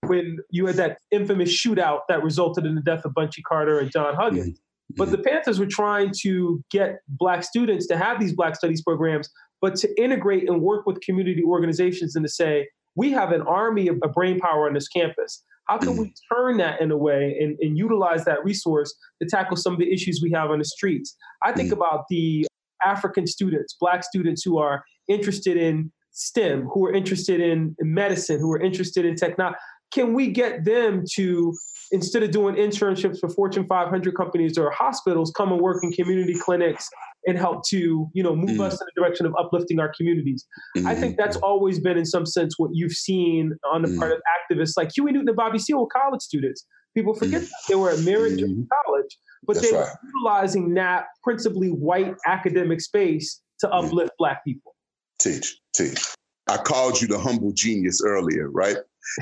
when 0.07 0.39
you 0.51 0.67
had 0.67 0.77
that 0.77 0.99
infamous 1.11 1.51
shootout 1.51 2.03
that 2.09 2.23
resulted 2.23 2.65
in 2.65 2.77
the 2.77 2.81
death 2.81 3.05
of 3.05 3.13
Bunchy 3.13 3.43
Carter 3.43 3.81
and 3.81 3.91
John 3.91 4.15
Huggins. 4.15 4.61
But 4.97 5.11
the 5.11 5.19
Panthers 5.19 5.59
were 5.59 5.67
trying 5.67 6.13
to 6.23 6.63
get 6.71 6.99
Black 7.09 7.45
students 7.45 7.87
to 7.87 7.97
have 7.97 8.21
these 8.21 8.35
Black 8.35 8.57
studies 8.57 8.83
programs 8.83 9.31
but 9.63 9.77
to 9.77 10.03
integrate 10.03 10.51
and 10.51 10.61
work 10.61 10.85
with 10.87 11.01
community 11.01 11.43
organizations 11.47 12.17
and 12.17 12.25
to 12.27 12.29
say, 12.29 12.69
we 12.97 13.13
have 13.13 13.31
an 13.31 13.41
army 13.43 13.89
of 13.89 13.99
brain 14.13 14.39
power 14.41 14.67
on 14.67 14.75
this 14.75 14.89
campus. 14.89 15.43
How 15.69 15.79
can 15.79 15.97
we 15.97 16.07
mm-hmm. 16.07 16.35
turn 16.35 16.57
that 16.59 16.81
in 16.81 16.91
a 16.91 16.97
way 16.97 17.37
and, 17.41 17.57
and, 17.61 17.79
utilize 17.79 18.25
that 18.25 18.45
resource 18.45 18.93
to 19.23 19.29
tackle 19.29 19.57
some 19.57 19.73
of 19.73 19.79
the 19.79 19.91
issues 19.91 20.21
we 20.21 20.33
have 20.33 20.51
on 20.51 20.59
the 20.59 20.65
streets? 20.65 21.17
I 21.45 21.53
think 21.53 21.71
mm. 21.71 21.75
about 21.75 22.05
the 22.11 22.45
African 22.85 23.29
students, 23.29 23.77
Black 23.81 24.03
students 24.03 24.43
who 24.43 24.59
are 24.59 24.83
interested 25.09 25.57
in 25.57 25.93
STEM, 26.11 26.69
who 26.75 26.85
are 26.85 26.93
interested 26.93 27.41
in 27.41 27.77
medicine, 27.81 28.41
who 28.41 28.53
are 28.53 28.61
interested 28.61 29.05
in 29.05 29.15
technology. 29.15 29.57
Can 29.95 30.13
we 30.13 30.29
get 30.29 30.65
them 30.65 31.05
to, 31.15 31.55
instead 31.93 32.23
of 32.23 32.31
doing 32.31 32.57
internships 32.57 33.21
for 33.21 33.29
Fortune 33.29 33.67
500 33.67 34.17
companies 34.17 34.59
or 34.59 34.71
hospitals, 34.71 35.31
come 35.37 35.53
and 35.53 35.61
work 35.61 35.85
in 35.85 35.93
community 35.93 36.35
clinics 36.35 36.89
and 37.27 37.39
help 37.39 37.65
to, 37.69 38.11
you 38.13 38.23
know, 38.23 38.35
move 38.35 38.59
mm 38.59 38.61
us 38.63 38.73
in 38.73 38.87
the 38.87 39.01
direction 39.01 39.27
of 39.27 39.35
uplifting 39.39 39.79
our 39.79 39.93
communities? 39.97 40.47
mm 40.77 40.87
I 40.87 40.95
think 40.95 41.17
that's 41.17 41.37
always 41.37 41.79
been, 41.79 41.97
in 41.97 42.07
some 42.07 42.27
sense, 42.27 42.59
what 42.59 42.71
you've 42.73 42.93
seen 42.93 43.53
on 43.71 43.83
the 43.83 43.89
mm 43.89 43.99
part 43.99 44.11
of 44.13 44.19
activists 44.41 44.73
like 44.77 44.91
Huey 44.97 45.13
Newton 45.13 45.29
and 45.29 45.37
Bobby 45.37 45.59
Seale, 45.59 45.87
college 45.87 46.23
students. 46.23 46.67
People 46.95 47.15
forget 47.15 47.43
mm 47.43 47.49
that 47.49 47.69
they 47.69 47.75
were 47.75 47.91
at 47.91 48.01
Merritt 48.01 48.39
mm 48.39 48.67
College, 48.87 49.19
but 49.47 49.55
That's 49.55 49.71
they 49.71 49.77
were 49.77 49.89
utilizing 50.17 50.75
that 50.75 51.05
principally 51.23 51.69
white 51.69 52.15
academic 52.27 52.81
space 52.81 53.41
to 53.61 53.69
uplift 53.71 54.13
Black 54.19 54.45
people. 54.45 54.75
Teach, 55.19 55.59
teach. 55.75 56.03
I 56.49 56.57
called 56.57 57.01
you 57.01 57.07
the 57.07 57.19
humble 57.19 57.53
genius 57.53 58.03
earlier, 58.05 58.51
right? 58.51 58.77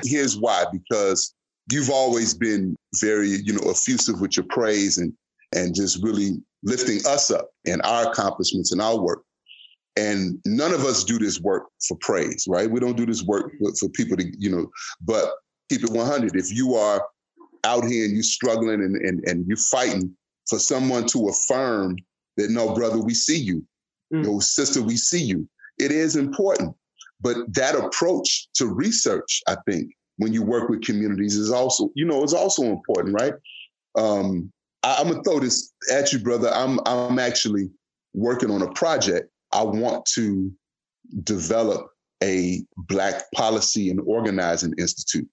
Here's 0.04 0.38
why 0.38 0.64
because 0.72 1.34
you've 1.70 1.90
always 1.90 2.34
been 2.34 2.76
very, 3.00 3.28
you 3.28 3.52
know, 3.52 3.70
effusive 3.70 4.20
with 4.20 4.36
your 4.36 4.46
praise 4.48 4.98
and 4.98 5.12
and 5.54 5.74
just 5.74 6.02
really 6.02 6.32
lifting 6.62 7.00
us 7.06 7.30
up 7.30 7.50
and 7.66 7.82
our 7.82 8.10
accomplishments 8.10 8.72
and 8.72 8.80
our 8.80 9.00
work. 9.00 9.22
And 9.96 10.38
none 10.46 10.72
of 10.72 10.84
us 10.84 11.02
do 11.02 11.18
this 11.18 11.40
work 11.40 11.64
for 11.86 11.96
praise, 12.00 12.46
right? 12.48 12.70
We 12.70 12.80
don't 12.80 12.96
do 12.96 13.06
this 13.06 13.22
work 13.22 13.52
for, 13.78 13.88
people 13.90 14.16
to, 14.16 14.24
you 14.38 14.50
know, 14.50 14.68
but 15.00 15.30
keep 15.68 15.82
it 15.82 15.90
100. 15.90 16.36
If 16.36 16.52
you 16.52 16.74
are 16.76 17.04
out 17.64 17.84
here 17.84 18.04
and 18.04 18.14
you're 18.14 18.22
struggling 18.22 18.82
and, 18.82 18.96
and, 18.96 19.20
and 19.28 19.46
you're 19.46 19.56
fighting 19.56 20.14
for 20.48 20.58
someone 20.58 21.06
to 21.08 21.28
affirm 21.28 21.96
that, 22.36 22.50
no, 22.50 22.74
brother, 22.74 23.00
we 23.00 23.14
see 23.14 23.38
you. 23.38 23.64
Mm. 24.14 24.24
Know, 24.24 24.38
sister, 24.38 24.80
we 24.80 24.96
see 24.96 25.22
you. 25.22 25.48
It 25.78 25.90
is 25.90 26.16
important. 26.16 26.74
But 27.20 27.36
that 27.54 27.74
approach 27.74 28.48
to 28.54 28.66
research, 28.66 29.42
I 29.46 29.56
think, 29.68 29.92
when 30.20 30.34
you 30.34 30.42
work 30.42 30.68
with 30.68 30.82
communities 30.82 31.34
is 31.34 31.50
also, 31.50 31.90
you 31.94 32.04
know, 32.04 32.22
is 32.22 32.34
also 32.34 32.64
important, 32.64 33.18
right? 33.18 33.32
Um, 33.96 34.52
I, 34.82 35.00
am 35.00 35.08
gonna 35.08 35.22
throw 35.22 35.40
this 35.40 35.72
at 35.90 36.12
you, 36.12 36.18
brother. 36.18 36.50
I'm 36.52 36.78
I'm 36.84 37.18
actually 37.18 37.70
working 38.12 38.50
on 38.50 38.60
a 38.60 38.70
project. 38.72 39.30
I 39.52 39.62
want 39.62 40.04
to 40.16 40.52
develop 41.24 41.88
a 42.22 42.62
Black 42.76 43.32
Policy 43.34 43.88
and 43.88 43.98
Organizing 44.04 44.74
Institute, 44.78 45.26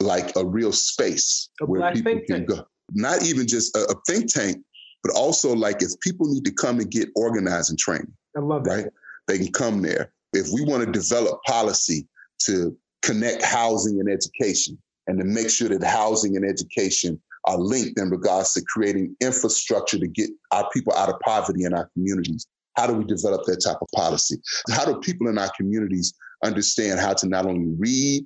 like 0.00 0.34
a 0.34 0.44
real 0.44 0.72
space 0.72 1.48
a 1.60 1.66
where 1.66 1.92
people 1.92 2.18
can 2.26 2.26
tank. 2.26 2.48
go. 2.48 2.66
Not 2.92 3.24
even 3.24 3.46
just 3.46 3.76
a, 3.76 3.84
a, 3.84 3.94
think 4.08 4.32
tank, 4.32 4.56
but 5.04 5.14
also 5.14 5.54
like 5.54 5.82
if 5.82 5.92
people 6.00 6.26
need 6.26 6.44
to 6.46 6.52
come 6.52 6.80
and 6.80 6.90
get 6.90 7.08
organizing 7.14 7.76
training. 7.76 8.12
I 8.36 8.40
love 8.40 8.64
that. 8.64 8.70
Right? 8.70 8.86
They 9.28 9.38
can 9.38 9.52
come 9.52 9.82
there 9.82 10.12
if 10.32 10.48
we 10.52 10.64
want 10.64 10.84
to 10.84 10.90
develop 10.90 11.38
policy 11.46 12.08
to 12.46 12.76
connect 13.06 13.42
housing 13.42 14.00
and 14.00 14.10
education 14.10 14.76
and 15.06 15.18
to 15.18 15.24
make 15.24 15.48
sure 15.48 15.68
that 15.68 15.84
housing 15.84 16.36
and 16.36 16.44
education 16.44 17.20
are 17.46 17.58
linked 17.58 17.98
in 17.98 18.10
regards 18.10 18.52
to 18.54 18.62
creating 18.62 19.14
infrastructure 19.20 19.98
to 19.98 20.08
get 20.08 20.28
our 20.50 20.68
people 20.70 20.92
out 20.94 21.08
of 21.08 21.18
poverty 21.20 21.64
in 21.64 21.72
our 21.72 21.88
communities. 21.94 22.46
How 22.74 22.88
do 22.88 22.94
we 22.94 23.04
develop 23.04 23.44
that 23.46 23.62
type 23.64 23.78
of 23.80 23.88
policy? 23.94 24.36
How 24.70 24.84
do 24.84 24.98
people 24.98 25.28
in 25.28 25.38
our 25.38 25.50
communities 25.56 26.12
understand 26.44 26.98
how 27.00 27.14
to 27.14 27.28
not 27.28 27.46
only 27.46 27.72
read, 27.78 28.24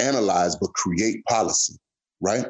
analyze, 0.00 0.54
but 0.56 0.72
create 0.74 1.24
policy, 1.24 1.74
right? 2.20 2.46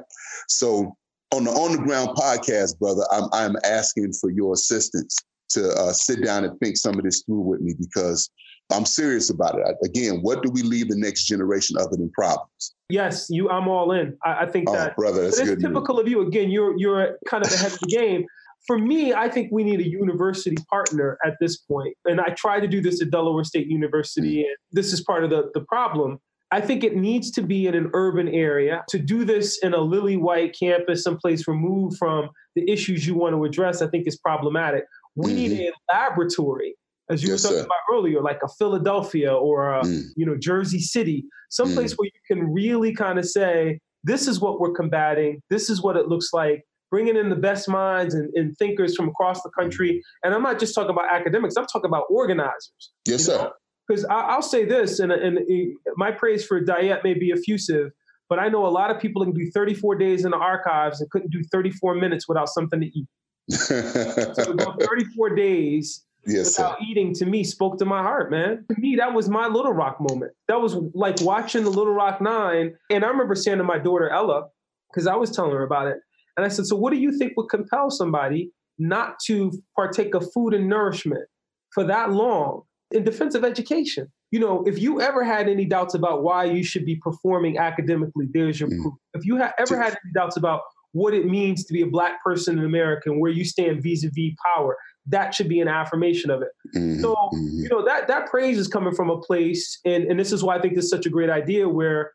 So 0.49 0.95
on 1.33 1.45
the 1.45 1.51
On 1.51 1.73
the 1.73 1.79
Ground 1.79 2.11
podcast, 2.17 2.79
brother, 2.79 3.03
I'm, 3.11 3.29
I'm 3.33 3.57
asking 3.65 4.13
for 4.13 4.31
your 4.31 4.53
assistance 4.53 5.17
to 5.51 5.71
uh, 5.71 5.93
sit 5.93 6.23
down 6.23 6.45
and 6.45 6.59
think 6.61 6.77
some 6.77 6.99
of 6.99 7.05
this 7.05 7.23
through 7.23 7.41
with 7.41 7.61
me 7.61 7.75
because 7.79 8.31
I'm 8.71 8.85
serious 8.85 9.31
about 9.31 9.59
it. 9.59 9.77
Again, 9.83 10.21
what 10.21 10.43
do 10.43 10.51
we 10.51 10.63
leave 10.63 10.89
the 10.89 10.97
next 10.97 11.25
generation 11.25 11.77
other 11.79 11.97
than 11.97 12.11
problems? 12.11 12.75
Yes, 12.91 13.27
you. 13.31 13.49
I'm 13.49 13.67
all 13.69 13.93
in. 13.93 14.17
I, 14.25 14.43
I 14.43 14.47
think 14.47 14.69
oh, 14.69 14.73
that 14.73 14.97
brother, 14.97 15.25
that's 15.25 15.39
it's 15.39 15.63
typical 15.63 15.97
news. 15.97 16.03
of 16.03 16.09
you. 16.09 16.27
Again, 16.27 16.51
you're 16.51 16.79
you're 16.79 17.19
kind 17.27 17.45
of 17.45 17.53
ahead 17.53 17.73
of 17.73 17.81
the 17.81 17.87
game. 17.87 18.27
For 18.67 18.79
me, 18.79 19.15
I 19.15 19.31
think 19.31 19.51
we 19.51 19.65
need 19.65 19.81
a 19.81 19.89
university 19.89 20.57
partner 20.69 21.17
at 21.25 21.35
this 21.41 21.57
point. 21.57 21.97
And 22.05 22.21
I 22.21 22.31
try 22.31 22.61
to 22.61 22.69
do 22.69 22.83
this 22.83 23.01
at 23.01 23.11
Delaware 23.11 23.45
State 23.45 23.69
University, 23.69 24.39
mm-hmm. 24.39 24.49
and 24.49 24.57
this 24.73 24.93
is 24.93 25.03
part 25.03 25.25
of 25.25 25.31
the, 25.31 25.51
the 25.55 25.63
problem. 25.63 26.19
I 26.51 26.61
think 26.61 26.83
it 26.83 26.97
needs 26.97 27.31
to 27.33 27.43
be 27.43 27.67
in 27.67 27.75
an 27.75 27.91
urban 27.93 28.29
area. 28.29 28.85
To 28.89 28.99
do 28.99 29.25
this 29.25 29.59
in 29.63 29.75
a 29.75 29.81
lily 29.81 30.17
white 30.17 30.57
campus, 30.59 31.03
someplace 31.03 31.47
removed 31.47 31.99
from 31.99 32.31
the 32.55 32.71
issues 32.71 33.07
you 33.07 33.15
want 33.15 33.35
to 33.35 33.45
address, 33.45 33.83
I 33.83 33.89
think 33.89 34.07
is 34.07 34.19
problematic. 34.19 34.85
We 35.15 35.27
mm-hmm. 35.27 35.37
need 35.37 35.69
a 35.69 35.73
laboratory 35.93 36.75
as 37.11 37.23
you 37.23 37.31
yes, 37.31 37.43
were 37.43 37.49
talking 37.49 37.63
sir. 37.63 37.67
about 37.67 37.97
earlier, 37.97 38.23
like 38.23 38.41
a 38.43 38.49
Philadelphia 38.49 39.33
or 39.33 39.75
a, 39.75 39.83
mm. 39.83 40.03
you 40.17 40.27
know 40.27 40.37
Jersey 40.37 40.81
City, 40.81 41.25
someplace 41.51 41.95
mm. 41.95 41.99
where 41.99 42.07
you 42.07 42.21
can 42.27 42.53
really 42.53 42.95
kind 42.95 43.19
of 43.19 43.27
say, 43.27 43.81
"This 44.05 44.27
is 44.27 44.41
what 44.41 44.61
we're 44.61 44.73
combating. 44.73 45.43
This 45.51 45.71
is 45.71 45.83
what 45.83 45.97
it 45.97 46.09
looks 46.09 46.31
like." 46.33 46.65
Bringing 46.91 47.17
in 47.17 47.29
the 47.29 47.37
best 47.37 47.69
minds 47.69 48.15
and, 48.15 48.31
and 48.35 48.57
thinkers 48.57 48.97
from 48.97 49.09
across 49.09 49.43
the 49.43 49.51
country, 49.51 50.03
and 50.23 50.33
I'm 50.33 50.43
not 50.43 50.59
just 50.59 50.75
talking 50.75 50.91
about 50.91 51.13
academics. 51.13 51.55
I'm 51.57 51.67
talking 51.67 51.89
about 51.89 52.05
organizers. 52.09 52.93
Yes, 53.07 53.27
sir. 53.27 53.53
Because 53.87 54.07
I'll 54.11 54.43
say 54.43 54.65
this, 54.65 54.99
and, 54.99 55.13
and, 55.13 55.39
and 55.39 55.77
my 55.97 56.11
praise 56.11 56.45
for 56.47 56.63
Dyett 56.63 57.05
may 57.05 57.15
be 57.15 57.31
effusive, 57.31 57.91
but 58.29 58.39
I 58.39 58.49
know 58.49 58.67
a 58.67 58.69
lot 58.69 58.91
of 58.91 59.01
people 59.01 59.25
can 59.25 59.33
do 59.33 59.51
34 59.51 59.97
days 59.97 60.25
in 60.25 60.31
the 60.31 60.37
archives 60.37 61.01
and 61.01 61.11
couldn't 61.11 61.31
do 61.31 61.43
34 61.51 61.95
minutes 61.95 62.29
without 62.29 62.49
something 62.49 62.81
to 62.81 62.87
eat. 62.87 63.07
so 63.49 64.53
about 64.53 64.83
34 64.89 65.35
days 65.35 66.05
yes, 66.29 66.59
without 66.59 66.79
sir. 66.79 66.85
eating 66.89 67.15
to 67.15 67.27
me 67.27 67.45
spoke 67.45 67.79
to 67.79 67.85
my 67.85 68.03
heart, 68.03 68.31
man. 68.31 68.65
To 68.71 68.81
me, 68.81 68.97
that 68.97 69.15
was 69.15 69.29
my 69.29 69.47
Little 69.47 69.73
Rock 69.73 69.99
moment. 70.01 70.33
That 70.49 70.61
was 70.61 70.77
like 70.95 71.21
watching 71.21 71.65
the 71.65 71.71
Little 71.71 71.95
Rock 71.95 72.21
Nine. 72.21 72.75
And 72.91 73.05
I 73.05 73.09
remember 73.09 73.35
saying 73.35 73.59
to 73.59 73.65
my 73.65 73.79
daughter 73.79 74.09
Ella, 74.09 74.49
because 74.93 75.07
I 75.07 75.17
was 75.17 75.31
telling 75.31 75.53
her 75.53 75.63
about 75.63 75.89
it. 75.89 75.99
And 76.37 76.45
I 76.45 76.49
said, 76.49 76.67
So 76.67 76.77
what 76.77 76.93
do 76.93 76.99
you 76.99 77.17
think 77.17 77.33
would 77.37 77.49
compel 77.49 77.91
somebody 77.91 78.53
not 78.79 79.19
to 79.27 79.53
partake 79.77 80.15
of 80.15 80.31
food 80.33 80.55
and 80.55 80.69
nourishment 80.69 81.27
for 81.73 81.85
that 81.85 82.13
long 82.13 82.63
in 82.91 83.05
defense 83.05 83.35
of 83.35 83.45
education? 83.45 84.09
You 84.31 84.41
know, 84.41 84.63
if 84.67 84.79
you 84.79 85.01
ever 85.01 85.25
had 85.25 85.49
any 85.49 85.65
doubts 85.65 85.95
about 85.95 86.23
why 86.23 86.45
you 86.45 86.63
should 86.63 86.85
be 86.85 86.97
performing 86.97 87.59
academically, 87.59 88.27
there's 88.33 88.61
your 88.61 88.69
mm. 88.69 88.83
proof. 88.83 88.95
If 89.15 89.25
you 89.25 89.39
ha- 89.39 89.53
ever 89.59 89.81
had 89.81 89.93
any 89.93 90.13
doubts 90.15 90.37
about 90.37 90.61
what 90.93 91.15
it 91.15 91.27
means 91.27 91.65
to 91.65 91.73
be 91.73 91.83
a 91.83 91.87
black 91.87 92.23
person 92.23 92.59
in 92.59 92.65
America 92.65 93.11
and 93.11 93.21
where 93.21 93.31
you 93.31 93.45
stand 93.45 93.83
vis-a-vis 93.83 94.35
power, 94.45 94.77
that 95.09 95.35
should 95.35 95.49
be 95.49 95.61
an 95.61 95.69
affirmation 95.69 96.31
of 96.31 96.43
it. 96.43 96.49
Mm-hmm. 96.77 97.01
So, 97.01 97.15
mm-hmm. 97.15 97.63
you 97.63 97.69
know, 97.69 97.85
that 97.85 98.09
that 98.09 98.29
praise 98.31 98.59
is 98.59 98.69
coming 98.69 98.95
from 98.95 99.11
a 99.11 99.19
place, 99.19 99.79
and, 99.85 100.05
and 100.05 100.19
this 100.19 100.33
is 100.33 100.43
why 100.43 100.57
I 100.57 100.61
think 100.61 100.75
this 100.75 100.85
is 100.85 100.91
such 100.91 101.07
a 101.07 101.11
great 101.11 101.31
idea 101.31 101.69
where, 101.69 102.13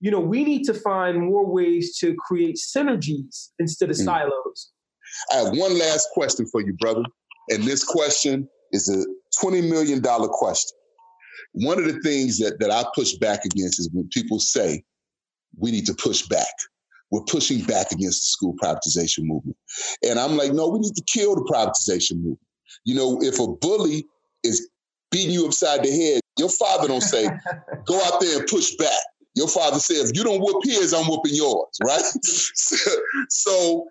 you 0.00 0.10
know, 0.10 0.20
we 0.20 0.44
need 0.44 0.64
to 0.64 0.74
find 0.74 1.20
more 1.20 1.46
ways 1.46 1.96
to 1.98 2.14
create 2.14 2.56
synergies 2.56 3.50
instead 3.58 3.90
of 3.90 3.96
mm-hmm. 3.96 4.04
silos. 4.04 4.70
I 5.32 5.36
have 5.36 5.56
one 5.56 5.78
last 5.78 6.08
question 6.12 6.46
for 6.50 6.60
you, 6.60 6.72
brother. 6.74 7.04
And 7.50 7.64
this 7.64 7.84
question 7.84 8.48
is 8.72 8.88
a 8.88 9.04
$20 9.44 9.68
million 9.68 10.02
question. 10.02 10.76
One 11.52 11.78
of 11.78 11.84
the 11.84 12.00
things 12.00 12.38
that, 12.38 12.58
that 12.60 12.70
I 12.70 12.84
push 12.94 13.12
back 13.14 13.44
against 13.44 13.78
is 13.78 13.88
when 13.92 14.08
people 14.08 14.40
say 14.40 14.82
we 15.56 15.70
need 15.70 15.86
to 15.86 15.94
push 15.94 16.22
back 16.22 16.52
we're 17.14 17.22
pushing 17.22 17.62
back 17.62 17.92
against 17.92 18.22
the 18.22 18.26
school 18.26 18.56
privatization 18.60 19.22
movement. 19.22 19.56
And 20.02 20.18
I'm 20.18 20.36
like, 20.36 20.52
no, 20.52 20.66
we 20.66 20.80
need 20.80 20.96
to 20.96 21.04
kill 21.04 21.36
the 21.36 21.42
privatization 21.42 22.16
movement. 22.16 22.40
You 22.84 22.96
know, 22.96 23.22
if 23.22 23.38
a 23.38 23.46
bully 23.46 24.04
is 24.42 24.68
beating 25.12 25.30
you 25.30 25.46
upside 25.46 25.84
the 25.84 25.92
head, 25.92 26.20
your 26.40 26.48
father 26.48 26.88
don't 26.88 27.02
say, 27.02 27.28
go 27.86 28.02
out 28.04 28.20
there 28.20 28.40
and 28.40 28.48
push 28.48 28.74
back. 28.74 28.98
Your 29.36 29.46
father 29.46 29.78
said, 29.78 29.98
if 29.98 30.10
you 30.16 30.24
don't 30.24 30.40
whoop 30.40 30.64
his, 30.64 30.92
I'm 30.92 31.04
whooping 31.04 31.36
yours, 31.36 31.68
right? 31.84 32.02
so, 33.28 33.86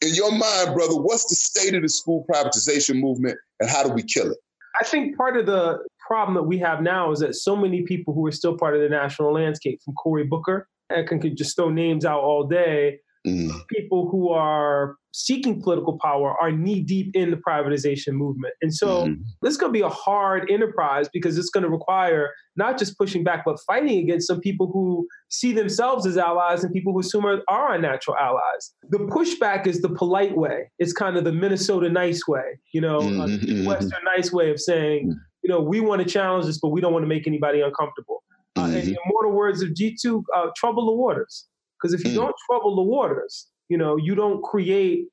in 0.00 0.14
your 0.14 0.30
mind, 0.30 0.74
brother, 0.74 0.94
what's 0.94 1.24
the 1.24 1.34
state 1.34 1.74
of 1.74 1.82
the 1.82 1.88
school 1.88 2.24
privatization 2.32 3.00
movement 3.00 3.38
and 3.58 3.68
how 3.68 3.82
do 3.82 3.92
we 3.92 4.04
kill 4.04 4.30
it? 4.30 4.38
I 4.80 4.84
think 4.84 5.16
part 5.16 5.36
of 5.36 5.46
the 5.46 5.80
problem 6.06 6.34
that 6.34 6.44
we 6.44 6.58
have 6.58 6.80
now 6.80 7.10
is 7.10 7.18
that 7.20 7.34
so 7.34 7.56
many 7.56 7.82
people 7.82 8.14
who 8.14 8.24
are 8.26 8.32
still 8.32 8.56
part 8.56 8.76
of 8.76 8.82
the 8.82 8.88
national 8.88 9.32
landscape, 9.32 9.80
from 9.84 9.94
Cory 9.94 10.24
Booker 10.24 10.68
I 10.90 11.02
can 11.02 11.20
could 11.20 11.36
just 11.36 11.56
throw 11.56 11.70
names 11.70 12.04
out 12.04 12.20
all 12.20 12.46
day. 12.46 12.98
Mm. 13.26 13.52
People 13.68 14.08
who 14.10 14.30
are 14.30 14.96
seeking 15.12 15.62
political 15.62 15.98
power 16.02 16.34
are 16.40 16.50
knee 16.50 16.80
deep 16.80 17.14
in 17.14 17.30
the 17.30 17.36
privatization 17.36 18.14
movement. 18.14 18.54
And 18.62 18.74
so 18.74 19.06
mm. 19.06 19.16
this 19.42 19.52
is 19.52 19.56
going 19.58 19.72
to 19.72 19.78
be 19.78 19.84
a 19.84 19.88
hard 19.88 20.50
enterprise 20.50 21.08
because 21.12 21.38
it's 21.38 21.50
going 21.50 21.62
to 21.62 21.68
require 21.68 22.30
not 22.56 22.78
just 22.78 22.98
pushing 22.98 23.22
back, 23.22 23.44
but 23.44 23.58
fighting 23.66 23.98
against 23.98 24.26
some 24.26 24.40
people 24.40 24.70
who 24.72 25.06
see 25.30 25.52
themselves 25.52 26.06
as 26.06 26.16
allies 26.16 26.64
and 26.64 26.72
people 26.72 26.92
who 26.92 27.00
assume 27.00 27.24
are, 27.24 27.42
our 27.48 27.78
natural 27.78 28.16
allies. 28.16 28.74
The 28.90 28.98
pushback 28.98 29.66
is 29.66 29.82
the 29.82 29.90
polite 29.90 30.36
way. 30.36 30.70
It's 30.78 30.92
kind 30.92 31.16
of 31.16 31.24
the 31.24 31.32
Minnesota 31.32 31.88
nice 31.90 32.26
way, 32.26 32.58
you 32.72 32.80
know, 32.80 33.00
mm-hmm. 33.00 33.66
Western 33.66 34.00
nice 34.16 34.32
way 34.32 34.50
of 34.50 34.60
saying, 34.60 35.14
you 35.42 35.48
know, 35.48 35.60
we 35.60 35.80
want 35.80 36.02
to 36.02 36.08
challenge 36.08 36.46
this, 36.46 36.58
but 36.58 36.68
we 36.68 36.80
don't 36.80 36.92
want 36.92 37.02
to 37.02 37.08
make 37.08 37.26
anybody 37.26 37.60
uncomfortable. 37.60 38.21
Uh, 38.54 38.64
mm-hmm. 38.64 38.76
in 38.76 38.96
immortal 39.06 39.32
words 39.32 39.62
of 39.62 39.70
G2, 39.70 40.22
uh, 40.36 40.48
trouble 40.56 40.86
the 40.86 40.92
waters. 40.92 41.46
Because 41.80 41.94
if 41.94 42.04
you 42.04 42.12
mm. 42.12 42.22
don't 42.22 42.34
trouble 42.50 42.76
the 42.76 42.82
waters, 42.82 43.48
you 43.68 43.78
know, 43.78 43.96
you 43.96 44.14
don't 44.14 44.42
create 44.42 45.06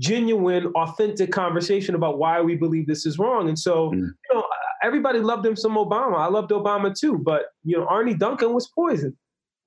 genuine, 0.00 0.66
authentic 0.76 1.32
conversation 1.32 1.94
about 1.94 2.18
why 2.18 2.40
we 2.40 2.56
believe 2.56 2.86
this 2.86 3.06
is 3.06 3.18
wrong. 3.18 3.48
And 3.48 3.58
so, 3.58 3.90
mm. 3.90 4.00
you 4.00 4.34
know, 4.34 4.44
everybody 4.82 5.20
loved 5.20 5.46
him 5.46 5.56
some 5.56 5.76
Obama. 5.76 6.18
I 6.18 6.26
loved 6.26 6.50
Obama 6.50 6.94
too, 6.94 7.18
but 7.18 7.46
you 7.64 7.76
know, 7.76 7.86
Arne 7.86 8.16
Duncan 8.18 8.52
was 8.52 8.68
poisoned 8.74 9.14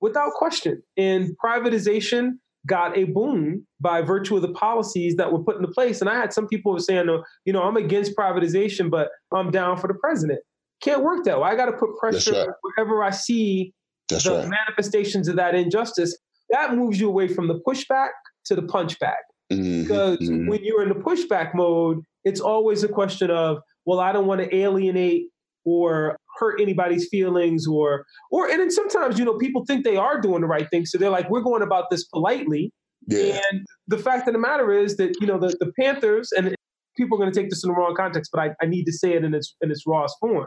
without 0.00 0.32
question. 0.32 0.82
And 0.96 1.30
privatization 1.44 2.34
got 2.66 2.96
a 2.96 3.04
boom 3.04 3.66
by 3.80 4.02
virtue 4.02 4.36
of 4.36 4.42
the 4.42 4.52
policies 4.52 5.16
that 5.16 5.32
were 5.32 5.42
put 5.42 5.56
into 5.56 5.68
place. 5.68 6.00
And 6.00 6.10
I 6.10 6.14
had 6.14 6.32
some 6.32 6.46
people 6.46 6.78
saying, 6.78 7.06
you 7.44 7.52
know, 7.52 7.62
I'm 7.62 7.76
against 7.76 8.16
privatization, 8.16 8.90
but 8.90 9.08
I'm 9.32 9.50
down 9.50 9.78
for 9.78 9.88
the 9.88 9.94
president. 9.94 10.40
Can't 10.82 11.02
work 11.02 11.24
that 11.24 11.40
way. 11.40 11.48
I 11.48 11.56
got 11.56 11.66
to 11.66 11.72
put 11.72 11.96
pressure 11.96 12.32
right. 12.32 12.48
wherever 12.62 13.02
I 13.02 13.10
see 13.10 13.72
That's 14.08 14.24
the 14.24 14.32
right. 14.32 14.48
manifestations 14.48 15.28
of 15.28 15.36
that 15.36 15.54
injustice. 15.54 16.16
That 16.50 16.74
moves 16.74 17.00
you 17.00 17.08
away 17.08 17.28
from 17.28 17.48
the 17.48 17.60
pushback 17.66 18.10
to 18.46 18.54
the 18.54 18.62
punchback. 18.62 19.16
Mm-hmm. 19.52 19.82
Because 19.82 20.18
mm-hmm. 20.18 20.48
when 20.48 20.62
you're 20.62 20.82
in 20.82 20.88
the 20.88 20.94
pushback 20.94 21.54
mode, 21.54 22.00
it's 22.24 22.40
always 22.40 22.84
a 22.84 22.88
question 22.88 23.30
of, 23.30 23.58
well, 23.86 24.00
I 24.00 24.12
don't 24.12 24.26
want 24.26 24.40
to 24.40 24.54
alienate 24.54 25.24
or 25.64 26.16
hurt 26.38 26.60
anybody's 26.60 27.08
feelings 27.08 27.66
or 27.66 28.04
or 28.30 28.48
and 28.48 28.60
then 28.60 28.70
sometimes 28.70 29.18
you 29.18 29.24
know 29.24 29.36
people 29.36 29.64
think 29.66 29.84
they 29.84 29.96
are 29.96 30.20
doing 30.20 30.40
the 30.40 30.46
right 30.46 30.68
thing 30.70 30.86
so 30.86 30.96
they're 30.96 31.10
like 31.10 31.28
we're 31.28 31.40
going 31.40 31.62
about 31.62 31.90
this 31.90 32.04
politely 32.04 32.72
yeah. 33.08 33.40
and 33.50 33.66
the 33.86 33.98
fact 33.98 34.26
of 34.28 34.32
the 34.32 34.38
matter 34.38 34.72
is 34.72 34.96
that 34.96 35.14
you 35.20 35.26
know 35.26 35.38
the, 35.38 35.48
the 35.60 35.72
panthers 35.78 36.30
and 36.36 36.54
people 36.96 37.16
are 37.16 37.20
going 37.20 37.32
to 37.32 37.38
take 37.38 37.50
this 37.50 37.64
in 37.64 37.68
the 37.68 37.74
wrong 37.74 37.94
context 37.94 38.30
but 38.32 38.40
I, 38.40 38.50
I 38.62 38.66
need 38.66 38.84
to 38.84 38.92
say 38.92 39.14
it 39.14 39.24
in 39.24 39.34
its 39.34 39.54
in 39.60 39.70
its 39.70 39.84
rawest 39.86 40.16
form 40.20 40.46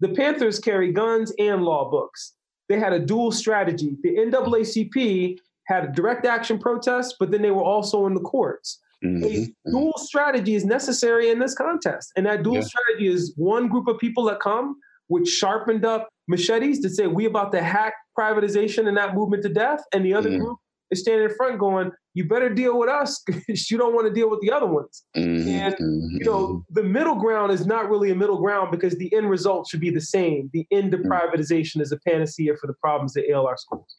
the 0.00 0.08
panthers 0.08 0.58
carry 0.58 0.92
guns 0.92 1.32
and 1.38 1.62
law 1.62 1.90
books 1.90 2.34
they 2.68 2.78
had 2.78 2.92
a 2.92 2.98
dual 2.98 3.32
strategy 3.32 3.96
the 4.02 4.10
naacp 4.10 5.38
had 5.68 5.84
a 5.84 5.88
direct 5.88 6.24
action 6.24 6.58
protest, 6.58 7.16
but 7.20 7.30
then 7.30 7.42
they 7.42 7.50
were 7.50 7.62
also 7.62 8.06
in 8.06 8.14
the 8.14 8.20
courts. 8.20 8.80
Mm-hmm. 9.04 9.22
A 9.22 9.26
mm-hmm. 9.28 9.70
dual 9.70 9.98
strategy 9.98 10.54
is 10.54 10.64
necessary 10.64 11.30
in 11.30 11.38
this 11.38 11.54
contest. 11.54 12.10
And 12.16 12.26
that 12.26 12.42
dual 12.42 12.56
yeah. 12.56 12.62
strategy 12.62 13.06
is 13.06 13.32
one 13.36 13.68
group 13.68 13.86
of 13.86 13.98
people 13.98 14.24
that 14.24 14.40
come 14.40 14.76
with 15.08 15.28
sharpened 15.28 15.84
up 15.84 16.08
machetes 16.26 16.80
to 16.80 16.90
say, 16.90 17.06
we 17.06 17.26
about 17.26 17.52
to 17.52 17.62
hack 17.62 17.94
privatization 18.18 18.88
and 18.88 18.96
that 18.96 19.14
movement 19.14 19.42
to 19.44 19.50
death. 19.50 19.80
And 19.92 20.04
the 20.04 20.14
other 20.14 20.30
mm-hmm. 20.30 20.42
group 20.44 20.58
is 20.90 21.00
standing 21.02 21.28
in 21.28 21.36
front 21.36 21.58
going, 21.58 21.92
you 22.18 22.24
better 22.24 22.52
deal 22.52 22.76
with 22.76 22.88
us 22.88 23.22
because 23.26 23.70
you 23.70 23.78
don't 23.78 23.94
want 23.94 24.08
to 24.08 24.12
deal 24.12 24.28
with 24.28 24.40
the 24.40 24.50
other 24.50 24.66
ones. 24.66 25.04
Mm-hmm. 25.16 25.48
And, 25.48 25.74
you 26.18 26.24
know, 26.24 26.46
mm-hmm. 26.48 26.74
the 26.74 26.82
middle 26.82 27.14
ground 27.14 27.52
is 27.52 27.64
not 27.64 27.88
really 27.88 28.10
a 28.10 28.14
middle 28.14 28.38
ground 28.38 28.72
because 28.72 28.96
the 28.96 29.14
end 29.14 29.30
result 29.30 29.68
should 29.68 29.80
be 29.80 29.90
the 29.90 30.00
same. 30.00 30.50
The 30.52 30.66
end 30.72 30.92
of 30.94 31.00
mm. 31.00 31.06
privatization 31.06 31.80
is 31.80 31.92
a 31.92 31.98
panacea 31.98 32.56
for 32.60 32.66
the 32.66 32.74
problems 32.74 33.14
that 33.14 33.30
ail 33.30 33.46
our 33.46 33.56
schools. 33.56 33.94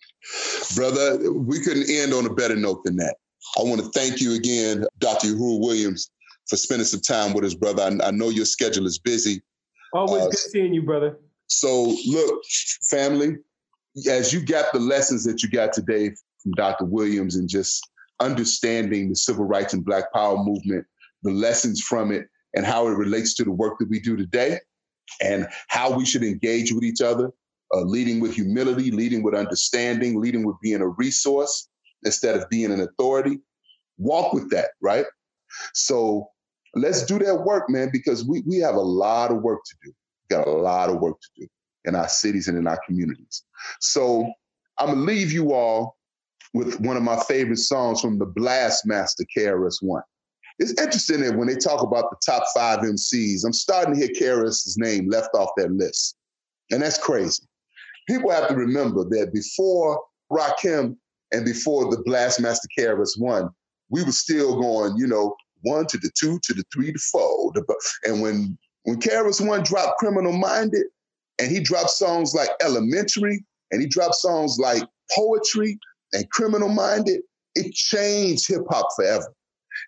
Brother, 0.75 1.31
we 1.31 1.61
couldn't 1.61 1.89
end 1.89 2.13
on 2.13 2.25
a 2.25 2.33
better 2.33 2.57
note 2.57 2.83
than 2.83 2.97
that. 2.97 3.15
I 3.57 3.63
want 3.63 3.81
to 3.81 3.89
thank 3.97 4.19
you 4.19 4.35
again, 4.35 4.85
Dr. 4.99 5.27
Yohuru 5.27 5.61
Williams, 5.61 6.11
for 6.49 6.57
spending 6.57 6.85
some 6.85 6.99
time 6.99 7.33
with 7.33 7.45
us, 7.45 7.55
brother. 7.55 7.83
I, 7.83 8.07
I 8.07 8.11
know 8.11 8.29
your 8.29 8.45
schedule 8.45 8.85
is 8.85 8.99
busy. 8.99 9.41
Always 9.93 10.23
uh, 10.23 10.25
good 10.25 10.37
seeing 10.37 10.73
you, 10.73 10.81
brother. 10.81 11.17
So, 11.47 11.95
look, 12.05 12.43
family, 12.89 13.37
as 14.09 14.33
you 14.33 14.45
got 14.45 14.73
the 14.73 14.79
lessons 14.79 15.23
that 15.23 15.41
you 15.41 15.49
got 15.49 15.71
today 15.71 16.11
from 16.43 16.51
Dr. 16.53 16.85
Williams 16.85 17.35
and 17.35 17.49
just 17.49 17.88
understanding 18.19 19.09
the 19.09 19.15
civil 19.15 19.45
rights 19.45 19.73
and 19.73 19.85
Black 19.85 20.11
Power 20.13 20.37
movement, 20.43 20.85
the 21.23 21.31
lessons 21.31 21.81
from 21.81 22.11
it, 22.11 22.27
and 22.55 22.65
how 22.65 22.87
it 22.87 22.91
relates 22.91 23.33
to 23.35 23.43
the 23.43 23.51
work 23.51 23.77
that 23.79 23.89
we 23.89 23.99
do 23.99 24.17
today, 24.17 24.59
and 25.21 25.47
how 25.67 25.95
we 25.95 26.05
should 26.05 26.23
engage 26.23 26.71
with 26.71 26.83
each 26.83 27.01
other, 27.01 27.31
uh, 27.73 27.81
leading 27.81 28.19
with 28.19 28.33
humility, 28.33 28.91
leading 28.91 29.23
with 29.23 29.35
understanding, 29.35 30.19
leading 30.19 30.45
with 30.45 30.55
being 30.61 30.81
a 30.81 30.87
resource 30.87 31.69
instead 32.03 32.35
of 32.35 32.49
being 32.49 32.71
an 32.71 32.81
authority. 32.81 33.39
Walk 33.97 34.33
with 34.33 34.49
that, 34.51 34.69
right? 34.81 35.05
So 35.73 36.29
let's 36.75 37.05
do 37.05 37.19
that 37.19 37.43
work, 37.43 37.69
man, 37.69 37.89
because 37.91 38.25
we, 38.25 38.41
we 38.47 38.57
have 38.57 38.75
a 38.75 38.81
lot 38.81 39.31
of 39.31 39.41
work 39.41 39.59
to 39.65 39.75
do. 39.83 39.93
We 40.29 40.35
got 40.35 40.47
a 40.47 40.51
lot 40.51 40.89
of 40.89 40.99
work 40.99 41.19
to 41.19 41.41
do 41.41 41.47
in 41.85 41.95
our 41.95 42.07
cities 42.07 42.47
and 42.47 42.57
in 42.57 42.67
our 42.67 42.79
communities. 42.85 43.43
So 43.79 44.31
I'm 44.77 44.89
gonna 44.89 45.01
leave 45.01 45.31
you 45.31 45.53
all 45.53 45.97
with 46.53 46.79
one 46.81 46.97
of 46.97 47.03
my 47.03 47.19
favorite 47.27 47.57
songs 47.59 48.01
from 48.01 48.17
the 48.17 48.25
Blast 48.25 48.85
Master 48.85 49.23
KRS 49.35 49.81
One. 49.81 50.03
It's 50.57 50.79
interesting 50.81 51.21
that 51.21 51.37
when 51.37 51.47
they 51.47 51.55
talk 51.55 51.81
about 51.83 52.09
the 52.09 52.17
top 52.25 52.43
five 52.53 52.79
MCs, 52.79 53.45
I'm 53.45 53.53
starting 53.53 53.93
to 53.93 53.99
hear 53.99 54.09
KRS's 54.09 54.77
name 54.77 55.09
left 55.09 55.29
off 55.33 55.51
that 55.57 55.71
list. 55.71 56.17
And 56.71 56.81
that's 56.81 56.97
crazy 56.97 57.43
people 58.09 58.31
have 58.31 58.47
to 58.47 58.55
remember 58.55 59.03
that 59.03 59.31
before 59.33 60.01
Rakim 60.31 60.97
and 61.31 61.45
before 61.45 61.91
the 61.91 62.03
Blastmaster 62.03 62.65
KRS 62.77 63.19
One, 63.19 63.49
we 63.89 64.03
were 64.03 64.11
still 64.11 64.59
going, 64.59 64.97
you 64.97 65.05
know, 65.05 65.35
one 65.61 65.85
to 65.87 65.97
the 65.97 66.09
two 66.17 66.39
to 66.43 66.53
the 66.53 66.63
three 66.73 66.91
to 66.91 66.99
four. 67.11 67.53
And 68.05 68.21
when 68.21 68.57
when 68.83 68.99
KRS 68.99 69.45
One 69.45 69.63
dropped 69.63 69.99
Criminal 69.99 70.33
Minded, 70.33 70.87
and 71.37 71.51
he 71.51 71.59
dropped 71.59 71.91
songs 71.91 72.33
like 72.33 72.49
Elementary, 72.61 73.45
and 73.71 73.81
he 73.81 73.87
dropped 73.87 74.15
songs 74.15 74.57
like 74.57 74.83
Poetry 75.15 75.77
and 76.13 76.29
Criminal 76.31 76.69
Minded, 76.69 77.21
it 77.55 77.73
changed 77.73 78.47
hip 78.47 78.63
hop 78.69 78.87
forever. 78.95 79.33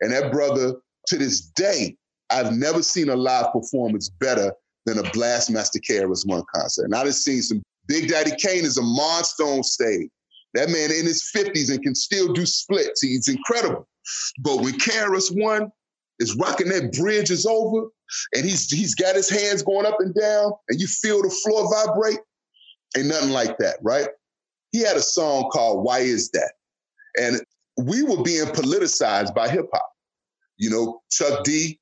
And 0.02 0.12
that 0.12 0.32
brother, 0.32 0.76
to 1.08 1.18
this 1.18 1.42
day, 1.42 1.96
I've 2.30 2.56
never 2.56 2.82
seen 2.82 3.10
a 3.10 3.16
live 3.16 3.52
performance 3.52 4.10
better 4.10 4.54
than 4.86 4.98
a 4.98 5.04
Blastmaster 5.04 5.80
KRS 5.88 6.26
One 6.26 6.44
concert. 6.56 6.86
And 6.86 6.96
I've 6.96 7.14
seen 7.14 7.42
some 7.42 7.62
Big 7.88 8.10
Daddy 8.10 8.32
Kane 8.38 8.66
is 8.66 8.78
a 8.78 8.82
monster 8.82 9.44
on 9.44 9.64
stage. 9.64 10.10
That 10.54 10.70
man 10.70 10.92
in 10.92 11.06
his 11.06 11.30
50s 11.36 11.72
and 11.72 11.82
can 11.82 11.96
still 11.96 12.34
do 12.34 12.46
splits. 12.46 13.02
He's 13.02 13.28
incredible. 13.28 13.88
But 14.40 14.62
when 14.62 14.74
KRS 14.74 15.30
One 15.42 15.72
is 16.20 16.36
rocking 16.36 16.70
that 16.70 16.94
bridge 16.94 17.32
is 17.32 17.46
over, 17.46 17.88
and 18.36 18.44
he's 18.44 18.70
he's 18.70 18.96
got 18.96 19.16
his 19.16 19.30
hands 19.30 19.62
going 19.62 19.86
up 19.86 20.00
and 20.00 20.14
down, 20.14 20.52
and 20.70 20.80
you 20.80 20.88
feel 20.88 21.22
the 21.22 21.30
floor 21.30 21.70
vibrate, 21.74 22.20
ain't 22.98 23.08
nothing 23.08 23.32
like 23.32 23.58
that, 23.60 23.78
right? 23.82 24.10
He 24.72 24.80
had 24.80 24.98
a 24.98 25.02
song 25.02 25.50
called 25.52 25.84
Why 25.84 26.00
Is 26.00 26.30
That? 26.32 26.54
And 27.20 27.42
we 27.78 28.04
were 28.04 28.24
being 28.24 28.46
politicized 28.46 29.34
by 29.36 29.50
hip 29.50 29.68
hop. 29.74 29.90
You 30.58 30.70
know, 30.70 31.02
Chuck 31.10 31.44
D 31.44 31.80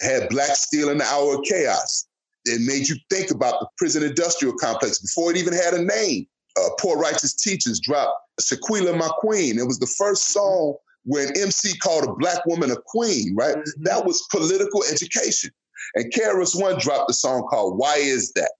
had 0.00 0.28
Black 0.28 0.54
Steel 0.54 0.90
in 0.90 0.98
the 0.98 1.04
Hour 1.04 1.36
of 1.36 1.44
Chaos 1.44 2.08
it 2.48 2.60
made 2.62 2.88
you 2.88 2.96
think 3.10 3.30
about 3.30 3.60
the 3.60 3.66
prison 3.76 4.02
industrial 4.02 4.54
complex 4.54 4.98
before 4.98 5.30
it 5.30 5.36
even 5.36 5.52
had 5.52 5.74
a 5.74 5.82
name. 5.82 6.26
Uh, 6.56 6.68
Poor 6.78 6.98
Righteous 6.98 7.34
Teachers 7.34 7.80
dropped 7.80 8.14
Shakiyla 8.40 8.96
My 8.98 9.08
Queen. 9.18 9.58
It 9.58 9.66
was 9.66 9.78
the 9.78 9.92
first 9.98 10.32
song 10.32 10.76
when 11.04 11.28
MC 11.38 11.76
called 11.78 12.04
a 12.04 12.12
black 12.14 12.44
woman 12.46 12.70
a 12.70 12.76
queen, 12.86 13.34
right? 13.36 13.56
Mm-hmm. 13.56 13.82
That 13.84 14.04
was 14.04 14.26
political 14.30 14.82
education. 14.90 15.50
And 15.94 16.12
KRS 16.12 16.60
One 16.60 16.78
dropped 16.78 17.10
a 17.10 17.14
song 17.14 17.46
called 17.48 17.78
Why 17.78 17.96
Is 17.96 18.32
That? 18.32 18.52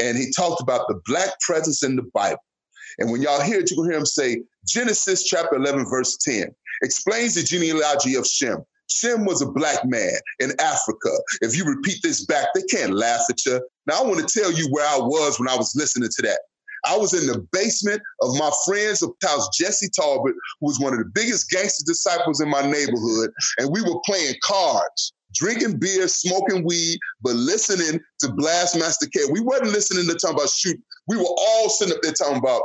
And 0.00 0.16
he 0.16 0.30
talked 0.30 0.60
about 0.60 0.86
the 0.88 1.00
black 1.06 1.38
presence 1.40 1.82
in 1.82 1.96
the 1.96 2.06
Bible. 2.14 2.42
And 2.98 3.10
when 3.10 3.22
y'all 3.22 3.40
hear 3.40 3.60
it, 3.60 3.70
you 3.70 3.76
can 3.76 3.90
hear 3.90 3.98
him 3.98 4.06
say, 4.06 4.42
Genesis 4.66 5.24
chapter 5.24 5.56
11, 5.56 5.86
verse 5.88 6.16
10 6.16 6.54
explains 6.82 7.34
the 7.34 7.42
genealogy 7.42 8.14
of 8.14 8.26
Shem. 8.26 8.58
Shem 8.90 9.24
was 9.24 9.42
a 9.42 9.50
black 9.50 9.84
man 9.84 10.14
in 10.40 10.52
Africa. 10.60 11.10
If 11.42 11.56
you 11.56 11.64
repeat 11.64 11.98
this 12.02 12.24
back, 12.24 12.48
they 12.54 12.62
can't 12.62 12.94
laugh 12.94 13.20
at 13.28 13.44
you. 13.44 13.60
Now, 13.86 14.00
I 14.00 14.06
want 14.06 14.26
to 14.26 14.38
tell 14.38 14.50
you 14.50 14.66
where 14.70 14.86
I 14.86 14.98
was 14.98 15.38
when 15.38 15.48
I 15.48 15.56
was 15.56 15.74
listening 15.76 16.08
to 16.10 16.22
that. 16.22 16.40
I 16.86 16.96
was 16.96 17.12
in 17.12 17.26
the 17.26 17.46
basement 17.52 18.00
of 18.22 18.38
my 18.38 18.50
friend's 18.64 19.02
of 19.02 19.10
house, 19.22 19.48
Jesse 19.56 19.90
Talbot, 19.90 20.34
who 20.60 20.66
was 20.66 20.80
one 20.80 20.92
of 20.92 21.00
the 21.00 21.10
biggest 21.12 21.50
gangster 21.50 21.84
disciples 21.86 22.40
in 22.40 22.48
my 22.48 22.62
neighborhood, 22.62 23.30
and 23.58 23.68
we 23.70 23.82
were 23.82 24.00
playing 24.06 24.34
cards, 24.42 25.12
drinking 25.34 25.78
beer, 25.78 26.08
smoking 26.08 26.64
weed, 26.64 26.98
but 27.20 27.34
listening 27.34 28.00
to 28.20 28.28
Blastmaster 28.28 29.10
K. 29.12 29.20
We 29.30 29.40
wasn't 29.40 29.72
listening 29.72 30.06
to 30.06 30.14
talking 30.14 30.36
about 30.36 30.50
shoot. 30.50 30.80
We 31.08 31.16
were 31.16 31.24
all 31.24 31.68
sitting 31.68 31.94
up 31.94 32.00
there 32.02 32.12
talking 32.12 32.38
about 32.38 32.62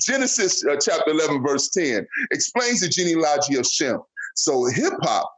Genesis 0.00 0.64
uh, 0.64 0.76
chapter 0.80 1.10
11, 1.10 1.42
verse 1.42 1.70
10 1.70 2.06
explains 2.32 2.80
the 2.80 2.88
genealogy 2.88 3.56
of 3.56 3.66
Shem. 3.66 3.98
So 4.34 4.66
hip 4.66 4.94
hop 5.02 5.30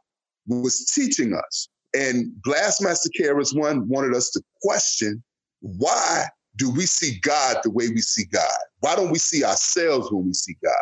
was 0.47 0.91
teaching 0.93 1.33
us. 1.33 1.69
And 1.95 2.31
Blastmaster 2.45 3.09
KRS 3.19 3.57
One 3.57 3.87
wanted 3.87 4.15
us 4.15 4.29
to 4.31 4.41
question 4.61 5.23
why 5.61 6.25
do 6.57 6.69
we 6.71 6.85
see 6.85 7.19
God 7.21 7.57
the 7.63 7.71
way 7.71 7.89
we 7.89 8.01
see 8.01 8.25
God? 8.25 8.59
Why 8.79 8.95
don't 8.95 9.11
we 9.11 9.19
see 9.19 9.43
ourselves 9.43 10.11
when 10.11 10.25
we 10.25 10.33
see 10.33 10.55
God? 10.63 10.73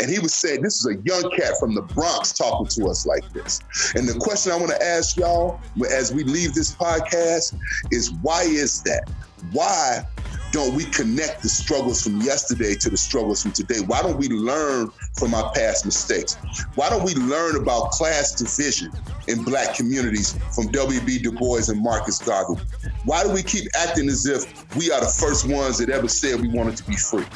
And 0.00 0.10
he 0.10 0.18
was 0.18 0.34
saying, 0.34 0.62
this 0.62 0.80
is 0.80 0.86
a 0.86 0.96
young 1.04 1.30
cat 1.36 1.54
from 1.60 1.74
the 1.74 1.82
Bronx 1.82 2.32
talking 2.32 2.66
to 2.66 2.88
us 2.88 3.06
like 3.06 3.28
this. 3.32 3.60
And 3.94 4.08
the 4.08 4.18
question 4.18 4.50
I 4.52 4.56
want 4.56 4.70
to 4.70 4.82
ask 4.82 5.16
y'all 5.16 5.60
as 5.92 6.12
we 6.12 6.24
leave 6.24 6.54
this 6.54 6.74
podcast 6.74 7.54
is 7.90 8.12
why 8.22 8.42
is 8.42 8.82
that? 8.82 9.08
Why 9.52 10.04
don't 10.50 10.74
we 10.74 10.84
connect 10.84 11.42
the 11.42 11.48
struggles 11.48 12.02
from 12.02 12.20
yesterday 12.22 12.74
to 12.74 12.88
the 12.88 12.96
struggles 12.96 13.42
from 13.42 13.52
today? 13.52 13.80
Why 13.86 14.00
don't 14.02 14.16
we 14.16 14.28
learn 14.28 14.90
from 15.18 15.34
our 15.34 15.52
past 15.52 15.84
mistakes? 15.84 16.36
Why 16.74 16.88
don't 16.88 17.04
we 17.04 17.14
learn 17.14 17.56
about 17.56 17.90
class 17.90 18.32
division 18.34 18.90
in 19.26 19.42
black 19.44 19.74
communities 19.74 20.38
from 20.54 20.68
W.B. 20.68 21.18
Du 21.18 21.32
Bois 21.32 21.68
and 21.68 21.82
Marcus 21.82 22.18
Garvey? 22.18 22.60
Why 23.04 23.22
do 23.24 23.30
we 23.30 23.42
keep 23.42 23.68
acting 23.76 24.08
as 24.08 24.26
if 24.26 24.74
we 24.76 24.90
are 24.90 25.00
the 25.00 25.06
first 25.06 25.48
ones 25.48 25.78
that 25.78 25.90
ever 25.90 26.08
said 26.08 26.40
we 26.40 26.48
wanted 26.48 26.76
to 26.78 26.84
be 26.84 26.96
free? 26.96 27.26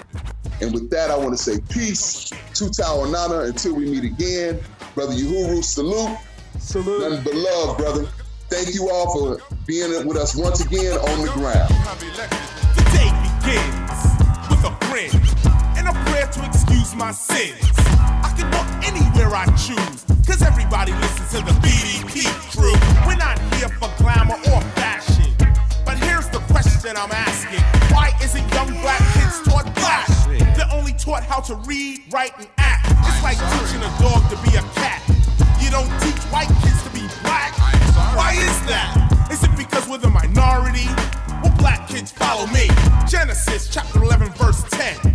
And 0.61 0.73
with 0.73 0.91
that, 0.91 1.11
I 1.11 1.17
want 1.17 1.37
to 1.37 1.43
say 1.43 1.59
peace, 1.69 2.31
Tutaonana, 2.53 3.49
until 3.49 3.75
we 3.75 3.91
meet 3.91 4.05
again. 4.05 4.61
Brother 4.95 5.13
Yohuru, 5.13 5.63
salute. 5.63 6.17
Salute. 6.59 7.11
Nothing 7.11 7.25
but 7.25 7.35
love, 7.35 7.79
brother. 7.79 8.09
Thank 8.49 8.75
you 8.75 8.91
all 8.91 9.13
for 9.13 9.57
being 9.67 10.07
with 10.07 10.17
us 10.17 10.37
once 10.37 10.65
again 10.65 10.93
on 10.93 11.27
the 11.27 11.33
ground. 11.33 12.42
To 16.33 16.45
excuse 16.47 16.95
my 16.95 17.13
sins. 17.13 17.61
I 18.25 18.33
can 18.37 18.49
walk 18.57 18.67
anywhere 18.89 19.37
I 19.37 19.45
choose, 19.53 20.01
cause 20.25 20.41
everybody 20.41 20.93
listens 20.93 21.29
to 21.33 21.45
the 21.45 21.53
BDP 21.61 22.25
crew. 22.57 22.73
We're 23.07 23.21
not 23.21 23.39
here 23.57 23.69
for 23.69 23.93
glamour 24.01 24.41
or 24.49 24.61
fashion. 24.73 25.29
But 25.85 25.99
here's 25.99 26.29
the 26.29 26.41
question 26.49 26.97
I'm 26.97 27.13
asking 27.13 27.61
Why 27.93 28.13
isn't 28.23 28.47
young 28.55 28.73
black 28.81 29.05
kids 29.13 29.43
taught 29.45 29.69
black? 29.77 30.09
They're 30.57 30.73
only 30.73 30.95
taught 30.95 31.23
how 31.23 31.41
to 31.41 31.55
read, 31.69 32.01
write, 32.11 32.33
and 32.39 32.49
act. 32.57 32.89
It's 33.05 33.23
like 33.23 33.37
teaching 33.37 33.85
a 33.85 33.93
dog 34.01 34.25
to 34.33 34.37
be 34.41 34.57
a 34.57 34.65
cat. 34.81 35.05
You 35.61 35.71
don't 35.71 35.93
teach 36.01 36.21
white 36.33 36.53
kids 36.65 36.83
to 36.85 36.91
be 36.97 37.05
black. 37.21 37.53
Why 38.17 38.33
is 38.33 38.57
that? 38.73 39.29
Is 39.31 39.45
it 39.45 39.55
because 39.57 39.87
we're 39.87 39.99
the 39.99 40.09
minority? 40.09 40.89
Well, 41.45 41.53
black 41.59 41.89
kids 41.89 42.11
follow 42.11 42.47
me. 42.47 42.69
Genesis 43.07 43.69
chapter 43.69 44.03
11, 44.03 44.31
verse 44.33 44.65
10 44.71 45.12